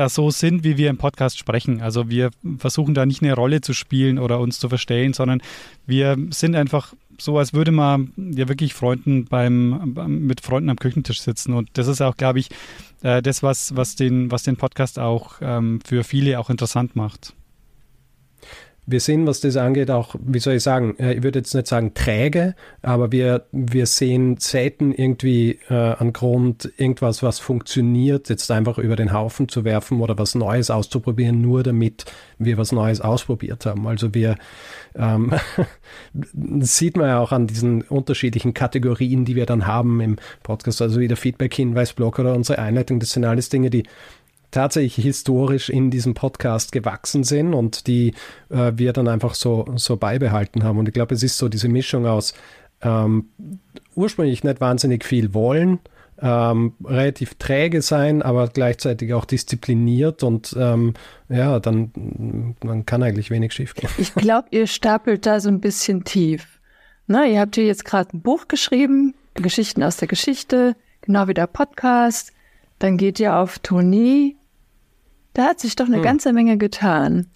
äh, 0.00 0.08
so 0.08 0.30
sind, 0.30 0.64
wie 0.64 0.76
wir 0.76 0.90
im 0.90 0.96
Podcast 0.96 1.38
sprechen. 1.38 1.80
Also 1.80 2.08
wir 2.08 2.30
versuchen 2.58 2.94
da 2.94 3.06
nicht 3.06 3.22
eine 3.22 3.34
Rolle 3.34 3.60
zu 3.60 3.72
spielen 3.72 4.18
oder 4.18 4.40
uns 4.40 4.58
zu 4.58 4.68
verstellen, 4.68 5.12
sondern 5.12 5.42
wir 5.86 6.16
sind 6.30 6.54
einfach 6.54 6.94
so, 7.18 7.36
als 7.38 7.52
würde 7.52 7.70
man 7.70 8.12
ja 8.16 8.48
wirklich 8.48 8.72
Freunden 8.72 9.26
beim, 9.26 9.94
mit 10.06 10.40
Freunden 10.40 10.70
am 10.70 10.78
Küchentisch 10.78 11.20
sitzen. 11.20 11.52
Und 11.52 11.68
das 11.74 11.86
ist 11.86 12.00
auch, 12.00 12.16
glaube 12.16 12.38
ich, 12.38 12.48
äh, 13.02 13.20
das, 13.20 13.42
was, 13.42 13.76
was, 13.76 13.94
den, 13.94 14.30
was 14.30 14.42
den 14.42 14.56
Podcast 14.56 14.98
auch 14.98 15.34
ähm, 15.42 15.80
für 15.84 16.02
viele 16.02 16.38
auch 16.38 16.48
interessant 16.48 16.96
macht 16.96 17.34
wir 18.90 19.00
sind, 19.00 19.26
was 19.26 19.40
das 19.40 19.56
angeht, 19.56 19.90
auch, 19.90 20.14
wie 20.20 20.38
soll 20.40 20.54
ich 20.54 20.62
sagen, 20.62 20.96
äh, 20.98 21.14
ich 21.14 21.22
würde 21.22 21.38
jetzt 21.38 21.54
nicht 21.54 21.66
sagen 21.66 21.94
träge, 21.94 22.54
aber 22.82 23.12
wir, 23.12 23.46
wir 23.52 23.86
sehen 23.86 24.36
selten 24.38 24.92
irgendwie 24.92 25.58
äh, 25.68 25.74
an 25.74 26.12
Grund, 26.12 26.72
irgendwas, 26.76 27.22
was 27.22 27.38
funktioniert, 27.38 28.28
jetzt 28.28 28.50
einfach 28.50 28.78
über 28.78 28.96
den 28.96 29.12
Haufen 29.12 29.48
zu 29.48 29.64
werfen 29.64 30.00
oder 30.00 30.18
was 30.18 30.34
Neues 30.34 30.70
auszuprobieren, 30.70 31.40
nur 31.40 31.62
damit 31.62 32.04
wir 32.38 32.58
was 32.58 32.72
Neues 32.72 33.00
ausprobiert 33.00 33.66
haben. 33.66 33.86
Also 33.86 34.14
wir, 34.14 34.36
ähm, 34.94 35.32
sieht 36.60 36.96
man 36.96 37.06
ja 37.08 37.20
auch 37.20 37.32
an 37.32 37.46
diesen 37.46 37.82
unterschiedlichen 37.82 38.54
Kategorien, 38.54 39.24
die 39.24 39.36
wir 39.36 39.46
dann 39.46 39.66
haben 39.66 40.00
im 40.00 40.16
Podcast, 40.42 40.82
also 40.82 41.00
wie 41.00 41.08
der 41.08 41.16
Feedback-Hinweis-Blog 41.16 42.18
oder 42.18 42.34
unsere 42.34 42.58
Einleitung, 42.58 43.00
das 43.00 43.10
sind 43.10 43.24
alles 43.24 43.48
Dinge, 43.48 43.70
die 43.70 43.84
tatsächlich 44.50 45.04
historisch 45.04 45.68
in 45.68 45.90
diesem 45.90 46.14
Podcast 46.14 46.72
gewachsen 46.72 47.24
sind 47.24 47.54
und 47.54 47.86
die 47.86 48.14
äh, 48.48 48.72
wir 48.76 48.92
dann 48.92 49.08
einfach 49.08 49.34
so, 49.34 49.66
so 49.76 49.96
beibehalten 49.96 50.64
haben. 50.64 50.78
Und 50.78 50.88
ich 50.88 50.94
glaube, 50.94 51.14
es 51.14 51.22
ist 51.22 51.38
so 51.38 51.48
diese 51.48 51.68
Mischung 51.68 52.06
aus 52.06 52.34
ähm, 52.82 53.28
ursprünglich 53.94 54.44
nicht 54.44 54.60
wahnsinnig 54.60 55.04
viel 55.04 55.34
wollen, 55.34 55.78
ähm, 56.22 56.74
relativ 56.84 57.34
träge 57.34 57.82
sein, 57.82 58.22
aber 58.22 58.48
gleichzeitig 58.48 59.14
auch 59.14 59.24
diszipliniert 59.24 60.22
und 60.22 60.54
ähm, 60.58 60.94
ja, 61.28 61.60
dann, 61.60 62.56
dann 62.60 62.86
kann 62.86 63.02
eigentlich 63.02 63.30
wenig 63.30 63.52
schief 63.52 63.74
gehen. 63.74 63.90
Ich 63.98 64.14
glaube, 64.14 64.48
ihr 64.50 64.66
stapelt 64.66 65.26
da 65.26 65.40
so 65.40 65.48
ein 65.48 65.60
bisschen 65.60 66.04
tief. 66.04 66.60
Na, 67.06 67.26
ihr 67.26 67.40
habt 67.40 67.54
hier 67.54 67.64
jetzt 67.64 67.84
gerade 67.84 68.16
ein 68.16 68.20
Buch 68.20 68.48
geschrieben, 68.48 69.14
Geschichten 69.34 69.82
aus 69.82 69.96
der 69.96 70.08
Geschichte, 70.08 70.76
genau 71.00 71.26
wie 71.28 71.34
der 71.34 71.46
Podcast. 71.46 72.32
Dann 72.78 72.96
geht 72.96 73.18
ihr 73.20 73.36
auf 73.36 73.58
Tournee 73.58 74.36
da 75.32 75.44
hat 75.44 75.60
sich 75.60 75.76
doch 75.76 75.86
eine 75.86 75.96
hm. 75.96 76.02
ganze 76.02 76.32
Menge 76.32 76.58
getan. 76.58 77.30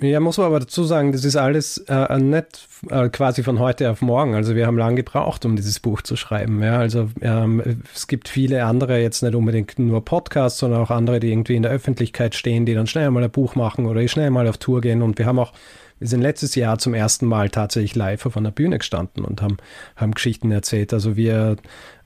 Ja, 0.00 0.20
muss 0.20 0.38
man 0.38 0.46
aber 0.46 0.60
dazu 0.60 0.84
sagen, 0.84 1.12
das 1.12 1.24
ist 1.24 1.36
alles 1.36 1.78
äh, 1.88 2.18
nicht 2.18 2.66
äh, 2.88 3.08
quasi 3.10 3.42
von 3.42 3.58
heute 3.58 3.90
auf 3.90 4.00
morgen. 4.00 4.34
Also 4.34 4.54
wir 4.56 4.66
haben 4.66 4.78
lange 4.78 4.96
gebraucht, 4.96 5.44
um 5.44 5.54
dieses 5.54 5.80
Buch 5.80 6.02
zu 6.02 6.16
schreiben. 6.16 6.62
Ja, 6.62 6.78
also 6.78 7.10
ähm, 7.20 7.82
es 7.94 8.06
gibt 8.06 8.28
viele 8.28 8.64
andere, 8.64 9.00
jetzt 9.00 9.22
nicht 9.22 9.34
unbedingt 9.34 9.78
nur 9.78 10.04
Podcasts, 10.04 10.58
sondern 10.58 10.80
auch 10.80 10.90
andere, 10.90 11.20
die 11.20 11.30
irgendwie 11.30 11.56
in 11.56 11.62
der 11.62 11.72
Öffentlichkeit 11.72 12.34
stehen, 12.34 12.64
die 12.64 12.74
dann 12.74 12.86
schnell 12.86 13.10
mal 13.10 13.22
ein 13.22 13.30
Buch 13.30 13.54
machen 13.54 13.86
oder 13.86 14.06
schnell 14.08 14.30
mal 14.30 14.48
auf 14.48 14.56
Tour 14.56 14.80
gehen. 14.80 15.02
Und 15.02 15.18
wir 15.18 15.26
haben 15.26 15.38
auch, 15.38 15.52
wir 15.98 16.08
sind 16.08 16.22
letztes 16.22 16.54
Jahr 16.54 16.78
zum 16.78 16.94
ersten 16.94 17.26
Mal 17.26 17.50
tatsächlich 17.50 17.94
live 17.94 18.24
auf 18.24 18.36
einer 18.36 18.50
Bühne 18.50 18.78
gestanden 18.78 19.24
und 19.24 19.42
haben, 19.42 19.58
haben 19.94 20.12
Geschichten 20.12 20.50
erzählt. 20.50 20.92
Also 20.92 21.16
wir, 21.16 21.56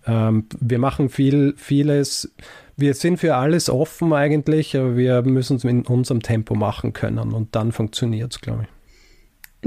ähm, 0.07 0.46
wir 0.61 0.78
machen 0.78 1.09
viel, 1.09 1.54
vieles 1.57 2.32
wir 2.76 2.94
sind 2.94 3.18
für 3.18 3.36
alles 3.36 3.70
offen 3.70 4.12
eigentlich, 4.12 4.76
aber 4.76 4.96
wir 4.96 5.22
müssen 5.22 5.57
es 5.57 5.64
in 5.64 5.86
unserem 5.86 6.22
Tempo 6.22 6.54
machen 6.54 6.92
können 6.92 7.32
und 7.32 7.54
dann 7.54 7.72
funktioniert 7.72 8.34
es, 8.34 8.40
glaube 8.40 8.64
ich. 8.64 8.68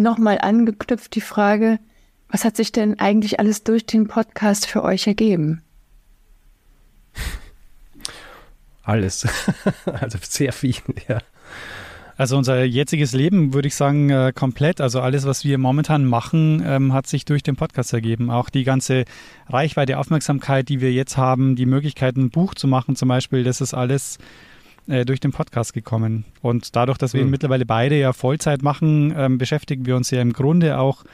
Nochmal 0.02 0.38
angeknüpft 0.40 1.16
die 1.16 1.22
Frage, 1.22 1.80
was 2.30 2.46
hat 2.46 2.56
sich 2.56 2.72
denn 2.72 3.00
eigentlich 3.00 3.40
alles 3.40 3.64
durch 3.64 3.88
den 3.88 4.08
Podcast 4.08 4.68
für 4.68 4.84
euch 4.84 5.08
ergeben? 5.08 5.64
Alles. 8.84 9.28
also 9.86 10.18
sehr 10.22 10.54
viel, 10.54 10.76
ja. 11.08 11.20
Also 12.20 12.36
unser 12.36 12.66
jetziges 12.66 13.14
Leben 13.14 13.54
würde 13.54 13.70
ich 13.70 13.76
sagen 13.76 14.10
äh, 14.10 14.34
komplett. 14.36 14.82
Also 14.82 15.00
alles, 15.00 15.26
was 15.26 15.46
wir 15.46 15.58
momentan 15.58 16.04
machen, 16.04 16.62
ähm, 16.66 16.92
hat 16.92 17.08
sich 17.08 17.24
durch 17.24 17.44
den 17.44 17.56
Podcast 17.56 17.94
ergeben. 17.94 18.30
Auch 18.30 18.50
die 18.50 18.66
ganze 18.66 19.06
Reichweite, 19.48 19.98
Aufmerksamkeit, 19.98 20.68
die 20.68 20.82
wir 20.82 20.92
jetzt 20.92 21.16
haben, 21.16 21.56
die 21.56 21.66
Möglichkeit, 21.66 22.18
ein 22.18 22.30
Buch 22.30 22.56
zu 22.56 22.68
machen 22.68 22.98
zum 22.98 23.08
Beispiel, 23.08 23.46
das 23.46 23.62
ist 23.62 23.74
alles 23.74 24.18
äh, 24.88 25.06
durch 25.06 25.22
den 25.22 25.32
Podcast 25.32 25.74
gekommen. 25.74 26.26
Und 26.42 26.76
dadurch, 26.76 26.98
dass 26.98 27.14
wir 27.14 27.24
mhm. 27.24 27.30
mittlerweile 27.30 27.66
beide 27.66 27.98
ja 27.98 28.12
Vollzeit 28.12 28.64
machen, 28.64 29.14
ähm, 29.16 29.38
beschäftigen 29.38 29.86
wir 29.86 29.96
uns 29.96 30.12
ja 30.12 30.22
im 30.22 30.34
Grunde 30.34 30.78
auch 30.78 31.06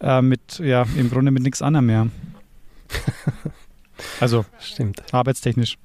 äh, 0.00 0.22
mit, 0.22 0.60
ja, 0.60 0.86
im 0.96 1.10
Grunde 1.10 1.30
mit 1.30 1.42
nichts 1.42 1.60
anderem 1.60 1.86
mehr. 1.86 2.06
Also, 4.20 4.44
Stimmt. 4.60 5.02
arbeitstechnisch. 5.12 5.76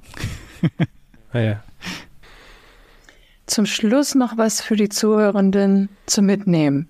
ah, 1.34 1.40
ja. 1.40 1.64
Zum 3.54 3.68
Schluss 3.68 4.16
noch 4.16 4.36
was 4.36 4.62
für 4.62 4.76
die 4.76 4.90
Zuhörenden 4.90 5.90
zu 6.08 6.24
mitnehmen. 6.24 6.88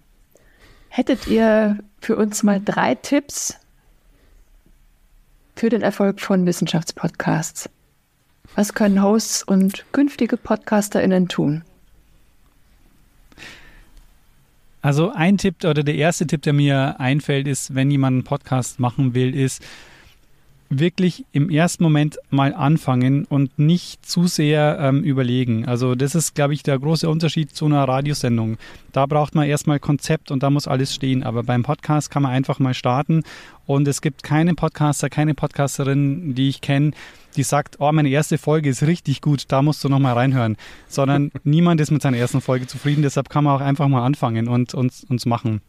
Hättet 0.87 1.27
ihr 1.27 1.79
für 1.99 2.15
uns 2.15 2.41
mal 2.41 2.61
drei 2.63 2.95
Tipps 2.95 3.59
für 5.57 5.67
den 5.67 5.81
Erfolg 5.81 6.21
von 6.21 6.45
Wissenschaftspodcasts? 6.45 7.69
Was 8.55 8.73
können 8.73 9.03
Hosts 9.03 9.43
und 9.43 9.83
künftige 9.91 10.37
PodcasterInnen 10.37 11.27
tun? 11.27 11.65
Also 14.81 15.11
ein 15.11 15.37
Tipp 15.37 15.65
oder 15.65 15.83
der 15.83 15.95
erste 15.95 16.25
Tipp, 16.27 16.43
der 16.43 16.53
mir 16.53 16.97
einfällt, 16.97 17.45
ist, 17.45 17.75
wenn 17.75 17.91
jemand 17.91 18.13
einen 18.13 18.23
Podcast 18.23 18.79
machen 18.79 19.13
will, 19.13 19.35
ist, 19.35 19.61
wirklich 20.79 21.25
im 21.31 21.49
ersten 21.49 21.83
Moment 21.83 22.17
mal 22.29 22.53
anfangen 22.53 23.25
und 23.25 23.57
nicht 23.59 24.05
zu 24.05 24.27
sehr 24.27 24.77
ähm, 24.79 25.03
überlegen. 25.03 25.65
Also 25.65 25.95
das 25.95 26.15
ist, 26.15 26.35
glaube 26.35 26.53
ich, 26.53 26.63
der 26.63 26.79
große 26.79 27.09
Unterschied 27.09 27.55
zu 27.55 27.65
einer 27.65 27.83
Radiosendung. 27.87 28.57
Da 28.91 29.05
braucht 29.05 29.35
man 29.35 29.47
erstmal 29.47 29.79
Konzept 29.79 30.31
und 30.31 30.43
da 30.43 30.49
muss 30.49 30.67
alles 30.67 30.93
stehen. 30.93 31.23
Aber 31.23 31.43
beim 31.43 31.63
Podcast 31.63 32.11
kann 32.11 32.23
man 32.23 32.31
einfach 32.31 32.59
mal 32.59 32.73
starten 32.73 33.23
und 33.65 33.87
es 33.87 34.01
gibt 34.01 34.23
keinen 34.23 34.55
Podcaster, 34.55 35.09
keine 35.09 35.33
Podcasterin, 35.33 36.35
die 36.35 36.49
ich 36.49 36.61
kenne, 36.61 36.91
die 37.35 37.43
sagt, 37.43 37.77
oh, 37.79 37.91
meine 37.91 38.09
erste 38.09 38.37
Folge 38.37 38.69
ist 38.69 38.83
richtig 38.83 39.21
gut, 39.21 39.45
da 39.47 39.61
musst 39.61 39.83
du 39.83 39.89
nochmal 39.89 40.13
reinhören. 40.13 40.57
Sondern 40.87 41.31
niemand 41.43 41.81
ist 41.81 41.91
mit 41.91 42.01
seiner 42.01 42.17
ersten 42.17 42.41
Folge 42.41 42.67
zufrieden, 42.67 43.01
deshalb 43.01 43.29
kann 43.29 43.43
man 43.43 43.55
auch 43.55 43.61
einfach 43.61 43.87
mal 43.87 44.05
anfangen 44.05 44.47
und 44.47 44.73
uns, 44.73 45.03
uns 45.05 45.25
machen. 45.25 45.61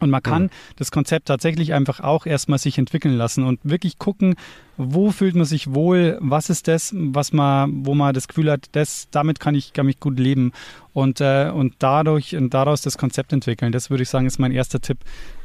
Und 0.00 0.10
man 0.10 0.22
kann 0.22 0.44
mhm. 0.44 0.50
das 0.76 0.90
Konzept 0.90 1.28
tatsächlich 1.28 1.72
einfach 1.72 2.00
auch 2.00 2.26
erstmal 2.26 2.58
sich 2.58 2.78
entwickeln 2.78 3.14
lassen 3.14 3.44
und 3.44 3.60
wirklich 3.62 3.98
gucken, 3.98 4.34
wo 4.76 5.10
fühlt 5.10 5.34
man 5.34 5.44
sich 5.44 5.74
wohl, 5.74 6.16
was 6.20 6.48
ist 6.48 6.66
das, 6.66 6.94
was 6.96 7.32
man, 7.32 7.84
wo 7.86 7.94
man 7.94 8.14
das 8.14 8.28
Gefühl 8.28 8.50
hat, 8.50 8.70
das, 8.72 9.08
damit 9.10 9.38
kann 9.38 9.54
ich, 9.54 9.74
kann 9.74 9.88
ich 9.88 10.00
gut 10.00 10.18
leben 10.18 10.52
und, 10.94 11.20
äh, 11.20 11.50
und 11.54 11.74
dadurch 11.80 12.34
und 12.34 12.54
daraus 12.54 12.80
das 12.80 12.96
Konzept 12.96 13.32
entwickeln. 13.32 13.72
Das 13.72 13.90
würde 13.90 14.02
ich 14.02 14.08
sagen, 14.08 14.26
ist 14.26 14.38
mein 14.38 14.52
erster 14.52 14.80
Tipp. 14.80 14.98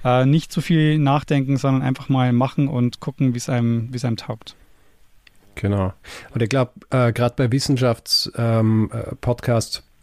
Äh, 0.03 0.26
nicht 0.26 0.51
zu 0.53 0.62
viel 0.62 0.97
nachdenken, 0.97 1.58
sondern 1.58 1.82
einfach 1.84 2.08
mal 2.08 2.32
machen 2.32 2.68
und 2.70 3.01
gucken, 3.01 3.34
wie 3.34 3.38
es 3.38 3.49
einem, 3.49 3.91
wie 3.91 3.97
es 3.97 4.06
einem 4.06 4.18
taugt. 4.18 4.56
Genau. 5.56 5.93
Und 6.34 6.41
ich 6.41 6.49
glaube, 6.49 6.72
äh, 6.89 7.12
gerade 7.12 7.36
bei 7.36 7.51
Wissenschaftspodcasts, 7.51 8.32
ähm, 8.38 8.89
äh, 8.91 9.95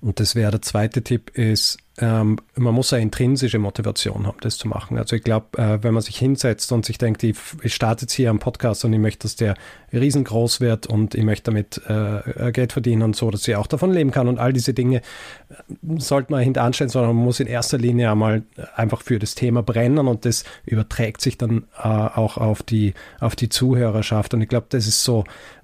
und 0.00 0.20
das 0.20 0.34
wäre 0.34 0.52
der 0.52 0.62
zweite 0.62 1.02
Tipp, 1.02 1.30
ist, 1.30 1.78
ähm, 2.00 2.36
man 2.54 2.74
muss 2.74 2.92
eine 2.92 3.02
intrinsische 3.02 3.58
Motivation 3.58 4.26
haben, 4.26 4.38
das 4.40 4.56
zu 4.56 4.68
machen. 4.68 4.98
Also 4.98 5.16
ich 5.16 5.22
glaube, 5.22 5.58
äh, 5.58 5.82
wenn 5.82 5.94
man 5.94 6.02
sich 6.02 6.16
hinsetzt 6.16 6.70
und 6.72 6.84
sich 6.84 6.98
denkt, 6.98 7.22
ich, 7.22 7.36
ich 7.62 7.74
starte 7.74 8.02
jetzt 8.02 8.12
hier 8.12 8.30
am 8.30 8.38
Podcast 8.38 8.84
und 8.84 8.92
ich 8.92 8.98
möchte, 8.98 9.22
dass 9.22 9.36
der 9.36 9.54
riesengroß 9.92 10.60
wird 10.60 10.86
und 10.86 11.14
ich 11.14 11.24
möchte 11.24 11.50
damit 11.50 11.80
äh, 11.88 12.48
äh 12.48 12.52
Geld 12.52 12.72
verdienen 12.72 13.02
und 13.02 13.16
so, 13.16 13.30
dass 13.30 13.46
ich 13.48 13.56
auch 13.56 13.66
davon 13.66 13.92
leben 13.92 14.10
kann 14.10 14.28
und 14.28 14.38
all 14.38 14.52
diese 14.52 14.74
Dinge 14.74 14.98
äh, 14.98 15.54
sollte 15.98 16.32
man 16.32 16.42
hintanstellen, 16.42 16.90
sondern 16.90 17.16
man 17.16 17.24
muss 17.24 17.40
in 17.40 17.46
erster 17.46 17.78
Linie 17.78 18.10
einmal 18.10 18.42
einfach 18.76 19.02
für 19.02 19.18
das 19.18 19.34
Thema 19.34 19.62
brennen 19.62 20.06
und 20.06 20.24
das 20.24 20.44
überträgt 20.66 21.20
sich 21.20 21.36
dann 21.36 21.64
äh, 21.82 21.88
auch 21.88 22.36
auf 22.36 22.62
die, 22.62 22.94
auf 23.20 23.34
die 23.34 23.48
Zuhörerschaft. 23.48 24.34
Und 24.34 24.42
ich 24.42 24.48
glaube, 24.48 24.66
das 24.70 24.86
ist 24.86 25.02
so 25.02 25.24
äh, 25.24 25.57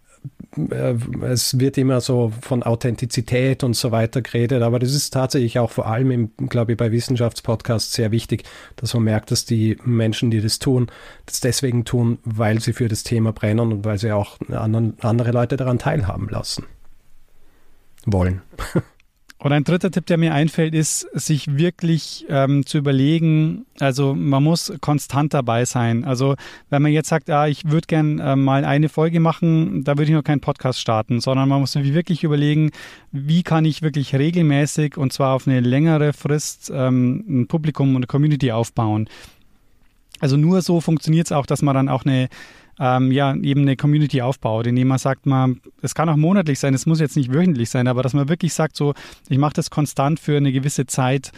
es 1.22 1.58
wird 1.58 1.78
immer 1.78 2.00
so 2.00 2.32
von 2.40 2.62
Authentizität 2.62 3.64
und 3.64 3.74
so 3.74 3.90
weiter 3.90 4.22
geredet, 4.22 4.62
aber 4.62 4.78
das 4.78 4.94
ist 4.94 5.10
tatsächlich 5.10 5.58
auch 5.58 5.70
vor 5.70 5.86
allem, 5.86 6.10
im, 6.10 6.30
glaube 6.48 6.72
ich, 6.72 6.78
bei 6.78 6.92
Wissenschaftspodcasts 6.92 7.92
sehr 7.92 8.10
wichtig, 8.10 8.44
dass 8.76 8.94
man 8.94 9.04
merkt, 9.04 9.30
dass 9.30 9.44
die 9.44 9.76
Menschen, 9.84 10.30
die 10.30 10.40
das 10.40 10.58
tun, 10.58 10.90
das 11.26 11.40
deswegen 11.40 11.84
tun, 11.84 12.18
weil 12.24 12.60
sie 12.60 12.72
für 12.72 12.88
das 12.88 13.02
Thema 13.02 13.32
brennen 13.32 13.60
und 13.60 13.84
weil 13.84 13.98
sie 13.98 14.12
auch 14.12 14.38
anderen, 14.50 14.96
andere 15.00 15.32
Leute 15.32 15.56
daran 15.56 15.78
teilhaben 15.78 16.28
lassen 16.28 16.66
wollen. 18.06 18.42
Und 19.38 19.52
ein 19.52 19.64
dritter 19.64 19.90
Tipp, 19.90 20.06
der 20.06 20.16
mir 20.16 20.32
einfällt, 20.32 20.74
ist, 20.74 21.00
sich 21.12 21.58
wirklich 21.58 22.24
ähm, 22.30 22.64
zu 22.64 22.78
überlegen, 22.78 23.66
also 23.78 24.14
man 24.14 24.42
muss 24.42 24.72
konstant 24.80 25.34
dabei 25.34 25.66
sein. 25.66 26.04
Also 26.04 26.36
wenn 26.70 26.80
man 26.80 26.92
jetzt 26.92 27.08
sagt, 27.08 27.28
ah, 27.28 27.46
ich 27.46 27.70
würde 27.70 27.86
gern 27.86 28.20
äh, 28.20 28.36
mal 28.36 28.64
eine 28.64 28.88
Folge 28.88 29.20
machen, 29.20 29.84
da 29.84 29.98
würde 29.98 30.04
ich 30.04 30.16
noch 30.16 30.24
keinen 30.24 30.40
Podcast 30.40 30.80
starten, 30.80 31.20
sondern 31.20 31.48
man 31.48 31.60
muss 31.60 31.72
sich 31.72 31.92
wirklich 31.92 32.24
überlegen, 32.24 32.70
wie 33.12 33.42
kann 33.42 33.66
ich 33.66 33.82
wirklich 33.82 34.14
regelmäßig 34.14 34.96
und 34.96 35.12
zwar 35.12 35.34
auf 35.34 35.46
eine 35.46 35.60
längere 35.60 36.12
Frist 36.12 36.72
ähm, 36.74 37.24
ein 37.28 37.46
Publikum 37.46 37.90
und 37.90 37.96
eine 37.96 38.06
Community 38.06 38.50
aufbauen. 38.52 39.08
Also 40.20 40.36
nur 40.36 40.62
so 40.62 40.80
funktioniert 40.80 41.26
es 41.26 41.32
auch, 41.32 41.44
dass 41.44 41.60
man 41.60 41.74
dann 41.74 41.88
auch 41.90 42.06
eine 42.06 42.28
ähm, 42.78 43.12
ja, 43.12 43.34
eben 43.34 43.62
eine 43.62 43.76
Community 43.76 44.22
aufbaut, 44.22 44.66
indem 44.66 44.88
man 44.88 44.98
sagt, 44.98 45.26
man, 45.26 45.60
es 45.82 45.94
kann 45.94 46.08
auch 46.08 46.16
monatlich 46.16 46.58
sein, 46.58 46.74
es 46.74 46.86
muss 46.86 47.00
jetzt 47.00 47.16
nicht 47.16 47.32
wöchentlich 47.32 47.70
sein, 47.70 47.88
aber 47.88 48.02
dass 48.02 48.14
man 48.14 48.28
wirklich 48.28 48.54
sagt, 48.54 48.76
so, 48.76 48.94
ich 49.28 49.38
mache 49.38 49.54
das 49.54 49.70
konstant 49.70 50.20
für 50.20 50.36
eine 50.36 50.52
gewisse 50.52 50.86
Zeit. 50.86 51.32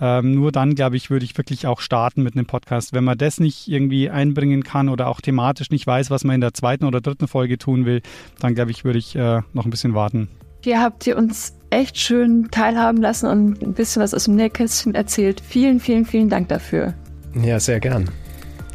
Ähm, 0.00 0.34
nur 0.34 0.50
dann, 0.50 0.74
glaube 0.74 0.96
ich, 0.96 1.10
würde 1.10 1.24
ich 1.26 1.36
wirklich 1.36 1.66
auch 1.66 1.80
starten 1.80 2.22
mit 2.22 2.34
einem 2.34 2.46
Podcast. 2.46 2.94
Wenn 2.94 3.04
man 3.04 3.18
das 3.18 3.38
nicht 3.38 3.68
irgendwie 3.68 4.08
einbringen 4.08 4.64
kann 4.64 4.88
oder 4.88 5.08
auch 5.08 5.20
thematisch 5.20 5.70
nicht 5.70 5.86
weiß, 5.86 6.10
was 6.10 6.24
man 6.24 6.36
in 6.36 6.40
der 6.40 6.54
zweiten 6.54 6.86
oder 6.86 7.02
dritten 7.02 7.28
Folge 7.28 7.58
tun 7.58 7.84
will, 7.84 8.00
dann, 8.38 8.54
glaube 8.54 8.70
ich, 8.70 8.84
würde 8.84 8.98
ich 8.98 9.14
äh, 9.14 9.42
noch 9.52 9.66
ein 9.66 9.70
bisschen 9.70 9.94
warten. 9.94 10.28
Hier 10.62 10.80
habt 10.80 11.06
ihr 11.06 11.16
uns 11.16 11.54
echt 11.70 11.98
schön 11.98 12.48
teilhaben 12.50 13.00
lassen 13.00 13.26
und 13.26 13.62
ein 13.62 13.74
bisschen 13.74 14.02
was 14.02 14.14
aus 14.14 14.24
dem 14.24 14.36
Nähkästchen 14.36 14.94
erzählt. 14.94 15.40
Vielen, 15.46 15.80
vielen, 15.80 16.04
vielen 16.04 16.28
Dank 16.28 16.48
dafür. 16.48 16.94
Ja, 17.34 17.60
sehr 17.60 17.80
gern. 17.80 18.10